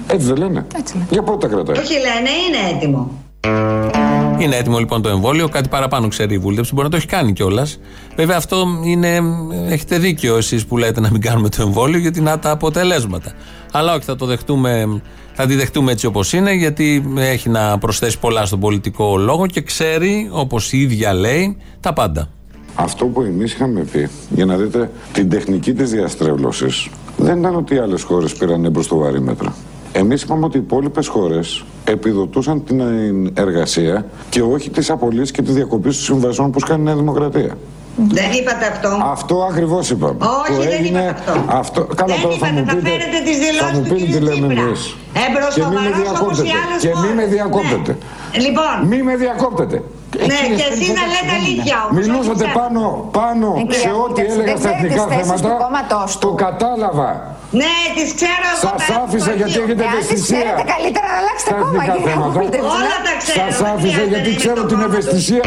Έτσι 0.07 0.27
δεν 0.27 0.37
λένε; 0.37 0.65
Για 1.09 1.23
πότε 1.23 1.47
τα 1.47 1.53
κρατάει; 1.53 1.77
Όχι 1.77 1.93
λένε, 1.93 2.29
είναι 2.47 2.77
έτοιμο. 2.77 3.11
Είναι 4.39 4.55
έτοιμο 4.55 4.77
λοιπόν 4.77 5.01
το 5.01 5.09
εμβόλιο, 5.09 5.49
κάτι 5.49 5.69
παραπάνω 5.69 6.07
ξέρει 6.07 6.33
η 6.33 6.37
βούλτεψη, 6.37 6.73
μπορεί 6.73 6.85
να 6.85 6.91
το 6.91 6.97
έχει 6.97 7.05
κάνει 7.05 7.33
κιόλας. 7.33 7.79
Βέβαια 8.15 8.37
αυτό 8.37 8.65
είναι. 8.83 9.21
Έχετε 9.69 9.97
δίκιο 9.97 10.37
εσείς 10.37 10.65
που 10.65 10.77
λέτε 10.77 10.99
να 10.99 11.09
μην 11.11 11.21
κάνουμε 11.21 11.49
το 11.49 11.61
εμβόλιο, 11.61 11.99
γιατί 11.99 12.21
να 12.21 12.39
τα 12.39 12.51
αποτελέσματα. 12.51 13.31
Αλλά 13.71 13.93
όχι, 13.93 14.03
θα 14.03 14.15
το 14.15 14.25
δεχτούμε, 14.25 15.01
θα 15.41 15.47
τη 15.47 15.55
δεχτούμε 15.55 15.91
έτσι 15.91 16.05
όπως 16.05 16.33
είναι, 16.33 16.53
γιατί 16.53 17.13
έχει 17.17 17.49
να 17.49 17.77
προσθέσει 17.77 18.19
πολλά 18.19 18.45
στον 18.45 18.59
πολιτικό 18.59 19.17
λόγο 19.17 19.47
και 19.47 19.61
ξέρει, 19.61 20.29
όπως 20.31 20.73
η 20.73 20.77
ίδια 20.81 21.13
λέει, 21.13 21.57
τα 21.79 21.93
πάντα. 21.93 22.29
Αυτό 22.75 23.05
που 23.05 23.21
εμείς 23.21 23.53
είχαμε 23.53 23.81
πει, 23.81 24.09
για 24.29 24.45
να 24.45 24.57
δείτε 24.57 24.91
την 25.13 25.29
τεχνική 25.29 25.73
της 25.73 25.89
διαστρέβλωσης, 25.89 26.89
δεν 27.17 27.37
ήταν 27.39 27.55
ότι 27.55 27.75
οι 27.75 27.77
άλλες 27.77 28.03
χώρες 28.03 28.33
πήραν 28.33 28.65
εμπροστοβαρή 28.65 29.21
μέτρα. 29.21 29.55
Εμείς 29.91 30.21
είπαμε 30.21 30.45
ότι 30.45 30.57
οι 30.57 30.61
υπόλοιπες 30.63 31.07
χώρες 31.07 31.65
επιδοτούσαν 31.83 32.63
την 32.63 32.81
εργασία 33.33 34.05
και 34.29 34.41
όχι 34.41 34.69
τις 34.69 34.89
απολύσεις 34.89 35.31
και 35.31 35.41
τη 35.41 35.51
διακοπή 35.51 35.83
των 35.83 35.93
συμβασιών 35.93 36.51
που 36.51 36.59
κάνει 36.59 36.81
η 36.81 36.83
Νέα 36.83 36.95
Δημοκρατία. 36.95 37.57
Δεν 37.95 38.31
είπατε 38.39 38.65
αυτό. 38.73 38.89
Αυτό 39.15 39.35
ακριβώς 39.51 39.89
είπαμε. 39.89 40.15
Όχι, 40.19 40.53
Που 40.55 40.61
δεν 40.61 40.71
έγινε 40.71 40.99
είπατε 40.99 41.15
αυτό. 41.31 41.43
αυτό. 41.61 41.81
Καλά, 42.01 42.13
Δεν 42.13 42.21
τώρα 42.23 42.35
θα 42.41 42.47
είπατε, 42.47 42.61
μου 42.61 42.67
θα 42.69 42.75
πείτε. 42.75 42.89
φέρετε 42.89 43.17
τις 43.27 43.37
δηλώσεις 43.43 43.61
θα 43.61 43.71
μου 43.73 43.81
του 43.81 43.89
πείτε 43.89 43.95
κύριου 44.05 44.17
τι 44.19 44.23
λέμε 44.27 44.47
Τσίπρα. 44.47 44.63
εμείς. 44.65 44.81
Εμπρός 45.25 45.53
Και 45.57 45.63
μη 45.71 45.75
με 45.75 45.91
σοβαρός 45.95 46.19
όπως 46.21 46.35
οι 46.39 46.41
διακόπτετε. 46.41 46.57
άλλες 46.63 46.79
Και 46.83 46.91
μη 47.01 47.09
με 47.19 47.23
χώρες. 47.23 47.29
διακόπτετε. 47.35 47.91
Λοιπόν. 48.45 48.75
Μη 48.89 48.97
με 49.07 49.13
διακόπτετε. 49.23 49.77
Ναι, 50.31 50.39
και 50.59 50.65
εσύ 50.71 50.87
να 50.99 51.05
λέτε 51.13 51.33
αλήθεια 51.39 51.75
όμως. 51.85 51.93
Μιλούσατε 51.97 52.45
όχι 52.47 52.57
πάνω, 52.59 52.81
πάνω 53.19 53.47
Ναι, 53.53 53.59
σε 53.59 53.87
κύριε, 53.87 54.03
ό,τι 54.05 54.21
δεν 54.21 54.31
έλεγα 54.33 54.53
στα 54.63 54.69
ξέρετε 54.71 54.85
εθνικά 54.85 55.03
τις 55.05 55.11
θέσεις 55.13 55.27
θέματα. 55.27 55.47
του 55.49 55.61
κόμματός 55.63 56.09
Το 56.25 56.29
κατάλαβα. 56.45 57.09
Ναι, 57.61 57.73
τις 57.95 58.09
ξέρω 58.19 58.45
εγώ. 58.53 58.61
Σας 58.65 58.79
τα 58.89 58.95
άφησα 59.03 59.31
γιατί 59.39 59.55
έχω 59.59 59.65
έχετε 59.67 59.83
Εάν 59.85 59.93
τις 59.93 60.05
ευαισθησία. 60.05 60.37
ξέρετε 60.41 60.63
καλύτερα 60.73 61.07
να 61.13 61.17
αλλάξετε 61.21 61.49
Στα 61.51 61.55
κόμμα, 61.61 61.71
εθνικά 61.75 61.93
κύριε 61.95 62.07
θέματα. 62.09 62.33
Βούλτεψη. 62.37 62.69
Όλα 62.77 62.95
τα 63.07 63.13
ξέρω. 63.21 63.37
Σας 63.39 63.53
δεν 63.61 63.69
άφησα 63.73 63.97
χρειάζεται 63.97 64.13
γιατί 64.13 64.29
να 64.35 64.39
ξέρω 64.41 64.59
είναι 64.61 64.69
την 64.71 64.77
το 64.81 64.85
κόμμα. 64.85 64.89
ευαισθησία. 64.91 65.41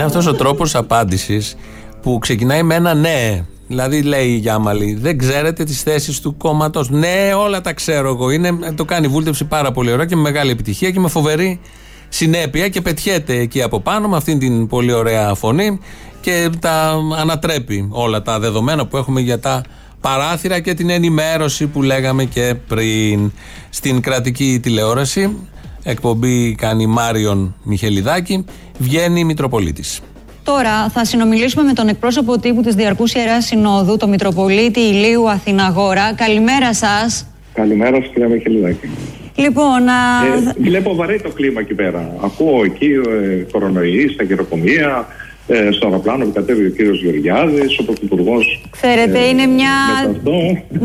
Είναι 0.00 0.08
αυτός 0.08 0.26
ο 0.26 0.34
τρόπος 0.34 0.74
απάντησης 0.74 1.56
που 2.02 2.18
ξεκινάει 2.18 2.62
με 2.62 2.74
ένα 2.74 2.94
ναι. 2.94 3.44
Δηλαδή 3.66 4.02
λέει 4.02 4.28
η 4.28 4.34
Γιάμαλη, 4.34 4.94
δεν 4.94 5.18
ξέρετε 5.18 5.64
τις 5.64 5.82
θέσεις 5.82 6.20
του 6.20 6.36
κόμματος. 6.36 6.90
Ναι, 6.90 7.32
όλα 7.36 7.60
τα 7.60 7.72
ξέρω 7.72 8.08
εγώ. 8.08 8.30
Είναι, 8.30 8.58
το 8.74 8.84
κάνει 8.84 9.06
η 9.06 9.08
βούλτεψη 9.08 9.44
πάρα 9.44 9.72
πολύ 9.72 9.92
ωραία 9.92 10.06
και 10.06 10.16
με 10.16 10.22
μεγάλη 10.22 10.50
επιτυχία 10.50 10.90
και 10.90 11.00
με 11.00 11.08
φοβερή 11.08 11.60
συνέπεια 12.08 12.68
και 12.68 12.80
πετιέται 12.80 13.38
εκεί 13.38 13.62
από 13.62 13.80
πάνω 13.80 14.08
με 14.08 14.16
αυτήν 14.16 14.38
την 14.38 14.66
πολύ 14.66 14.92
ωραία 14.92 15.34
φωνή 15.34 15.78
και 16.20 16.50
τα 16.60 16.94
ανατρέπει 17.18 17.88
όλα 17.90 18.22
τα 18.22 18.38
δεδομένα 18.38 18.86
που 18.86 18.96
έχουμε 18.96 19.20
για 19.20 19.40
τα 19.40 19.62
παράθυρα 20.00 20.60
και 20.60 20.74
την 20.74 20.90
ενημέρωση 20.90 21.66
που 21.66 21.82
λέγαμε 21.82 22.24
και 22.24 22.54
πριν 22.68 23.32
στην 23.70 24.00
κρατική 24.00 24.60
τηλεόραση. 24.62 25.36
Εκπομπή 25.82 26.54
κάνει 26.54 26.86
Μάριον 26.86 27.54
Μιχελιδάκη. 27.62 28.44
Βγαίνει 28.78 29.20
η 29.20 29.24
Μητροπολίτης. 29.24 30.00
Τώρα 30.44 30.88
θα 30.88 31.04
συνομιλήσουμε 31.04 31.62
με 31.64 31.72
τον 31.72 31.88
εκπρόσωπο 31.88 32.38
τύπου 32.38 32.60
της 32.62 32.74
Διαρκούς 32.74 33.14
Ιεράς 33.14 33.44
Συνόδου, 33.44 33.96
τον 33.96 34.08
Μητροπολίτη 34.08 34.80
Ηλίου 34.80 35.30
Αθηναγόρα. 35.30 36.14
Καλημέρα 36.14 36.74
σας. 36.74 37.26
Καλημέρα 37.54 37.96
σας 37.96 38.10
κυρία 38.12 38.28
Μιχελιδάκη. 38.28 38.88
Λοιπόν, 39.34 39.88
α, 39.88 40.26
Ε, 40.26 40.52
βλέπω 40.62 40.94
βαρύ 40.94 41.20
το 41.20 41.30
κλίμα 41.30 41.60
εκεί 41.60 41.74
πέρα. 41.74 42.14
Ακούω 42.24 42.64
εκεί 42.64 42.86
ε, 42.86 43.46
κορονοϊοί 43.52 44.08
στα 44.08 44.22
γεροκομεία, 44.24 45.06
ε, 45.52 45.70
στο 45.72 45.86
αεροπλάνο 45.86 46.24
που 46.24 46.32
κατέβηκε 46.32 46.66
ο 46.66 46.70
κύριος 46.70 47.02
Γεωργιάδης, 47.02 47.78
ο 47.78 47.82
πρωθυπουργός. 47.84 48.62
Ξέρετε, 48.70 49.18
είναι 49.18 49.46
μια. 49.46 49.70
Μετά 50.06 50.10
αυτό. 50.10 50.30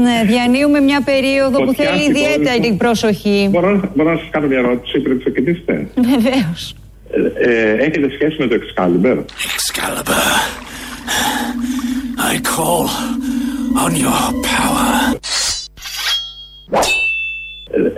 Ναι, 0.01 0.23
διανύουμε 0.28 0.80
μια 0.80 1.01
περίοδο 1.01 1.58
που 1.60 1.65
Φωτιά 1.65 1.86
θέλει 1.86 2.01
στην 2.01 2.13
πόλη 2.13 2.25
ιδιαίτερη 2.25 2.69
του. 2.69 2.78
προσοχή. 2.78 3.47
Μπορώ, 3.51 3.71
να- 3.75 3.91
μπορώ 3.95 4.12
να 4.12 4.17
σας 4.17 4.28
κάνω 4.32 4.47
μια 4.47 4.58
ερώτηση 4.58 4.99
πριν 4.99 5.19
ξεκινήσετε. 5.19 5.88
Βεβαίως. 5.95 6.75
Ε, 7.39 7.49
ε, 7.51 7.71
έχετε 7.86 8.10
σχέση 8.13 8.36
με 8.39 8.47
το 8.47 8.56
Excalibur; 8.56 9.17
Excalibur, 9.56 10.28
I 12.32 12.36
call 12.54 12.88
on 13.86 13.91
your 14.04 14.23
power. 14.49 15.17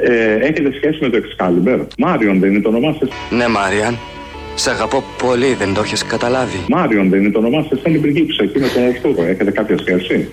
Ε, 0.03 0.13
ε, 0.13 0.33
έχετε 0.35 0.71
σχέση 0.75 0.97
με 1.01 1.09
το 1.09 1.17
Excalibur; 1.17 1.87
Μάριον 1.97 2.39
δεν 2.39 2.51
είναι 2.51 2.61
το 2.61 2.69
όνομά 2.69 2.95
σας. 2.99 3.09
Ναι, 3.29 3.47
Μάριαν. 3.47 3.97
Σε 4.59 4.69
αγαπώ 4.69 5.03
πολύ, 5.23 5.53
δεν 5.53 5.73
το 5.73 5.81
έχεις 5.81 6.03
καταλάβει. 6.03 6.59
Μάριον 6.67 7.09
δεν 7.09 7.19
είναι 7.19 7.31
το 7.31 7.39
όνομά 7.39 7.65
σας. 7.69 7.79
Θέλει 7.81 7.97
πριγκίψα 7.97 8.43
εκεί 8.43 8.59
με 8.59 8.67
τον 8.67 8.83
Ορθούδο. 8.87 9.23
Έχετε 9.23 9.51
κάποια 9.51 9.77
σχέση; 9.77 10.29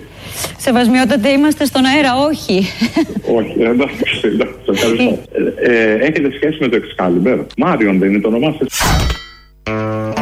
Σεβασμιότατε, 0.57 1.29
είμαστε 1.29 1.65
στον 1.65 1.85
αέρα, 1.85 2.15
όχι. 2.29 2.67
Όχι, 3.37 3.55
ε, 3.59 3.69
εντάξει, 3.69 4.03
εντάξει, 4.23 4.55
ευχαριστώ. 4.71 5.19
Ε, 5.61 5.71
ε, 5.71 5.93
έχετε 5.93 6.31
σχέση 6.35 6.57
με 6.59 6.67
το 6.67 6.77
Excalibur; 6.77 7.45
Μάριον 7.57 7.99
δεν 7.99 8.09
είναι 8.09 8.19
το 8.19 8.27
όνομά 8.27 8.55
σας. 8.59 8.81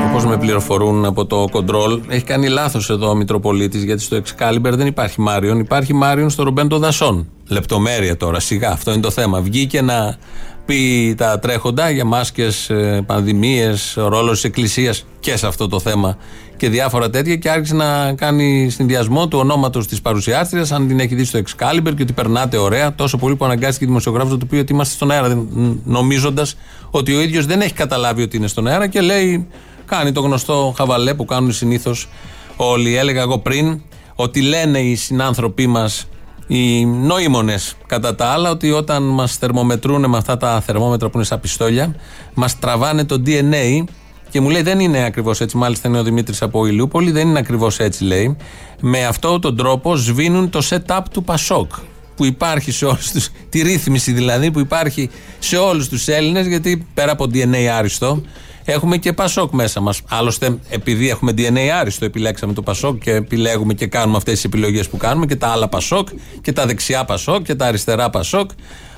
Όπω 0.09 0.27
με 0.27 0.37
πληροφορούν 0.37 1.05
από 1.05 1.25
το 1.25 1.47
κοντρόλ, 1.51 1.99
έχει 2.09 2.23
κάνει 2.23 2.47
λάθος 2.47 2.89
εδώ 2.89 3.09
ο 3.09 3.15
Μητροπολίτης 3.15 3.83
γιατί 3.83 4.01
στο 4.01 4.17
Excalibur 4.17 4.71
δεν 4.71 4.87
υπάρχει 4.87 5.21
Μάριον. 5.21 5.59
Υπάρχει 5.59 5.93
Μάριον 5.93 6.29
στο 6.29 6.43
Ρομπέν 6.43 6.67
των 6.67 6.79
Δασών. 6.79 7.27
Λεπτομέρεια 7.47 8.17
τώρα, 8.17 8.39
σιγά, 8.39 8.69
αυτό 8.69 8.91
είναι 8.91 9.01
το 9.01 9.11
θέμα. 9.11 9.41
Βγήκε 9.41 9.81
να 9.81 10.17
πει 10.65 11.13
τα 11.17 11.39
τρέχοντα 11.39 11.89
για 11.89 12.05
μάσκες, 12.05 12.71
πανδημίες, 13.05 13.97
ο 13.97 14.07
ρόλος 14.07 14.33
της 14.33 14.43
Εκκλησίας 14.43 15.05
και 15.19 15.37
σε 15.37 15.47
αυτό 15.47 15.67
το 15.67 15.79
θέμα 15.79 16.17
και 16.57 16.69
διάφορα 16.69 17.09
τέτοια 17.09 17.35
και 17.35 17.49
άρχισε 17.49 17.75
να 17.75 18.13
κάνει 18.13 18.69
συνδυασμό 18.69 19.27
του 19.27 19.37
ονόματος 19.39 19.87
της 19.87 20.01
παρουσιάστριας, 20.01 20.71
αν 20.71 20.87
την 20.87 20.99
έχει 20.99 21.15
δει 21.15 21.23
στο 21.23 21.39
Excalibur 21.39 21.93
και 21.95 22.01
ότι 22.01 22.13
περνάτε 22.13 22.57
ωραία, 22.57 22.95
τόσο 22.95 23.17
πολύ 23.17 23.35
που 23.35 23.45
αναγκάστηκε 23.45 23.83
η 23.83 23.87
δημοσιογράφος 23.87 24.31
να 24.31 24.37
του 24.37 24.47
πει 24.47 24.55
ότι 24.55 24.73
είμαστε 24.73 24.93
στον 24.93 25.11
αέρα, 25.11 25.45
νομίζοντας 25.83 26.55
ότι 26.89 27.15
ο 27.15 27.21
ίδιος 27.21 27.45
δεν 27.45 27.61
έχει 27.61 27.73
καταλάβει 27.73 28.21
ότι 28.21 28.37
είναι 28.37 28.47
στον 28.47 28.67
αέρα 28.67 28.87
και 28.87 29.01
λέει 29.01 29.47
Κάνει 29.85 30.11
το 30.11 30.21
γνωστό 30.21 30.73
χαβαλέ 30.77 31.13
που 31.13 31.25
κάνουν 31.25 31.51
συνήθως 31.51 32.09
όλοι. 32.55 32.95
Έλεγα 32.95 33.21
εγώ 33.21 33.39
πριν 33.39 33.81
ότι 34.15 34.41
λένε 34.41 34.79
οι 34.79 34.95
συνάνθρωποι 34.95 35.67
μας, 35.67 36.07
οι 36.57 36.85
νοήμονε 36.85 37.57
κατά 37.85 38.15
τα 38.15 38.25
άλλα, 38.25 38.49
ότι 38.49 38.71
όταν 38.71 39.03
μας 39.03 39.37
θερμομετρούν 39.37 40.09
με 40.09 40.17
αυτά 40.17 40.37
τα 40.37 40.61
θερμόμετρα 40.61 41.09
που 41.09 41.17
είναι 41.17 41.25
σαν 41.25 41.39
πιστόλια, 41.39 41.95
μας 42.33 42.59
τραβάνε 42.59 43.05
το 43.05 43.21
DNA 43.25 43.83
και 44.29 44.41
μου 44.41 44.49
λέει 44.49 44.61
δεν 44.61 44.79
είναι 44.79 45.03
ακριβώς 45.03 45.41
έτσι. 45.41 45.57
Μάλιστα 45.57 45.87
είναι 45.87 45.99
ο 45.99 46.03
Δημήτρης 46.03 46.41
από 46.41 46.65
Ηλιούπολη, 46.65 47.11
δεν 47.11 47.27
είναι 47.27 47.39
ακριβώς 47.39 47.79
έτσι 47.79 48.03
λέει. 48.03 48.37
Με 48.81 49.05
αυτόν 49.05 49.41
τον 49.41 49.57
τρόπο 49.57 49.95
σβήνουν 49.95 50.49
το 50.49 50.61
setup 50.69 51.01
του 51.11 51.23
Πασόκ 51.23 51.71
που 52.15 52.25
υπάρχει 52.25 52.71
σε 52.71 52.85
όλους 52.85 53.11
τους, 53.11 53.29
τη 53.49 53.61
ρύθμιση 53.61 54.11
δηλαδή 54.11 54.51
που 54.51 54.59
υπάρχει 54.59 55.09
σε 55.39 55.57
όλους 55.57 55.89
τους 55.89 56.07
Έλληνες 56.07 56.47
γιατί 56.47 56.87
πέρα 56.93 57.11
από 57.11 57.23
DNA 57.33 57.65
άριστο 57.77 58.21
έχουμε 58.65 58.97
και 58.97 59.13
Πασόκ 59.13 59.51
μέσα 59.51 59.81
μας. 59.81 60.01
Άλλωστε 60.09 60.57
επειδή 60.69 61.09
έχουμε 61.09 61.31
DNA 61.37 61.67
άριστο 61.79 62.05
επιλέξαμε 62.05 62.53
το 62.53 62.61
Πασόκ 62.61 62.97
και 62.97 63.11
επιλέγουμε 63.11 63.73
και 63.73 63.87
κάνουμε 63.87 64.17
αυτές 64.17 64.33
τις 64.33 64.43
επιλογές 64.43 64.89
που 64.89 64.97
κάνουμε 64.97 65.25
και 65.25 65.35
τα 65.35 65.47
άλλα 65.47 65.67
Πασόκ 65.67 66.07
και 66.41 66.51
τα 66.51 66.65
δεξιά 66.65 67.05
Πασόκ 67.05 67.43
και 67.43 67.55
τα 67.55 67.65
αριστερά 67.65 68.09
Πασόκ. 68.09 68.49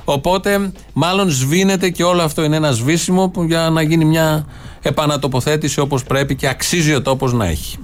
Οπότε 0.06 0.71
μάλλον 0.93 1.30
σβήνεται 1.30 1.89
και 1.89 2.04
όλο 2.04 2.21
αυτό. 2.21 2.43
Είναι 2.43 2.56
ένα 2.56 2.71
σβήσιμο 2.71 3.30
που 3.30 3.43
για 3.43 3.69
να 3.69 3.82
γίνει 3.82 4.06
μια 4.06 4.47
επανατοποθέτηση 4.82 5.80
όπως 5.80 6.04
πρέπει 6.04 6.36
και 6.36 6.47
αξίζει 6.47 6.93
ο 6.93 7.01
τόπος 7.01 7.34
να 7.34 7.45
έχει 7.45 7.78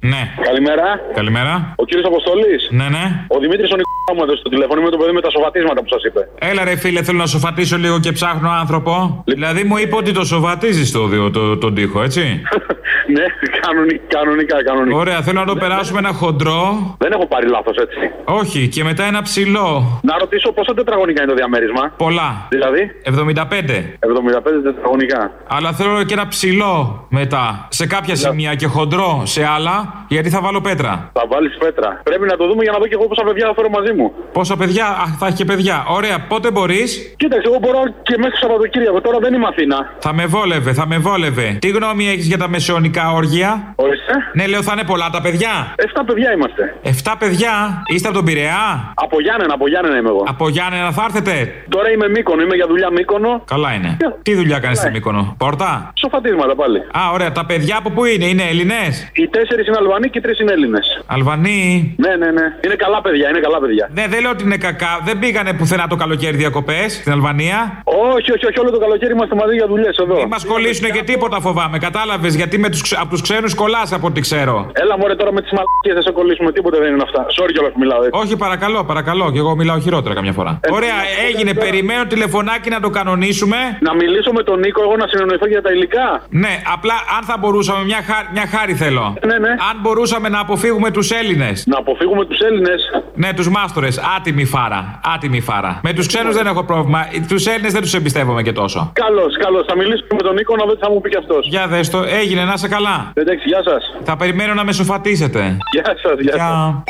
Ναι. 0.00 0.34
Καλημέρα. 0.42 1.00
Καλημέρα. 1.14 1.74
Ο 1.76 1.84
κύριος 1.84 2.06
Αποστολή. 2.06 2.54
Ναι, 2.70 2.88
ναι. 2.88 3.24
Ο 3.28 3.38
Δημήτρης 3.38 3.70
ο 3.72 3.76
Νικόλα 3.76 4.12
μου 4.16 4.22
έδωσε 4.22 4.42
το 4.42 4.48
τηλέφωνο 4.48 4.80
με 4.82 4.90
το 4.90 4.96
παιδί 4.96 5.12
με 5.12 5.20
τα 5.20 5.30
σοβατίσματα 5.30 5.80
που 5.82 5.88
σας 5.88 6.02
είπε. 6.04 6.28
Έλα 6.38 6.64
ρε 6.64 6.76
φίλε, 6.76 7.02
θέλω 7.02 7.18
να 7.18 7.26
σοφατίσω 7.26 7.76
λίγο 7.76 8.00
και 8.00 8.12
ψάχνω 8.12 8.50
άνθρωπο. 8.50 9.22
Δηλαδή 9.26 9.62
μου 9.64 9.76
είπε 9.76 9.96
ότι 9.96 10.12
το 10.12 10.24
σοβατίζει 10.24 10.92
το, 10.92 11.08
το, 11.08 11.30
το, 11.30 11.56
τον 11.56 11.74
τοίχο, 11.74 12.02
έτσι. 12.02 12.20
ναι, 13.16 13.24
κανονικά, 13.60 14.02
κανονικά, 14.08 14.62
κανονικά. 14.64 14.96
Ωραία, 14.96 15.22
θέλω 15.22 15.40
να 15.40 15.46
το 15.46 15.56
περάσουμε 15.56 15.98
ένα 15.98 16.12
χοντρό. 16.12 16.94
Δεν 16.98 17.12
έχω 17.12 17.26
πάρει 17.26 17.48
λάθος 17.48 17.76
έτσι. 17.76 17.98
Όχι, 18.24 18.68
και 18.68 18.84
μετά 18.84 19.04
ένα 19.04 19.22
ψηλό. 19.22 20.00
Να 20.02 20.18
ρωτήσω 20.18 20.52
πόσα 20.52 20.74
τετραγωνικά 20.74 21.22
είναι 21.22 21.30
το 21.30 21.36
διαμέρισμα. 21.36 21.92
Πολλά. 21.96 22.46
Δηλαδή; 22.48 22.90
75. 23.04 23.10
75 23.10 24.62
τετραγωνικά. 24.62 25.32
Αλλά 25.48 25.72
θέλω 25.72 26.02
και 26.04 26.14
ένα 26.14 26.28
ψηλό 26.28 27.06
μετά. 27.08 27.66
Σε 27.70 27.86
κάποια 27.86 28.14
σημεία 28.16 28.54
και 28.54 28.66
χοντρό 28.66 29.22
σε 29.24 29.44
άλλα, 29.44 29.87
γιατί 30.08 30.28
θα 30.30 30.40
βάλω 30.40 30.60
πέτρα; 30.60 31.10
Θα 31.12 31.24
βάλεις 31.28 31.56
πέτρα. 31.58 32.00
Πρέπει 32.02 32.26
να 32.26 32.36
το 32.36 32.46
δούμε 32.46 32.62
για 32.62 32.72
να 32.72 32.78
δω 32.78 32.86
και 32.86 32.96
εγώ 32.98 33.06
πόσα 33.06 33.22
παιδιά 33.22 33.46
θα 33.46 33.54
φέρω 33.54 33.68
μαζί 33.68 33.92
μου. 33.92 34.12
Πόσα 34.32 34.56
παιδιά, 34.56 34.86
α, 34.86 35.04
θα 35.18 35.26
έχει 35.26 35.36
και 35.36 35.44
παιδιά. 35.44 35.84
Ωραία, 35.88 36.16
πότε 36.28 36.50
μπορείς; 36.50 37.14
Κοίταξε, 37.16 37.48
εγώ 37.48 37.58
μπορώ 37.58 37.80
και 38.02 38.14
μέσα 38.18 38.36
στο 38.36 38.46
Σαββατοκύριακο. 38.46 39.00
Τώρα 39.00 39.18
δεν 39.18 39.34
είμαι 39.34 39.46
Αθήνα. 39.46 39.78
Θα 39.98 40.12
με 40.14 40.26
βόλευε, 40.26 40.72
θα 40.72 40.86
με 40.86 40.98
βόλευε. 40.98 41.56
Τι 41.60 41.68
γνώμη 41.68 42.08
έχεις 42.08 42.26
για 42.26 42.38
τα 42.38 42.48
μεσαιωνικά 42.48 43.12
όργια; 43.12 43.72
Ορίστε. 43.76 44.14
Ναι, 44.32 44.46
λέω 44.46 44.62
θα 44.62 44.72
είναι 44.74 44.84
πολλά 44.84 45.10
τα 45.12 45.20
παιδιά. 45.20 45.52
Εφτά 45.76 46.04
παιδιά 46.04 46.32
είμαστε. 46.32 46.76
Εφτά 46.82 47.16
παιδιά; 47.18 47.82
Είστε 47.86 48.08
από 48.08 48.16
τον 48.16 48.26
Πειραιά; 48.26 48.92
Από 48.94 49.20
Γιάννενα, 49.20 49.54
από 49.54 49.68
Γιάννενα 49.68 49.96
είμαι 49.98 50.08
εγώ. 50.08 50.22
Από 50.28 50.48
Γιάννενα 50.48 50.90
θα 50.92 51.02
έρθετε; 51.04 51.32
Τώρα 51.68 51.90
είμαι 51.90 52.08
Μύκονο, 52.08 52.42
είμαι 52.42 52.54
για 52.54 52.66
δουλειά 52.66 52.90
Μύκονο. 52.90 53.42
Καλά 53.44 53.72
είναι. 53.72 53.96
Τι 54.22 54.34
δουλειά 54.34 54.58
κάνεις 54.58 54.78
στη 54.78 54.90
Μύκονο; 54.90 55.34
Πόρτα; 55.38 55.92
Σοφατίσματα 55.94 56.54
πάλι. 56.54 56.78
Α, 56.78 57.00
ωραία. 57.12 57.32
Τα 57.32 57.44
παιδιά 57.46 57.76
από 57.76 57.90
πού 57.90 58.04
είναι, 58.04 58.24
είναι 58.24 58.42
Έλληνες; 58.42 59.10
Οι 59.12 59.28
τέσσερις 59.28 59.66
είναι 59.66 59.77
Αλβανοί 59.78 60.06
και 60.10 60.18
οι 60.18 60.20
τρεις 60.20 60.38
είναι 60.40 60.52
Έλληνες. 60.52 60.86
Αλβανοί. 61.06 61.94
Ναι, 62.04 62.12
ναι, 62.22 62.30
ναι. 62.38 62.46
Είναι 62.64 62.74
καλά 62.84 63.00
παιδιά, 63.00 63.28
είναι 63.28 63.40
καλά 63.46 63.58
παιδιά. 63.62 63.84
Ναι, 63.98 64.04
δεν 64.12 64.20
λέω 64.22 64.30
ότι 64.30 64.42
είναι 64.44 64.56
κακά. 64.56 64.92
Δεν 65.04 65.18
πήγανε 65.18 65.52
πουθενά 65.52 65.86
το 65.86 65.96
καλοκαίρι 65.96 66.36
διακοπές 66.36 66.92
στην 66.94 67.12
Αλβανία. 67.12 67.82
Όχι, 67.84 68.32
όχι, 68.32 68.46
όχι, 68.46 68.58
όλο 68.60 68.70
το 68.70 68.78
καλοκαίρι 68.78 69.12
είμαστε 69.12 69.34
μαζί 69.34 69.54
για 69.54 69.66
δουλειές 69.66 69.96
εδώ. 69.98 70.16
Μην 70.16 70.28
μας 70.28 70.44
κολλήσουν 70.44 70.90
και 70.90 71.02
τίποτα 71.02 71.40
φοβάμαι. 71.40 71.78
Κατάλαβες 71.78 72.34
γιατί 72.34 72.58
με 72.58 72.68
τους, 72.68 72.82
ξε- 72.82 73.00
από 73.00 73.10
τους 73.10 73.20
ξένους 73.22 73.54
κολλάς 73.54 73.92
από 73.92 74.06
ό,τι 74.06 74.20
ξέρω. 74.20 74.70
Έλα 74.72 74.98
μωρέ 74.98 75.14
τώρα 75.14 75.32
με 75.32 75.40
τις 75.42 75.50
μαλακίες 75.50 75.94
δεν 75.94 76.02
σε 76.02 76.10
κολλήσουμε, 76.12 76.52
τίποτα 76.52 76.78
δεν 76.78 76.92
είναι 76.94 77.02
αυτά. 77.02 77.26
Sorry 77.36 77.50
κιόλας 77.52 77.72
που 77.72 77.78
μιλάω 77.78 78.02
έτσι. 78.04 78.20
Όχι, 78.22 78.36
παρακαλώ, 78.36 78.84
παρακαλώ. 78.84 79.30
Και 79.32 79.38
εγώ 79.38 79.56
μιλάω 79.56 79.78
χειρότερα 79.78 80.14
καμιά 80.14 80.32
φορά. 80.32 80.60
Ωραία, 80.70 80.94
έγινε. 81.28 81.54
Περιμένω 81.54 82.04
τηλεφωνάκι 82.06 82.68
να 82.70 82.80
το 82.80 82.90
κανονίσουμε. 82.90 83.56
Να 83.80 83.94
μιλήσω 83.94 84.32
με 84.32 84.42
τον 84.42 84.58
Νίκο, 84.58 84.82
εγώ 84.82 84.96
να 84.96 85.06
συνεννοηθώ 85.06 85.46
για 85.46 85.62
τα 85.62 85.70
υλικά. 85.72 86.06
Ναι, 86.28 86.52
απλά 86.74 86.94
αν 87.18 87.22
θα 87.24 87.36
μπορούσαμε, 87.40 87.84
μια, 87.84 88.00
χά- 88.08 88.28
μια 88.32 88.46
χάρη 88.54 88.74
θέλω. 88.74 89.16
Ναι, 89.26 89.38
ναι. 89.38 89.52
Αν 89.70 89.80
μπορούσαμε 89.80 90.28
να 90.28 90.40
αποφύγουμε 90.40 90.90
τους 90.90 91.10
Έλληνες. 91.10 91.64
Να 91.66 91.78
αποφύγουμε 91.78 92.24
τους 92.24 92.38
Έλληνες. 92.38 92.80
Ναι, 93.14 93.32
τους 93.34 93.48
μάστορες. 93.48 94.00
Άτιμη 94.16 94.44
φάρα. 94.44 95.00
Άτιμη 95.14 95.40
φάρα. 95.40 95.80
Με 95.82 95.92
τους 95.92 96.06
ξένους 96.06 96.34
δεν 96.34 96.46
έχω 96.46 96.64
πρόβλημα. 96.64 97.06
Τους 97.28 97.46
Έλληνες 97.46 97.72
δεν 97.72 97.82
τους 97.82 97.94
εμπιστεύομαι 97.94 98.42
και 98.42 98.52
τόσο. 98.52 98.90
Καλώς, 98.92 99.36
καλώς. 99.36 99.66
Θα 99.66 99.76
μιλήσω 99.76 100.04
με 100.10 100.16
τον 100.16 100.34
Νίκο 100.34 100.56
να 100.56 100.64
δω 100.64 100.72
τι 100.74 100.80
θα 100.80 100.90
μου 100.90 101.00
πει 101.00 101.08
κι 101.08 101.16
αυτός. 101.16 101.46
Για 101.48 101.66
δες 101.66 101.90
το, 101.90 102.02
έγινε, 102.02 102.44
να 102.44 102.56
σε 102.56 102.68
καλά. 102.68 103.10
Εντάξει, 103.14 103.48
γεια 103.48 103.62
σας. 103.62 103.82
Θα 104.04 104.16
περιμένω 104.16 104.54
να 104.54 104.64
με 104.64 104.72
σοφατίσετε. 104.72 105.56
Γεια 105.72 105.84
σας, 106.02 106.20
γεια 106.20 106.34
Γεια. 106.34 106.84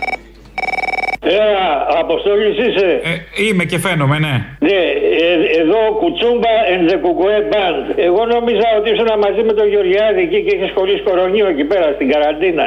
Έλα, 1.30 1.66
Αποστόλης 2.02 2.56
είσαι. 2.66 2.88
Ε, 3.10 3.12
είμαι 3.44 3.64
και 3.70 3.78
φαίνομαι, 3.84 4.16
ναι. 4.24 4.34
Ναι, 4.68 4.78
ε- 5.26 5.46
εδώ 5.60 5.80
κουτσούμπα 6.00 6.52
and 6.72 6.84
the 6.90 6.96
κουκουέ 7.04 7.38
band. 7.52 7.84
Εγώ 8.08 8.20
νόμιζα 8.34 8.66
ότι 8.78 8.88
ήσουν 8.94 9.08
μαζί 9.24 9.42
με 9.48 9.52
τον 9.58 9.66
Γεωργιάδη 9.72 10.20
εκεί 10.26 10.38
και 10.44 10.52
είχε 10.56 10.68
κολλήσει 10.78 11.02
κορονίο 11.08 11.46
εκεί 11.54 11.64
πέρα 11.72 11.86
στην 11.96 12.06
καραντίνα. 12.12 12.66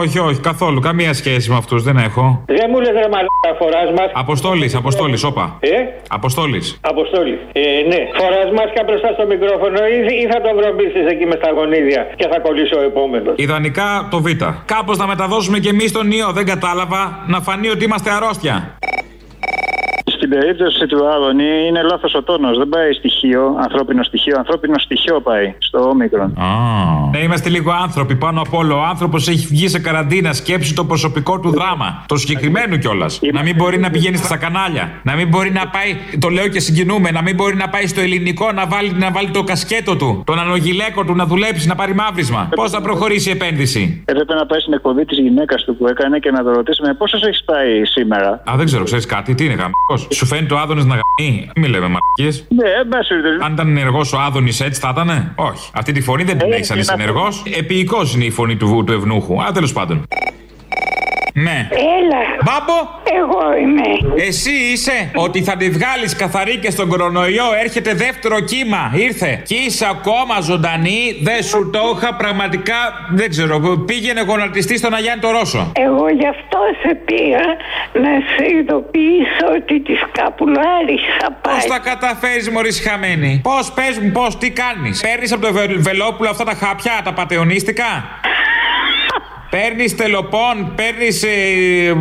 Όχι, 0.00 0.18
όχι, 0.28 0.40
καθόλου. 0.50 0.78
Καμία 0.88 1.12
σχέση 1.20 1.46
με 1.52 1.56
αυτούς 1.62 1.80
δεν 1.88 1.96
έχω. 2.08 2.24
Δεν 2.58 2.66
μου 2.70 2.78
λες 2.84 2.94
ρε 3.02 3.08
μαλάκα 3.14 3.52
φοράς 3.60 3.90
μας. 3.98 4.08
Αποστόλης, 4.24 4.74
Αποστόλης, 4.82 5.22
όπα. 5.30 5.44
Ε, 5.60 5.76
Αποστόλης. 6.18 6.66
Αποστόλης. 6.92 7.38
Ε, 7.52 7.60
ναι. 7.90 8.00
Φοράς 8.20 8.48
μάσκα 8.56 8.80
μπροστά 8.86 9.08
στο 9.16 9.24
μικρόφωνο 9.32 9.78
ή, 9.94 9.96
ή 10.22 10.24
θα 10.32 10.38
τον 10.44 10.52
βρομπίσεις 10.60 11.04
εκεί 11.12 11.24
μες 11.30 11.38
στα 11.42 11.50
γονίδια 11.56 12.02
και 12.18 12.26
θα 12.32 12.38
κολλήσει 12.46 12.74
ο 12.80 12.82
επόμενος. 12.90 13.34
Ιδανικά 13.36 13.88
το 14.10 14.18
Β. 14.24 14.26
Κάπως 14.74 14.96
να 15.02 15.06
μεταδώσουμε 15.12 15.58
και 15.64 15.68
εμείς 15.68 15.90
τον 15.92 16.06
ιό, 16.18 16.28
δεν 16.38 16.46
κατάλαβα. 16.52 17.00
Να 17.26 17.38
φανεί 17.40 17.68
ότι 17.68 17.84
είμαστε 17.84 17.97
αρρώστια. 18.06 18.78
Στην 20.18 20.30
περίπτωση 20.30 20.86
του 20.86 21.08
Άδωνη 21.08 21.66
είναι 21.68 21.82
λάθος 21.82 22.14
ο 22.14 22.22
τόνος. 22.22 22.58
Δεν 22.58 22.68
πάει 22.68 22.92
στοιχείο, 22.92 23.56
ανθρώπινο 23.62 24.02
στοιχείο. 24.02 24.34
Ανθρώπινο 24.38 24.78
στοιχείο 24.78 25.20
πάει 25.20 25.54
στο 25.58 25.78
όμικρον. 25.78 26.36
Ναι, 27.10 27.18
είμαστε 27.18 27.48
λίγο 27.48 27.70
άνθρωποι 27.72 28.14
πάνω 28.16 28.40
απ' 28.40 28.54
όλο. 28.54 28.74
Ο 28.76 28.82
άνθρωπος 28.82 29.28
έχει 29.28 29.46
βγει 29.46 29.68
σε 29.68 29.80
καραντίνα. 29.80 30.32
Σκέψει 30.32 30.74
το 30.74 30.84
προσωπικό 30.84 31.40
του 31.40 31.50
δράμα. 31.50 32.04
Το 32.08 32.16
συγκεκριμένο 32.16 32.76
κιόλας. 32.76 33.20
Να 33.32 33.42
μην 33.42 33.54
μπορεί 33.54 33.78
να 33.78 33.90
πηγαίνει 33.90 34.16
στα 34.16 34.36
κανάλια. 34.36 34.90
Να 35.02 35.14
μην 35.14 35.28
μπορεί 35.28 35.50
να 35.50 35.68
πάει. 35.68 36.18
Το 36.18 36.28
λέω 36.28 36.48
και 36.48 36.60
συγκινούμε. 36.60 37.10
Να 37.10 37.22
μην 37.22 37.34
μπορεί 37.34 37.56
να 37.56 37.68
πάει 37.68 37.86
στο 37.86 38.00
ελληνικό 38.00 38.52
να 38.52 38.66
βάλει, 38.66 38.92
να 38.92 39.10
βάλει 39.10 39.30
το 39.30 39.42
κασκέτο 39.42 39.96
του. 39.96 40.22
Τον 40.26 40.38
ανογιλέκο 40.38 41.04
του 41.04 41.14
να 41.14 41.26
δουλέψει, 41.26 41.68
να 41.68 41.74
πάρει 41.74 41.94
μαύρισμα. 41.94 42.48
Πώς 42.54 42.70
θα 42.70 42.80
προχωρήσει 42.80 43.28
η 43.28 43.32
επένδυση; 43.32 44.02
Έπρεπε 44.04 44.34
να 44.34 44.46
πάει 44.46 44.60
στην 44.60 44.72
εκπομπή 44.72 45.04
της 45.04 45.18
γυναίκας 45.18 45.64
του 45.64 45.76
που 45.76 45.86
έκανε 45.86 46.18
και 46.18 46.30
να 46.30 46.42
το 46.42 46.50
ρωτήσουμε 46.52 46.94
πόσος 46.94 47.22
έχεις 47.22 47.44
πάει 47.44 47.84
σήμερα; 47.84 48.42
Α, 48.50 48.52
δεν 48.56 48.66
ξέρω, 48.66 48.84
ξέρεις 48.84 49.06
κάτι. 49.06 49.34
Τι 49.34 49.44
είναι 49.44 49.54
γαμπικό. 49.54 50.07
Σου 50.10 50.26
φαίνεται 50.26 50.54
ο 50.54 50.58
Άδωνης 50.58 50.84
να 50.84 50.94
γαμεί; 50.94 51.50
Μην 51.56 51.70
λέμε 51.70 51.88
μαρκίε. 51.88 52.44
Ναι, 52.48 52.68
εν 52.68 52.88
πάση 52.88 53.08
περιπτώσει. 53.08 53.38
Αν 53.46 53.52
ήταν 53.52 53.68
ενεργός 53.68 54.12
ο 54.12 54.18
Άδωνης 54.18 54.60
έτσι 54.60 54.80
θα 54.80 54.88
ήταν. 54.92 55.32
Όχι. 55.34 55.70
Αυτή 55.74 55.92
τη 55.92 56.00
φωνή 56.00 56.22
δεν 56.24 56.38
την 56.38 56.52
Ε, 56.52 56.54
έχεις 56.54 56.70
αν 56.70 56.76
είναι 56.76 56.84
είσαι 56.84 56.92
αυτό. 56.92 57.02
ενεργός. 57.02 57.42
Επίοικος 57.56 58.14
είναι 58.14 58.24
η 58.24 58.30
φωνή 58.30 58.56
του, 58.56 58.82
του 58.86 58.92
ευνούχου. 58.92 59.42
Α, 59.42 59.52
τέλος 59.52 59.72
πάντων. 59.72 60.06
Ναι. 61.42 61.68
Έλα. 61.98 62.20
Μπάμπο! 62.44 62.78
Εγώ 63.22 63.56
είμαι. 63.62 64.22
Εσύ 64.26 64.50
είσαι 64.72 65.10
ότι 65.14 65.42
θα 65.42 65.56
τη 65.56 65.70
βγάλεις 65.70 66.16
καθαρή 66.16 66.56
και 66.56 66.70
στον 66.70 66.88
κορονοϊό. 66.88 67.44
Έρχεται 67.64 67.94
δεύτερο 67.94 68.40
κύμα. 68.40 68.92
Ήρθε. 68.94 69.42
Και 69.46 69.54
είσαι 69.54 69.86
ακόμα 69.90 70.40
ζωντανή. 70.40 71.18
Δεν 71.22 71.42
σου 71.42 71.70
το 71.72 71.80
είχα 71.96 72.14
πραγματικά. 72.14 72.74
Δεν 73.10 73.30
ξέρω. 73.30 73.60
Πήγαινε 73.86 74.20
γονατιστής 74.20 74.78
στον 74.78 74.94
Αγιάννη 74.94 75.20
το 75.22 75.30
Ρώσο. 75.30 75.72
Εγώ 75.76 76.08
γι' 76.08 76.26
αυτό 76.26 76.58
σε 76.82 76.94
πήγα 76.94 77.44
να 77.92 78.10
σε 78.36 78.44
ειδοποιήσω 78.58 79.46
ότι 79.56 79.80
τη 79.80 79.92
σκαπουλάρισα 79.94 81.26
Πώς 81.42 81.52
πάει. 81.52 81.68
τα 81.68 81.78
καταφέρεις, 81.90 82.50
Μωρή 82.50 82.72
χαμένη. 82.72 83.40
Πώς 83.42 83.72
πες 83.72 83.98
μου, 83.98 84.10
πώς, 84.12 84.38
τι 84.38 84.50
κάνεις; 84.50 85.00
Παίρνεις 85.00 85.32
από 85.32 85.46
το 85.46 85.52
Βε- 85.52 85.78
Βελόπουλο 85.78 86.28
αυτά 86.30 86.44
τα 86.44 86.54
χάπια, 86.54 87.00
τα 87.04 87.12
πατεωνίστικα. 87.12 87.84
Παίρνεις 89.50 89.96
τελοπών, 89.96 90.72
παίρνεις. 90.74 91.22
Ε, 91.22 91.28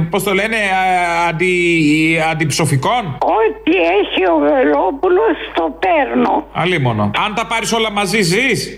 Πώς 0.10 0.24
το 0.24 0.34
λένε, 0.34 0.56
α, 0.56 1.28
αντι, 1.28 2.22
αντιψοφικών; 2.32 3.18
Ό,τι 3.22 3.72
έχει 3.78 4.30
ο 4.32 4.38
Βελόπουλος 4.38 5.38
το 5.54 5.78
παίρνω. 5.80 6.48
Αλίμονο. 6.54 7.12
Αν 7.26 7.36
τα 7.36 7.46
πάρεις 7.46 7.74
όλα 7.74 7.92
μαζί, 7.92 8.22
ζεις. 8.22 8.74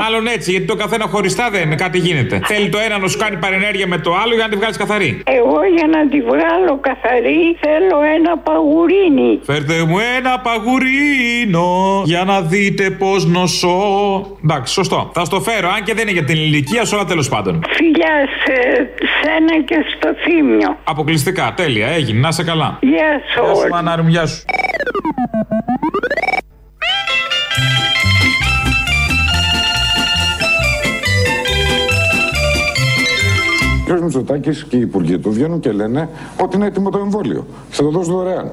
Μάλλον 0.00 0.26
έτσι, 0.26 0.50
γιατί 0.50 0.66
το 0.66 0.76
καθένα 0.76 1.06
χωριστά 1.06 1.50
δεν 1.50 1.62
είναι, 1.62 1.74
κάτι 1.74 1.98
γίνεται. 1.98 2.40
Θέλει 2.44 2.68
το 2.68 2.78
ένα 2.78 2.98
να 2.98 3.08
σου 3.08 3.18
κάνει 3.18 3.36
παρενέργεια 3.36 3.86
με 3.86 3.98
το 3.98 4.14
άλλο 4.14 4.34
για 4.34 4.44
να 4.44 4.50
τη 4.50 4.56
βγάλεις 4.56 4.76
καθαρή. 4.76 5.22
Εγώ 5.24 5.58
για 5.76 5.86
να 5.86 6.08
τη 6.08 6.20
βγάλω 6.20 6.78
καθαρή 6.80 7.56
θέλω 7.60 8.02
ένα 8.16 8.38
παγουρίνι. 8.38 9.40
Φέρτε 9.42 9.84
μου 9.84 9.98
ένα 10.18 10.40
παγουρίνο 10.40 12.02
για 12.04 12.24
να 12.24 12.40
δείτε 12.40 12.90
πώς 12.90 13.26
νοσώ. 13.26 13.80
Εντάξει, 14.44 14.72
σωστό. 14.72 15.10
Θα 15.14 15.24
στο 15.24 15.40
φέρω, 15.40 15.68
αν 15.68 15.82
και 15.82 15.94
δεν 15.94 16.02
είναι 16.02 16.12
για 16.18 16.24
την 16.24 16.36
ηλικία 16.36 16.84
σου, 16.84 16.96
αλλά 16.96 17.04
τέλος 17.04 17.28
πάντων. 17.28 17.62
Φιλιά 17.76 18.14
σε 18.44 18.54
σένα 19.22 19.62
και 19.64 19.76
στο 19.96 20.08
θύμιο. 20.24 20.76
Αποκλειστικά, 20.84 21.52
τέλεια, 21.56 21.88
έγινε, 21.88 22.18
να 22.18 22.28
είσαι 22.28 22.44
καλά. 22.44 22.78
Γεια 22.80 23.20
σου. 23.34 23.42
Γεια 23.44 23.54
σου, 23.54 23.60
όλοι. 23.60 23.70
μανάρι 23.70 24.02
μου, 24.02 24.08
γεια 24.08 24.26
σου. 24.26 24.44
Κ. 33.96 34.00
Μητσοτάκης 34.00 34.64
και 34.64 34.76
οι 34.76 34.80
υπουργοί 34.80 35.18
του 35.18 35.32
βγαίνουν 35.32 35.60
και 35.60 35.72
λένε 35.72 36.08
ότι 36.42 36.56
είναι 36.56 36.66
έτοιμο 36.66 36.90
το 36.90 36.98
εμβόλιο. 36.98 37.46
Θα 37.70 37.82
το 37.82 37.90
δώσουν 37.90 38.14
δωρεάν. 38.14 38.52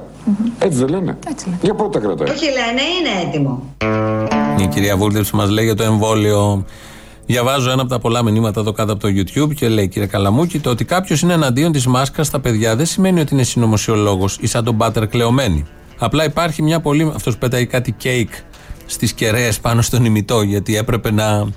Έτσι 0.59 0.77
δεν 0.77 0.89
λένε. 0.89 1.17
Για 1.61 1.73
πότε 1.73 1.99
τα 1.99 2.05
κρατάει; 2.05 2.35
Όχι 2.35 2.45
λένε, 2.45 2.81
είναι 2.99 3.27
έτοιμο. 3.27 3.63
Η 4.59 4.67
κυρία 4.67 4.97
Βούλτεψη 4.97 5.35
μας 5.35 5.49
λέει 5.49 5.65
για 5.65 5.75
το 5.75 5.83
εμβόλιο. 5.83 6.65
Διαβάζω 7.25 7.71
ένα 7.71 7.81
από 7.81 7.89
τα 7.89 7.99
πολλά 7.99 8.23
μηνύματα 8.23 8.59
εδώ 8.59 8.71
κάτω 8.71 8.93
από 8.93 9.01
το 9.01 9.07
YouTube 9.07 9.53
και 9.55 9.67
λέει 9.67 9.87
κύριε 9.87 10.07
Καλαμούκη 10.07 10.59
το 10.59 10.69
ότι 10.69 10.85
κάποιος 10.85 11.21
είναι 11.21 11.33
εναντίον 11.33 11.71
της 11.71 11.87
μάσκας 11.87 12.27
στα 12.27 12.39
παιδιά 12.39 12.75
δεν 12.75 12.85
σημαίνει 12.85 13.19
ότι 13.19 13.33
είναι 13.33 13.43
συνωμοσιολόγος 13.43 14.37
ή 14.41 14.47
σαν 14.47 14.63
τον 14.63 14.77
Πάτερ 14.77 15.07
κλεωμένη. 15.07 15.65
Απλά 15.99 16.23
υπάρχει 16.23 16.61
μια 16.61 16.79
πολύ. 16.79 17.11
Αυτός 17.15 17.37
πέταγε 17.37 17.65
κάτι 17.65 17.91
κέικ 17.91 18.29
στις 18.85 19.13
κεραίες 19.13 19.59
πάνω 19.59 19.81
στον 19.81 20.05
ημιτό 20.05 20.41
γιατί 20.41 20.77
έπρεπε 20.77 21.11
να. 21.11 21.47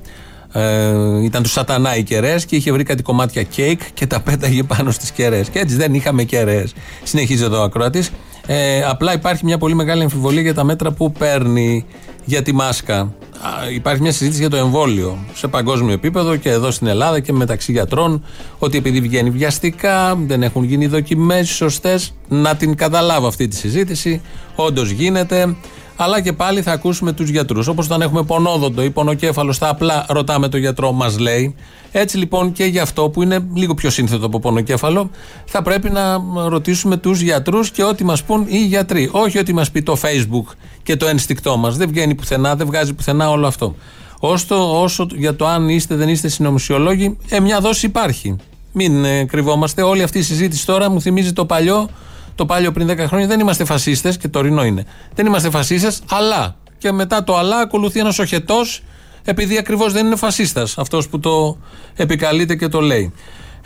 Ε, 0.53 1.25
ήταν 1.25 1.43
τους 1.43 1.53
σατανά 1.53 1.97
οι 1.97 2.03
κεραίες 2.03 2.45
και 2.45 2.57
είχε 2.57 2.73
βρει 2.73 2.83
κάτι 2.85 3.03
κομμάτια 3.03 3.43
κέικ 3.43 3.81
και 3.95 4.07
τα 4.07 4.21
πέταγε 4.21 4.63
πάνω 4.63 4.91
στις 4.91 5.11
κεραίες. 5.11 5.49
Και 5.49 5.59
έτσι 5.59 5.77
δεν 5.77 5.95
είχαμε 5.95 6.23
κεραίες. 6.23 6.75
Συνεχίζει 7.03 7.45
εδώ 7.45 7.61
ο 7.61 7.63
ακροατής. 7.63 8.11
Ε, 8.47 8.83
απλά 8.85 9.13
υπάρχει 9.13 9.45
μια 9.45 9.59
πολύ 9.59 9.75
μεγάλη 9.75 10.03
αμφιβολία 10.03 10.43
για 10.43 10.55
τα 10.55 10.65
μέτρα 10.65 10.91
που 10.91 11.13
παίρνει 11.13 11.85
για 12.25 12.43
τη 12.43 12.53
μάσκα. 12.53 12.99
Α, 12.99 13.71
Υπάρχει 13.75 14.03
μια 14.03 14.13
συζήτηση 14.13 14.41
για 14.41 14.51
το 14.51 14.57
εμβόλιο 14.57 15.19
σε 15.35 15.49
παγκόσμιο 15.49 15.93
επίπεδο 15.93 16.37
και 16.37 16.51
εδώ 16.51 16.71
στην 16.71 16.87
Ελλάδα 16.87 17.21
και 17.21 17.33
μεταξύ 17.33 17.73
γιατρών 17.73 18.25
ότι 18.59 18.79
επειδή 18.79 19.01
βγαίνει 19.01 19.31
βιαστικά, 19.31 20.17
δεν 20.27 20.43
έχουν 20.43 20.65
γίνει 20.65 20.87
δοκιμές 20.87 21.49
σωστές. 21.49 22.15
Να 22.29 22.57
την 22.57 22.77
καταλάβω 22.77 23.27
αυτή 23.27 23.49
τη 23.49 23.57
συζήτηση. 23.57 24.21
Όντως 24.55 24.91
γίνεται. 24.91 25.57
Αλλά 26.03 26.21
και 26.21 26.33
πάλι 26.33 26.63
θα 26.63 26.73
ακούσουμε 26.73 27.13
τους 27.13 27.29
γιατρούς. 27.29 27.67
Όπως 27.67 27.87
όταν 27.87 28.03
έχουμε 28.03 28.23
πονόδοντο 28.23 28.83
ή 28.83 28.91
πονοκέφαλο, 28.91 29.53
θα 29.53 29.69
απλά 29.69 30.07
ρωτάμε 30.09 30.49
τον 30.49 30.61
γιατρό, 30.61 30.93
μας 30.93 31.19
λέει. 31.19 31.55
Έτσι 31.93 32.17
λοιπόν 32.17 32.53
και 32.53 32.65
για 32.65 32.83
αυτό 32.83 33.09
που 33.11 33.23
είναι 33.23 33.47
λίγο 33.55 33.75
πιο 33.75 33.91
σύνθετο 33.91 34.27
από 34.27 34.39
πονοκέφαλο, 34.39 35.11
θα 35.45 35.63
πρέπει 35.63 35.91
να 35.91 36.19
ρωτήσουμε 36.49 36.97
τους 36.97 37.21
γιατρούς 37.21 37.71
και 37.71 37.85
ό,τι 37.85 38.05
μας 38.05 38.23
πούν 38.23 38.45
οι 38.49 38.59
γιατροί. 38.59 39.09
Όχι 39.13 39.39
ό,τι 39.39 39.53
μας 39.53 39.71
πει 39.71 39.83
το 39.83 39.97
Facebook 40.03 40.55
και 40.83 40.97
το 40.97 41.07
ένστικτό 41.07 41.57
μας. 41.57 41.77
Δεν 41.77 41.89
βγαίνει 41.89 42.15
πουθενά, 42.15 42.57
δεν 42.57 42.67
βγάζει 42.67 42.95
πουθενά 42.95 43.31
όλο 43.31 43.47
αυτό. 43.47 43.75
Όσο, 44.19 44.83
όσο 44.83 45.07
για 45.15 45.37
το 45.37 45.47
αν 45.47 45.69
είστε 45.69 45.95
δεν 45.95 46.09
είστε 46.09 46.29
συνωμοσιολόγοι, 46.29 47.17
ε, 47.29 47.41
μια 47.41 47.61
δόση 47.61 47.87
υπάρχει. 47.87 48.37
Μην 48.73 49.05
ε, 49.05 49.25
κρυβόμαστε. 49.25 49.83
Όλη 49.83 50.03
αυτή 50.03 50.19
η 50.19 50.23
συζήτηση 50.23 50.67
τώρα 50.67 50.91
μου 50.91 51.01
θυμίζει 51.01 51.33
το 51.33 51.47
παλιό 51.47 51.89
το 52.35 52.47
πάλιο 52.47 52.73
πριν 52.73 52.91
10 52.91 52.99
χρόνια 52.99 53.27
δεν 53.27 53.41
είμαστε 53.41 53.65
φασίστες 53.65 54.17
και 54.17 54.29
τωρινό 54.29 54.65
είναι. 54.65 54.85
Δεν 55.15 55.27
είμαστε 55.27 55.51
φασίστες, 55.51 56.01
αλλά. 56.11 56.57
Και 56.79 56.93
μετά 56.93 57.25
το 57.25 57.37
αλλά 57.37 57.57
ακολουθεί 57.57 58.01
ένας 58.01 58.19
οχετός, 58.19 58.83
επειδή 59.25 59.59
ακριβώς 59.59 59.93
δεν 59.93 60.07
είναι 60.07 60.17
φασίστας. 60.17 60.79
Αυτός 60.79 61.09
που 61.09 61.21
το 61.21 61.59
επικαλείται 61.97 62.55
και 62.55 62.69
το 62.69 62.81
λέει. 62.81 63.13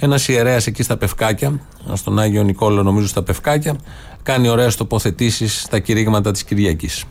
Ένας 0.00 0.28
ιερέας 0.28 0.66
εκεί 0.66 0.82
στα 0.82 0.96
Πευκάκια, 0.96 1.60
στον 1.92 2.18
Άγιο 2.18 2.42
Νικόλο, 2.42 2.82
νομίζω 2.82 3.06
στα 3.06 3.22
Πευκάκια, 3.22 3.76
κάνει 4.22 4.48
ωραίες 4.48 4.76
τοποθετήσεις 4.76 5.60
στα 5.60 5.78
κηρύγματα 5.78 6.30
της 6.30 6.44
Κυριακής. 6.44 7.04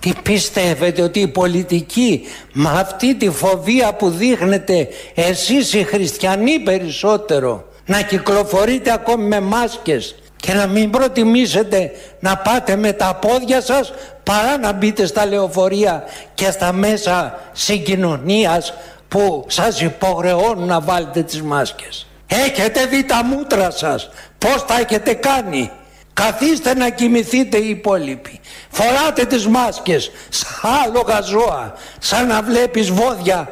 Τι 0.00 0.12
πιστεύετε 0.22 1.02
ότι 1.02 1.20
η 1.20 1.28
πολιτική 1.28 2.20
με 2.52 2.68
αυτή 2.68 3.16
τη 3.16 3.30
φοβία 3.30 3.94
που 3.94 4.10
δείχνετε 4.10 4.88
εσείς 5.14 5.72
οι 5.72 5.82
χριστιανοί 5.82 6.58
περισσότερο 6.58 7.64
να 7.86 8.02
κυκλοφορείτε 8.02 8.92
ακόμη 8.92 9.24
με 9.24 9.40
μάσκες; 9.40 10.14
Και 10.46 10.54
να 10.54 10.66
μην 10.66 10.90
προτιμήσετε 10.90 11.90
να 12.20 12.36
πάτε 12.36 12.76
με 12.76 12.92
τα 12.92 13.14
πόδια 13.14 13.60
σας 13.60 13.92
παρά 14.22 14.58
να 14.58 14.72
μπείτε 14.72 15.06
στα 15.06 15.26
λεωφορεία 15.26 16.04
και 16.34 16.50
στα 16.50 16.72
μέσα 16.72 17.38
συγκοινωνίας 17.52 18.74
που 19.08 19.44
σας 19.48 19.80
υποχρεώνουν 19.80 20.66
να 20.66 20.80
βάλετε 20.80 21.22
τις 21.22 21.42
μάσκες. 21.42 22.06
Έχετε 22.26 22.86
δει 22.86 23.04
τα 23.04 23.24
μούτρα 23.24 23.70
σας, 23.70 24.10
πώς 24.38 24.64
τα 24.64 24.78
έχετε 24.80 25.14
κάνει. 25.14 25.70
Καθίστε 26.12 26.74
να 26.74 26.90
κοιμηθείτε 26.90 27.56
οι 27.56 27.68
υπόλοιποι. 27.68 28.40
Φοράτε 28.68 29.24
τις 29.24 29.46
μάσκες 29.46 30.10
σαν 30.28 30.70
άλογα 30.86 31.20
ζώα, 31.20 31.74
σαν 31.98 32.26
να 32.26 32.42
βλέπεις 32.42 32.90
βόδια. 32.90 33.48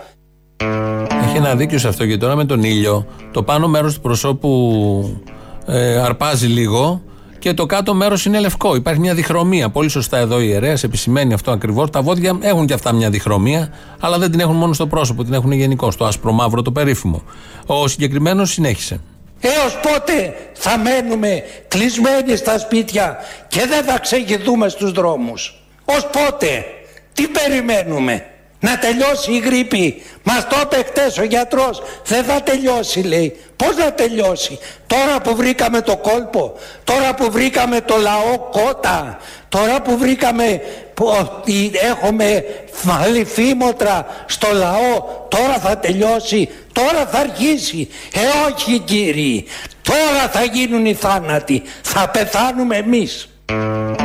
Έχει 1.25 1.37
ένα 1.37 1.55
δίκιο 1.55 1.79
σε 1.79 1.89
αυτό 1.89 2.05
γιατί 2.05 2.21
τώρα 2.21 2.35
με 2.35 2.45
τον 2.45 2.63
ήλιο 2.63 3.07
το 3.33 3.43
πάνω 3.43 3.69
μέρος 3.69 3.95
του 3.95 4.01
προσώπου 4.01 5.23
ε, 5.67 5.97
αρπάζει 5.97 6.47
λίγο 6.47 7.03
και 7.39 7.55
το 7.55 7.67
κάτω 7.67 7.95
μέρος 7.95 8.25
είναι 8.25 8.41
λευκό. 8.41 8.75
Υπάρχει 8.75 9.01
μια 9.01 9.15
διχρωμία. 9.15 9.69
Πολύ 9.69 9.89
σωστά 9.89 10.19
εδώ 10.19 10.41
η 10.41 10.47
ιερέα 10.49 10.77
επισημαίνει 10.83 11.33
αυτό 11.33 11.51
ακριβώς. 11.51 11.91
Τα 11.91 12.03
βόδια 12.03 12.39
έχουν 12.41 12.67
και 12.67 12.75
αυτά 12.75 12.93
μια 12.93 13.11
διχρωμία, 13.11 13.69
αλλά 14.01 14.19
δεν 14.19 14.31
την 14.31 14.41
έχουν 14.41 14.57
μόνο 14.57 14.73
στο 14.73 14.87
πρόσωπο, 14.87 15.25
την 15.25 15.33
έχουν 15.33 15.53
γενικώ. 15.53 15.93
Το 15.99 16.05
άσπρο 16.05 16.33
μαύρο, 16.33 16.63
το 16.63 16.73
περίφημο. 16.73 17.23
Ο 17.67 17.89
συγκεκριμένος 17.89 18.51
συνέχισε. 18.51 19.01
Έως 19.41 19.79
πότε 19.83 20.35
θα 20.53 20.79
μένουμε 20.79 21.43
κλεισμένοι 21.69 22.37
στα 22.37 22.59
σπίτια 22.59 23.17
και 23.49 23.67
δεν 23.67 23.85
θα 23.85 23.99
ξεγηθούμε 23.99 24.69
στους 24.69 24.93
δρόμους; 24.93 25.63
Ως 25.85 26.07
πότε; 26.13 26.65
Τι 27.13 27.27
περιμένουμε; 27.29 28.27
Να 28.65 28.79
τελειώσει 28.79 29.33
η 29.33 29.39
γρήπη. 29.39 30.03
Μας 30.23 30.47
το 30.49 30.57
είπε 30.63 30.83
χτες 30.87 31.19
ο 31.19 31.25
γιατρός. 31.25 31.83
Δεν 32.07 32.25
θα 32.25 32.43
τελειώσει 32.43 33.01
λέει. 33.01 33.37
Πώς 33.57 33.77
να 33.77 33.93
τελειώσει; 33.93 34.59
Τώρα 34.87 35.21
που 35.21 35.37
βρήκαμε 35.37 35.81
το 35.81 35.97
κόλπο. 35.97 36.53
Τώρα 36.85 37.15
που 37.15 37.31
βρήκαμε 37.31 37.81
το 37.81 37.97
λαό 37.97 38.39
κότα. 38.51 39.19
Τώρα 39.49 39.83
που 39.83 39.99
βρήκαμε 39.99 40.61
που 40.95 41.17
ότι 41.21 41.73
έχουμε 41.93 42.45
βάλει 42.83 43.25
φήμοτρα 43.25 44.07
στο 44.27 44.49
λαό. 44.53 45.05
Τώρα 45.29 45.59
θα 45.59 45.79
τελειώσει. 45.79 46.49
Τώρα 46.73 47.07
θα 47.07 47.19
αρχίσει. 47.19 47.89
Ε 48.13 48.53
όχι 48.53 48.79
κύριοι. 48.79 49.45
Τώρα 49.83 50.29
θα 50.33 50.45
γίνουν 50.45 50.87
οι 50.87 50.95
θάνατοι. 50.95 51.63
Θα 51.83 52.09
πεθάνουμε 52.09 52.77
εμείς. 52.77 53.29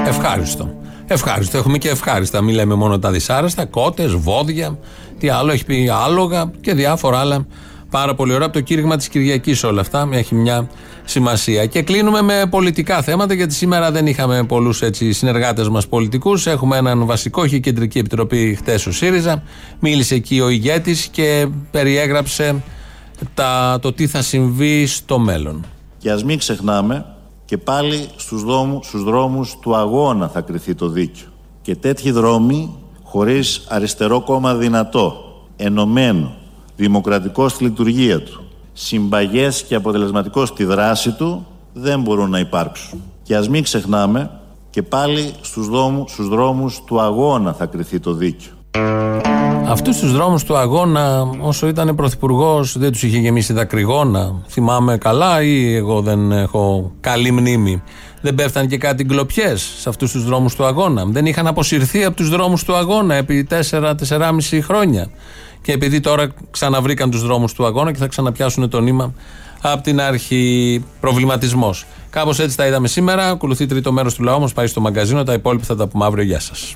Ευχάριστο. 0.07 0.78
Ευχάριστο. 1.11 1.57
Έχουμε 1.57 1.77
και 1.77 1.89
ευχάριστα. 1.89 2.41
Μην 2.41 2.55
λέμε 2.55 2.75
μόνο 2.75 2.99
τα 2.99 3.11
δυσάρεστα. 3.11 3.65
Κότες, 3.65 4.15
βόδια, 4.15 4.79
τι 5.19 5.29
άλλο 5.29 5.51
έχει 5.51 5.65
πει, 5.65 5.89
άλογα 6.05 6.51
και 6.61 6.73
διάφορα 6.73 7.19
άλλα. 7.19 7.45
Πάρα 7.89 8.15
πολύ 8.15 8.33
ωραία 8.33 8.45
από 8.45 8.55
το 8.55 8.61
κήρυγμα 8.61 8.97
της 8.97 9.07
Κυριακής 9.07 9.63
όλα 9.63 9.81
αυτά. 9.81 10.09
Έχει 10.11 10.35
μια 10.35 10.67
σημασία. 11.05 11.65
Και 11.65 11.81
κλείνουμε 11.81 12.21
με 12.21 12.45
πολιτικά 12.49 13.01
θέματα, 13.01 13.33
γιατί 13.33 13.53
σήμερα 13.53 13.91
δεν 13.91 14.07
είχαμε 14.07 14.43
πολλούς 14.43 14.81
συνεργάτες 15.09 15.69
μας 15.69 15.87
πολιτικούς. 15.87 16.47
Έχουμε 16.47 16.77
έναν 16.77 17.05
βασικό, 17.05 17.43
έχει 17.43 17.59
κεντρική 17.59 17.97
επιτροπή 17.97 18.55
χτες 18.55 18.85
ο 18.85 18.91
ΣΥΡΙΖΑ. 18.91 19.43
Μίλησε 19.79 20.15
εκεί 20.15 20.39
ο 20.39 20.49
ηγέτης 20.49 21.07
και 21.07 21.47
περιέγραψε 21.71 22.63
τα, 23.33 23.77
το 23.81 23.93
τι 23.93 24.07
θα 24.07 24.21
συμβεί 24.21 24.85
στο 24.85 25.19
μέλλον. 25.19 25.65
Και 25.97 26.11
ας 26.11 26.23
μην 26.23 26.37
ξεχνάμε 26.37 27.05
Και 27.49 27.57
πάλι 27.57 28.07
στους, 28.15 28.43
δρόμους, 28.43 28.87
στους 28.87 29.03
δρόμους 29.03 29.57
του 29.61 29.75
αγώνα 29.75 30.27
θα 30.27 30.41
κριθεί 30.41 30.75
το 30.75 30.87
δίκιο. 30.87 31.27
Και 31.61 31.75
τέτοιοι 31.75 32.11
δρόμοι, 32.11 32.75
χωρίς 33.03 33.65
αριστερό 33.69 34.21
κόμμα 34.21 34.55
δυνατό, 34.55 35.13
ενωμένο, 35.55 36.35
δημοκρατικό 36.75 37.49
στη 37.49 37.63
λειτουργία 37.63 38.23
του, 38.23 38.43
συμπαγές 38.73 39.63
και 39.63 39.75
αποτελεσματικό 39.75 40.45
στη 40.45 40.63
δράση 40.63 41.11
του, 41.11 41.45
δεν 41.73 42.01
μπορούν 42.01 42.29
να 42.29 42.39
υπάρξουν. 42.39 43.01
Και 43.23 43.35
ας 43.35 43.49
μην 43.49 43.63
ξεχνάμε, 43.63 44.31
και 44.69 44.83
πάλι 44.83 45.33
στους 45.41 45.69
δρόμους, 45.69 46.11
στους 46.11 46.27
δρόμους 46.27 46.83
του 46.85 47.01
αγώνα 47.01 47.53
θα 47.53 47.65
κριθεί 47.65 47.99
το 47.99 48.13
δίκιο. 48.13 48.51
Αυτούς 49.71 49.97
τους 49.97 50.11
δρόμους 50.11 50.43
του 50.43 50.57
αγώνα, 50.57 51.29
όσο 51.39 51.67
ήταν 51.67 51.95
πρωθυπουργός, 51.95 52.77
δεν 52.77 52.91
τους 52.91 53.03
είχε 53.03 53.17
γεμίσει 53.17 53.53
δακρυγόνα. 53.53 54.41
Θυμάμαι 54.47 54.97
καλά, 54.97 55.43
ή 55.43 55.75
εγώ 55.75 56.01
δεν 56.01 56.31
έχω 56.31 56.91
καλή 56.99 57.31
μνήμη. 57.31 57.83
Δεν 58.21 58.35
πέφτανε 58.35 58.67
και 58.67 58.77
κάτι 58.77 59.03
γκλοπιές 59.03 59.61
σε 59.79 59.89
αυτούς 59.89 60.11
τους 60.11 60.23
δρόμους 60.23 60.55
του 60.55 60.65
αγώνα. 60.65 61.05
Δεν 61.05 61.25
είχαν 61.25 61.47
αποσυρθεί 61.47 62.03
από 62.03 62.15
τους 62.15 62.29
δρόμους 62.29 62.63
του 62.63 62.75
αγώνα 62.75 63.15
επί 63.15 63.47
4-4,5 63.49 64.61
χρόνια. 64.61 65.09
Και 65.61 65.71
επειδή 65.71 65.99
τώρα 65.99 66.27
ξαναβρήκαν 66.51 67.11
τους 67.11 67.23
δρόμους 67.23 67.53
του 67.53 67.65
αγώνα 67.65 67.91
και 67.91 67.97
θα 67.97 68.07
ξαναπιάσουν 68.07 68.69
το 68.69 68.79
νήμα 68.79 69.13
από 69.61 69.83
την 69.83 70.01
αρχή. 70.01 70.83
Προβληματισμός. 70.99 71.85
Κάπως 72.09 72.39
έτσι 72.39 72.57
τα 72.57 72.67
είδαμε 72.67 72.87
σήμερα. 72.87 73.29
Ακολουθεί 73.29 73.65
τρίτο 73.65 73.91
μέρος 73.91 74.13
του 74.13 74.23
λαού 74.23 74.39
μας, 74.39 74.53
πάει 74.53 74.67
στο 74.67 74.81
μαγκαζίνο. 74.81 75.23
Τα 75.23 75.33
υπόλοιπα 75.33 75.63
θα 75.63 75.75
τα 75.75 75.87
πούμε 75.87 76.05
αύριο. 76.05 76.23
Γεια 76.23 76.39
σας. 76.39 76.75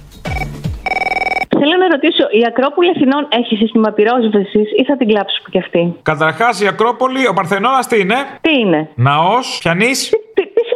Θέλω 1.66 1.78
να 1.78 1.88
ρωτήσω, 1.96 2.26
η 2.40 2.42
Ακρόπολη 2.48 2.90
Αθηνών 2.90 3.28
έχει 3.40 3.56
σύστημα 3.56 3.90
πυρόσβεσης 3.92 4.68
ή 4.80 4.84
θα 4.88 4.98
την 4.98 5.08
κλάψουμε 5.08 5.48
κι 5.52 5.58
αυτή; 5.58 5.96
Καταρχάς 6.02 6.62
η 6.62 6.68
Ακρόπολη, 6.68 7.28
ο 7.28 7.34
Παρθενώνας 7.34 7.88
τι 7.88 8.00
είναι; 8.00 8.16
Τι 8.42 8.60
είναι; 8.60 8.90
Ναός, 8.96 9.58
πιανής; 9.62 10.12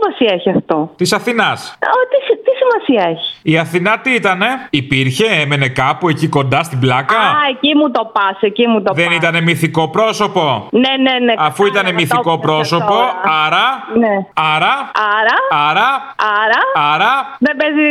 Τι, 0.08 0.14
τι 0.14 0.24
σημασία 0.24 0.34
έχει 0.40 0.50
αυτό; 0.58 0.92
Της 0.96 1.14
Αθηνάς. 1.14 1.78
τι, 1.80 2.36
τι 2.38 2.52
σημασία 2.62 3.10
έχει; 3.12 3.40
Η 3.42 3.58
Αθηνά 3.58 4.00
τι 4.00 4.14
ήτανε, 4.14 4.48
υπήρχε, 4.70 5.26
έμενε 5.42 5.68
κάπου 5.68 6.10
εκεί 6.10 6.28
κοντά 6.28 6.64
στην 6.64 6.80
πλάκα; 6.80 7.18
Α, 7.18 7.32
εκεί 7.50 7.76
μου 7.76 7.92
το 7.92 8.12
πας, 8.14 8.38
εκεί 8.42 8.68
μου 8.68 8.82
το 8.82 8.94
Δεν 8.94 9.12
ήταν 9.12 9.44
μυθικό 9.44 9.90
πρόσωπο; 9.90 10.68
Ναι, 10.72 10.80
ναι, 10.80 11.26
ναι. 11.26 11.34
Αφού 11.38 11.66
ήταν 11.66 11.94
μυθικό 11.94 12.40
πρόσωπο, 12.40 12.96
άρα. 13.46 13.66
Ναι. 13.98 14.16
Άρα. 14.34 14.92
Άρα. 15.18 15.38
Άρα. 15.70 15.90
Άρα. 16.18 16.92
Άρα. 16.94 17.36
Δεν 17.40 17.56
παίζει 17.58 17.86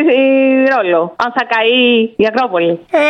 ρόλο 0.74 1.12
αν 1.16 1.32
θα 1.36 1.44
καεί 1.44 2.00
η 2.16 2.26
Ακρόπολη. 2.26 2.80
Ε, 2.90 3.00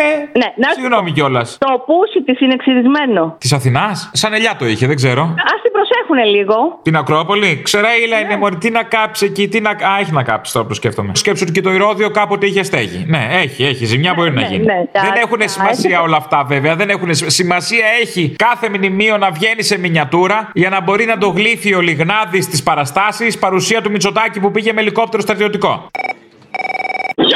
ε. 0.00 0.38
Ναι, 0.38 0.52
να 0.56 0.68
Συγγνώμη 0.72 1.12
κιόλας. 1.12 1.56
Το 1.60 1.82
πούσι 1.86 2.22
της 2.24 2.40
είναι 2.40 2.56
ξυρισμένο. 2.56 3.36
Της 3.38 3.52
Αθηνάς; 3.52 4.10
Σαν 4.12 4.32
ελιά 4.32 4.56
το 4.58 4.66
είχε, 4.66 4.86
δεν 4.86 4.96
ξέρω. 4.96 5.22
Α 5.22 5.54
την 5.62 5.72
προσέχουνε 5.72 6.24
λίγο. 6.24 6.54
Την 6.82 6.96
Ακρόπολη; 6.96 7.60
Ξεραίλα 7.64 8.18
είναι 8.20 8.36
μωρή. 8.36 8.56
Τι 8.56 8.70
να 8.70 8.82
κάψει 8.82 9.24
εκεί, 9.26 9.48
τι 9.48 9.60
να. 9.60 9.70
Α, 9.70 9.98
έχει 10.00 10.12
να 10.12 10.22
κάψει 10.22 10.52
τώρα 10.52 10.64
που 10.64 10.70
το 10.70 10.76
σκέφτομαι. 10.78 11.12
Σκέψω 11.14 11.44
ότι 11.44 11.52
και 11.52 11.60
το 11.60 11.70
ηρόδιο 11.72 12.10
κάποτε 12.10 12.46
είχε 12.46 12.62
στέγη. 12.62 13.04
Ναι, 13.08 13.28
έχει, 13.30 13.64
έχει. 13.64 13.84
Ζημιά 13.84 14.12
μπορεί 14.14 14.32
να 14.32 14.40
ναι, 14.40 14.46
γίνει. 14.46 14.64
ναι, 14.64 14.84
τα- 14.92 15.00
δεν 15.00 15.12
έχουν 15.22 15.38
τα- 15.38 15.48
σημασία 15.48 15.90
έχει- 15.96 16.04
όλα 16.06 16.16
αυτά 16.16 16.44
βέβαια. 16.44 16.76
Δεν 16.76 16.88
έχουν 16.90 17.14
σ- 17.14 17.30
σημασία 17.30 17.86
έχει 18.00 18.34
κάθε 18.38 18.68
μνημείο 18.68 19.18
να 19.18 19.30
βγαίνει 19.30 19.62
σε 19.62 19.78
μινιατούρα 19.78 20.50
για 20.54 20.68
να 20.68 20.80
μπορεί 20.80 21.04
να 21.04 21.18
το 21.18 21.28
γλύφει 21.28 21.74
ο 21.74 21.80
Λιγνάδης 21.80 22.44
στις 22.44 22.62
παραστάσεις 22.62 23.38
παρουσία 23.38 23.82
του 23.82 23.90
Μητσοτάκη 23.90 24.40
που 24.40 24.50
πήγε 24.50 24.72
με 24.72 24.80
ελικόπτερο 24.80 25.22
στρατιωτικό. 25.22 25.88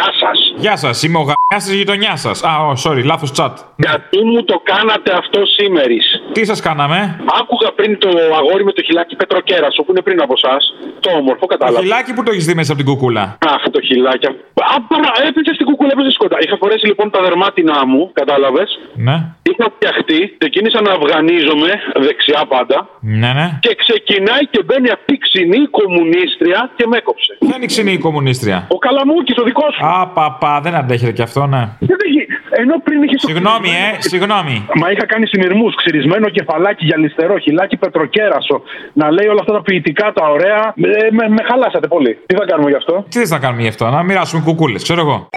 Γεια 0.00 0.12
σας. 0.22 0.38
Γεια 0.56 0.76
σας, 0.76 1.02
είμαι 1.02 1.18
ο 1.18 1.24
γαμιάς 1.28 1.62
της 1.64 1.74
γειτονιάς 1.74 2.20
σας. 2.20 2.42
Α, 2.42 2.50
oh, 2.68 2.74
sorry, 2.84 3.02
λάθος 3.04 3.30
chat. 3.36 3.52
Γιατί 3.76 4.24
μου 4.24 4.44
το 4.44 4.60
κάνατε 4.70 5.10
αυτό 5.12 5.40
σήμερα. 5.58 5.88
Τι 6.32 6.44
σας 6.44 6.60
κάναμε, 6.60 6.98
Άκουγα 7.40 7.70
πριν 7.78 7.98
το 7.98 8.08
αγόρι 8.38 8.64
με 8.64 8.72
το 8.72 8.82
χιλάκι 8.82 9.16
Πετροκέρασο 9.16 9.80
που 9.82 9.90
είναι 9.92 10.02
πριν 10.06 10.18
από 10.22 10.34
εσά. 10.40 10.56
Το 11.04 11.10
όμορφο, 11.20 11.40
Το 11.46 11.52
κατάλαβα. 11.54 11.80
χιλάκι 11.82 12.12
που 12.14 12.22
το 12.22 12.30
έχεις 12.34 12.46
δει 12.48 12.54
μέσα 12.60 12.72
από 12.72 12.82
την 12.82 12.90
κουκούλα. 12.90 13.24
Αχ, 13.54 13.62
το 13.76 13.80
χιλάκι. 13.88 14.26
Α, 14.26 14.76
παρα, 14.90 15.10
έπαιζε 15.28 15.52
στην 15.58 15.66
κουκούλα, 15.68 15.90
έπαιζε 15.94 16.10
σκοτά. 16.18 16.36
Είχα 16.44 16.56
φορέσει 16.62 16.86
λοιπόν 16.90 17.06
τα 17.14 17.20
δερμάτινά 17.26 17.78
μου, 17.90 18.00
κατάλαβες. 18.20 18.70
Ναι. 19.06 19.16
Είχα 19.50 19.66
φτιαχτεί, 19.76 20.20
ξεκίνησα 20.38 20.80
να 20.86 20.90
αυγανίζομαι 20.98 21.70
δεξιά 22.06 22.40
πάντα. 22.54 22.76
Ναι, 23.00 23.30
ναι. 23.38 23.46
Και 23.64 23.72
ξεκινάει 23.82 24.44
και 24.52 24.60
μπαίνει 24.66 24.88
αυτή 24.96 25.12
η 25.18 25.20
ξινή 25.26 25.60
κομμουνίστρια 25.78 26.58
και 26.76 26.84
με 26.90 26.96
έκοψε. 27.02 27.32
Ποια 27.44 27.54
είναι 27.56 27.66
η 27.68 27.72
ξινή 27.74 27.94
κομμουνίστρια. 28.06 28.58
Ο 28.76 28.78
Καλαμούκης, 28.86 29.36
ο 29.42 29.44
δικός 29.48 29.70
σου. 29.74 29.84
Α, 29.86 29.89
παπά, 30.14 30.60
δεν 30.62 30.74
αντέχετε 30.74 31.12
κι 31.12 31.22
αυτό, 31.22 31.46
ναι. 31.46 31.62
Δεν 31.78 31.96
έχει- 32.06 32.26
Ενώ 32.62 32.74
πριν 32.84 33.02
είχες. 33.02 33.20
Συγγνώμη, 33.26 33.68
ε, 33.68 34.00
συγγνώμη. 34.12 34.66
Μα 34.80 34.90
είχα 34.90 35.06
κάνει 35.06 35.26
συνειρμούς, 35.26 35.74
ξυρισμένο 35.74 36.28
κεφαλάκι 36.28 36.84
γυαλιστερό, 36.84 37.38
χιλάκι 37.38 37.76
πετροκέρασο. 37.76 38.62
Να 38.92 39.10
λέει 39.10 39.26
όλα 39.26 39.40
αυτά 39.40 39.52
τα 39.52 39.62
ποιητικά 39.62 40.12
τα 40.12 40.24
ωραία. 40.30 40.60
Ε, 40.76 41.10
με, 41.10 41.28
με 41.28 41.42
χαλάσατε 41.48 41.86
πολύ. 41.86 42.18
Τι 42.26 42.34
θα 42.34 42.44
κάνουμε 42.44 42.70
γι' 42.70 42.76
αυτό; 42.76 43.04
Τι 43.08 43.18
θες 43.18 43.30
να 43.30 43.38
κάνουμε 43.38 43.62
γι' 43.62 43.68
αυτό, 43.68 43.88
να 43.88 44.02
μοιράσουμε 44.02 44.42
κουκούλες, 44.44 44.82
ξέρω 44.82 45.00
εγώ. 45.00 45.28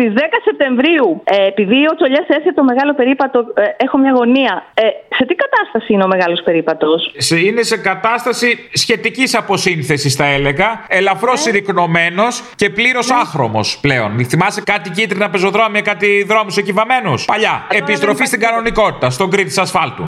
Στις 0.00 0.12
10 0.12 0.18
Σεπτεμβρίου, 0.44 1.22
ε, 1.24 1.46
επειδή 1.46 1.86
ο 1.90 1.94
Τσολιάς 1.96 2.26
έθεσε 2.28 2.52
το 2.54 2.64
μεγάλο 2.64 2.94
περίπατο, 2.94 3.38
ε, 3.38 3.62
έχω 3.84 3.98
μια 3.98 4.12
γωνία. 4.12 4.64
Ε, 4.74 4.82
σε 5.16 5.24
τι 5.26 5.34
κατάσταση 5.34 5.92
είναι 5.92 6.04
ο 6.04 6.06
μεγάλος 6.06 6.42
περίπατος; 6.42 7.14
Σε, 7.16 7.38
είναι 7.38 7.62
σε 7.62 7.76
κατάσταση 7.76 8.68
σχετικής 8.72 9.34
αποσύνθεσης, 9.34 10.14
θα 10.14 10.24
έλεγα. 10.26 10.84
Ελαφρώς 10.88 11.40
συρρυκνωμένος 11.40 12.42
και 12.56 12.70
πλήρως 12.70 13.10
άχρωμος 13.10 13.78
πλέον. 13.80 14.24
Θυμάσαι 14.24 14.62
κάτι 14.62 14.90
κίτρινα 14.90 15.30
πεζοδρόμια, 15.30 15.80
κάτι 15.80 16.24
δρόμους 16.28 16.56
εκεί 16.56 16.72
βαμμένους; 16.72 17.24
Παλιά. 17.24 17.66
Επιστροφή 17.70 18.24
στην 18.24 18.40
κανονικότητα, 18.40 19.10
στον 19.10 19.28
γκρι 19.28 19.44
της 19.44 19.58
ασφάλτου. 19.58 20.04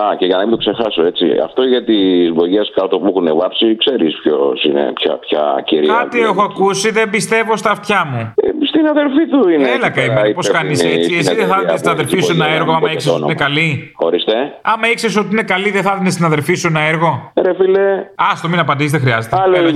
Α, 0.00 0.16
και 0.18 0.26
για 0.26 0.36
να 0.36 0.42
μην 0.42 0.50
το 0.50 0.56
ξεχάσω 0.56 1.02
έτσι. 1.04 1.26
Αυτό 1.44 1.62
για 1.62 1.84
τι 1.84 2.30
βογιέ 2.32 2.60
κάτω 2.74 2.98
που 2.98 3.06
έχουν 3.06 3.36
βάψει, 3.36 3.76
ξέρεις 3.76 4.18
ποιος 4.22 4.64
είναι, 4.64 4.92
ποια, 4.94 5.14
ποια 5.18 5.62
κυρία. 5.64 5.94
Κάτι 5.94 6.20
έχω 6.20 6.42
ακούσει, 6.42 6.90
δεν 6.90 7.10
πιστεύω 7.10 7.56
στα 7.56 7.70
αυτιά 7.70 8.04
μου. 8.10 8.32
Ε, 8.36 8.48
Στην 8.66 8.86
αδερφή 8.86 9.26
του 9.30 9.48
είναι. 9.48 9.70
Έλα, 9.70 9.90
καημένη, 9.90 10.34
πώς 10.34 10.50
κάνεις 10.50 10.84
έτσι. 10.84 11.14
Εσύ 11.18 11.34
δεν 11.34 11.46
θα 11.46 11.56
έδινε 11.56 11.76
στην 11.76 11.90
αδερφή 11.90 12.20
σου 12.20 12.32
ένα 12.32 12.48
έργο 12.48 12.72
άμα 12.72 12.92
ήξερε 12.92 13.14
ότι 13.14 13.24
είναι 13.24 13.34
καλή. 13.34 13.92
Χωριστέ. 13.94 14.58
Άμα 14.62 14.88
ήξερε 14.90 15.18
ότι 15.18 15.28
είναι 15.32 15.42
καλή, 15.42 15.70
δεν 15.70 15.82
θα 15.82 15.92
έδινε 15.92 16.10
στην 16.10 16.24
αδερφή 16.24 16.54
σου 16.54 16.66
ένα 16.66 16.80
έργο. 16.80 17.32
Ρε 17.42 17.54
φίλε. 17.54 18.10
Άστο, 18.14 18.48
μην 18.48 18.58
απαντήσεις, 18.58 18.92
δεν 18.92 19.00
χρειάζεται. 19.00 19.36
Άλλο 19.40 19.56
Έλα, 19.56 19.70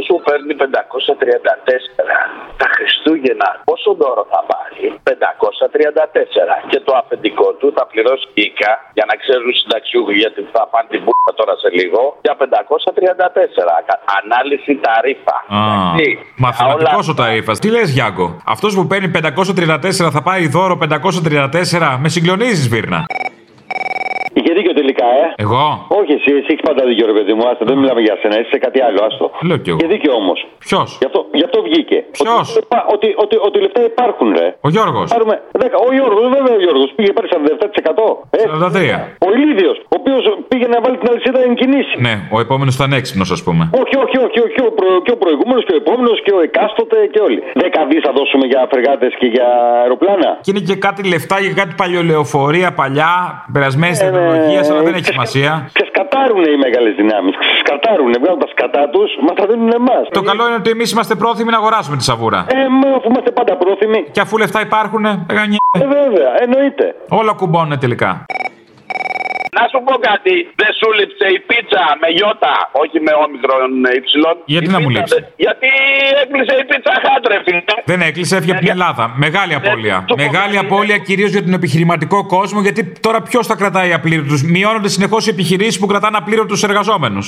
οι 0.00 0.04
γεια. 0.04 0.06
δουλειές. 0.06 0.06
Αυτό 0.06 0.14
που 0.14 0.22
παίρνει 0.28 0.52
534 0.62 2.16
τα 2.60 2.66
Χριστούγεννα, 2.74 3.48
πόσο 3.68 3.90
δώρο 4.00 4.24
θα 4.32 4.40
πάρει, 4.52 4.82
534. 5.08 6.56
Και 6.70 6.80
το 6.86 6.92
αφεντικό 7.02 7.48
του 7.58 7.72
θα 7.76 7.86
πληρώσει 7.90 8.26
οίκα 8.34 8.72
για 8.96 9.04
να 9.10 9.14
ξέρουν 9.22 9.48
οι 9.52 9.56
συνταξιούχοι 9.60 10.14
γιατί 10.24 10.40
θα 10.54 10.62
πάνε 10.72 10.86
την 10.92 11.00
πούτα 11.04 11.30
τώρα 11.40 11.54
σε 11.62 11.68
λίγο 11.78 12.00
για 12.24 12.34
534. 12.36 13.74
Κα- 13.88 14.00
Ανάλυση 14.18 14.72
ταρήφα. 14.86 15.36
Α, 15.48 15.60
Εντάξει. 15.98 16.18
μαθηματικός 16.36 17.08
ο 17.08 17.14
ταρήφα. 17.14 17.52
Τι 17.62 17.68
λες, 17.70 17.88
Γιάνκο. 17.90 18.26
Αυτός 18.54 18.74
που 18.74 18.86
παίρνει 18.86 19.08
534 19.08 20.10
θα 20.16 20.22
πάρει 20.22 20.46
δώρο 20.48 20.76
534. 20.76 21.98
Με 22.02 22.08
συγκλονίζεις, 22.08 22.68
Βίρνα. 22.68 23.04
Είχε 24.38 24.52
δίκιο 24.58 24.74
τελικά, 24.80 25.06
ε. 25.22 25.24
Εγώ; 25.44 25.64
Όχι, 26.00 26.12
εσύ, 26.18 26.30
εσύ 26.38 26.48
έχεις 26.52 26.64
πάντα 26.68 26.82
δίκιο, 26.88 27.04
ρε 27.12 27.14
παιδί 27.18 27.32
μου. 27.36 27.42
Άστο, 27.48 27.64
δεν 27.70 27.76
μιλάμε 27.80 28.00
για 28.06 28.14
σένα, 28.20 28.34
είσαι 28.40 28.50
σε 28.54 28.58
κάτι 28.64 28.78
άλλο, 28.86 28.98
άστο. 29.08 29.24
Λέω 29.48 29.58
κι 29.64 29.70
εγώ. 29.70 29.78
Είχε 29.80 29.88
δίκιο 29.94 30.12
όμως. 30.22 30.38
Ποιος; 30.66 30.88
Γι' 31.02 31.08
αυτό, 31.10 31.20
γι 31.40 31.44
αυτό 31.48 31.58
βγήκε. 31.68 31.98
Ποιος; 32.16 32.46
Ότι, 32.56 32.66
ότι, 32.94 33.08
ότι, 33.24 33.36
ότι 33.46 33.56
λεφτά 33.64 33.80
υπάρχουν, 33.92 34.28
ρε. 34.40 34.48
Ο 34.66 34.68
Γιώργος. 34.74 35.06
Πάρουμε 35.14 35.34
10. 35.52 35.76
Ο 35.86 35.88
Γιώργος, 35.96 36.24
βέβαια 36.36 36.54
ο 36.58 36.60
Γιώργος 36.64 36.88
πήγε 36.96 37.10
πάρει 37.16 37.28
47%. 37.34 38.04
Ε. 38.40 38.42
43. 38.46 38.98
Ο 39.26 39.28
Ηλίδιος, 39.36 39.76
ο 39.92 39.94
οποίος 40.00 40.22
πήγε 40.50 40.66
να 40.74 40.78
βάλει 40.84 40.96
την 41.00 41.08
αλυσίδα 41.12 41.40
εν 41.46 41.54
κινήσει. 41.60 41.94
Ναι, 42.06 42.14
ο 42.36 42.38
επόμενος 42.44 42.74
ήταν 42.78 42.90
έξυπνος, 43.00 43.30
ας 43.36 43.42
πούμε. 43.46 43.62
Όχι, 43.82 43.94
όχι, 44.04 44.16
όχι, 44.26 44.38
όχι. 44.46 44.58
Ο, 44.68 44.70
προ, 44.78 44.88
και 45.04 45.12
ο 45.16 45.18
προηγούμενος 45.24 45.62
και 45.66 45.72
ο 45.76 45.78
επόμενος 45.82 46.16
και 46.24 46.32
ο 46.38 46.40
εκάστοτε 46.48 46.98
και 47.12 47.20
όλοι. 47.26 47.40
10 47.54 47.86
δις 47.88 48.00
θα 48.06 48.12
δώσουμε 48.18 48.44
για 48.52 48.60
φρεγάτε 48.72 49.06
και 49.20 49.28
για 49.34 49.48
αεροπλάνα. 49.82 50.30
Και 50.44 50.50
είναι 50.52 50.62
και 50.68 50.76
κάτι 50.86 51.00
λεφτά 51.12 51.36
για 51.44 51.52
κάτι 51.60 51.72
παλιολεοφορία 51.82 52.68
παλιά, 52.80 53.12
περασμένη 53.52 53.94
τεχνολογίας, 54.30 54.70
αλλά 54.70 54.82
δεν 54.82 54.94
έχει 54.94 55.04
σημασία. 55.04 55.70
Ξεσκατάρουν 55.72 56.42
οι 56.52 56.56
μεγάλες 56.64 56.94
δυνάμεις. 57.00 57.34
Ξεσκατάρουν, 57.44 58.10
βγάζουν 58.22 58.38
τα 58.44 58.48
σκατά 58.54 58.82
τους, 58.94 59.10
μα 59.26 59.32
τα 59.38 59.44
δίνουν 59.50 59.70
εμάς. 59.80 60.02
Το 60.18 60.22
καλό 60.22 60.42
είναι 60.46 60.58
ότι 60.62 60.70
εμείς 60.70 60.88
είμαστε 60.92 61.14
πρόθυμοι 61.14 61.50
να 61.50 61.56
αγοράσουμε 61.56 61.96
τη 61.96 62.04
σαβούρα. 62.10 62.40
Ε, 62.48 62.56
μα 62.80 62.88
αφού 62.96 63.08
είμαστε 63.10 63.30
πάντα 63.30 63.56
πρόθυμοι. 63.56 64.00
Και 64.14 64.20
αφού 64.20 64.34
λεφτά 64.42 64.60
υπάρχουν, 64.60 65.04
Ε, 65.04 65.16
βέβαια, 65.98 66.30
εννοείται. 66.44 66.94
Όλα 67.08 67.32
κουμπώνουν 67.32 67.78
τελικά. 67.78 68.10
Να 69.56 69.62
σου 69.70 69.78
πω 69.86 69.94
κάτι, 70.10 70.34
δεν 70.60 70.70
σου 70.78 70.88
λείψε 70.98 71.26
η 71.36 71.38
πίτσα 71.48 71.84
με 72.02 72.08
γιώτα, 72.16 72.54
όχι 72.82 72.98
με 73.06 73.12
όμικρον 73.24 73.70
υψηλών. 74.00 74.34
Γιατί 74.54 74.66
Η 74.68 74.72
να 74.74 74.78
μου 74.82 74.86
πίτσα 74.88 75.00
λείψει; 75.00 75.14
δεν- 75.14 75.26
Γιατί 75.44 75.68
έκλεισε 76.22 76.54
η 76.62 76.64
πίτσα 76.70 76.94
χάτρε, 77.04 77.34
φίλε. 77.44 77.62
Δεν 77.90 78.00
έκλεισε, 78.08 78.32
έφυγε 78.36 78.52
από 78.54 78.60
την 78.64 78.70
Ελλάδα. 78.76 79.04
Μεγάλη 79.24 79.54
απώλεια. 79.60 79.96
Μεγάλη 80.24 80.56
απώλεια 80.64 80.98
κυρίως 81.08 81.30
για 81.34 81.42
τον 81.46 81.52
επιχειρηματικό 81.60 82.18
κόσμο, 82.34 82.58
γιατί 82.66 82.80
τώρα 83.06 83.18
ποιος 83.28 83.44
θα 83.50 83.54
κρατάει 83.60 83.90
απλήρωτους; 83.98 84.40
Μειώνονται 84.42 84.88
συνεχώς 84.96 85.26
οι 85.26 85.30
επιχειρήσεις 85.30 85.78
που 85.80 85.86
κρατάνε 85.86 86.16
απλήρωτους 86.16 86.62
εργαζόμενους. 86.62 87.26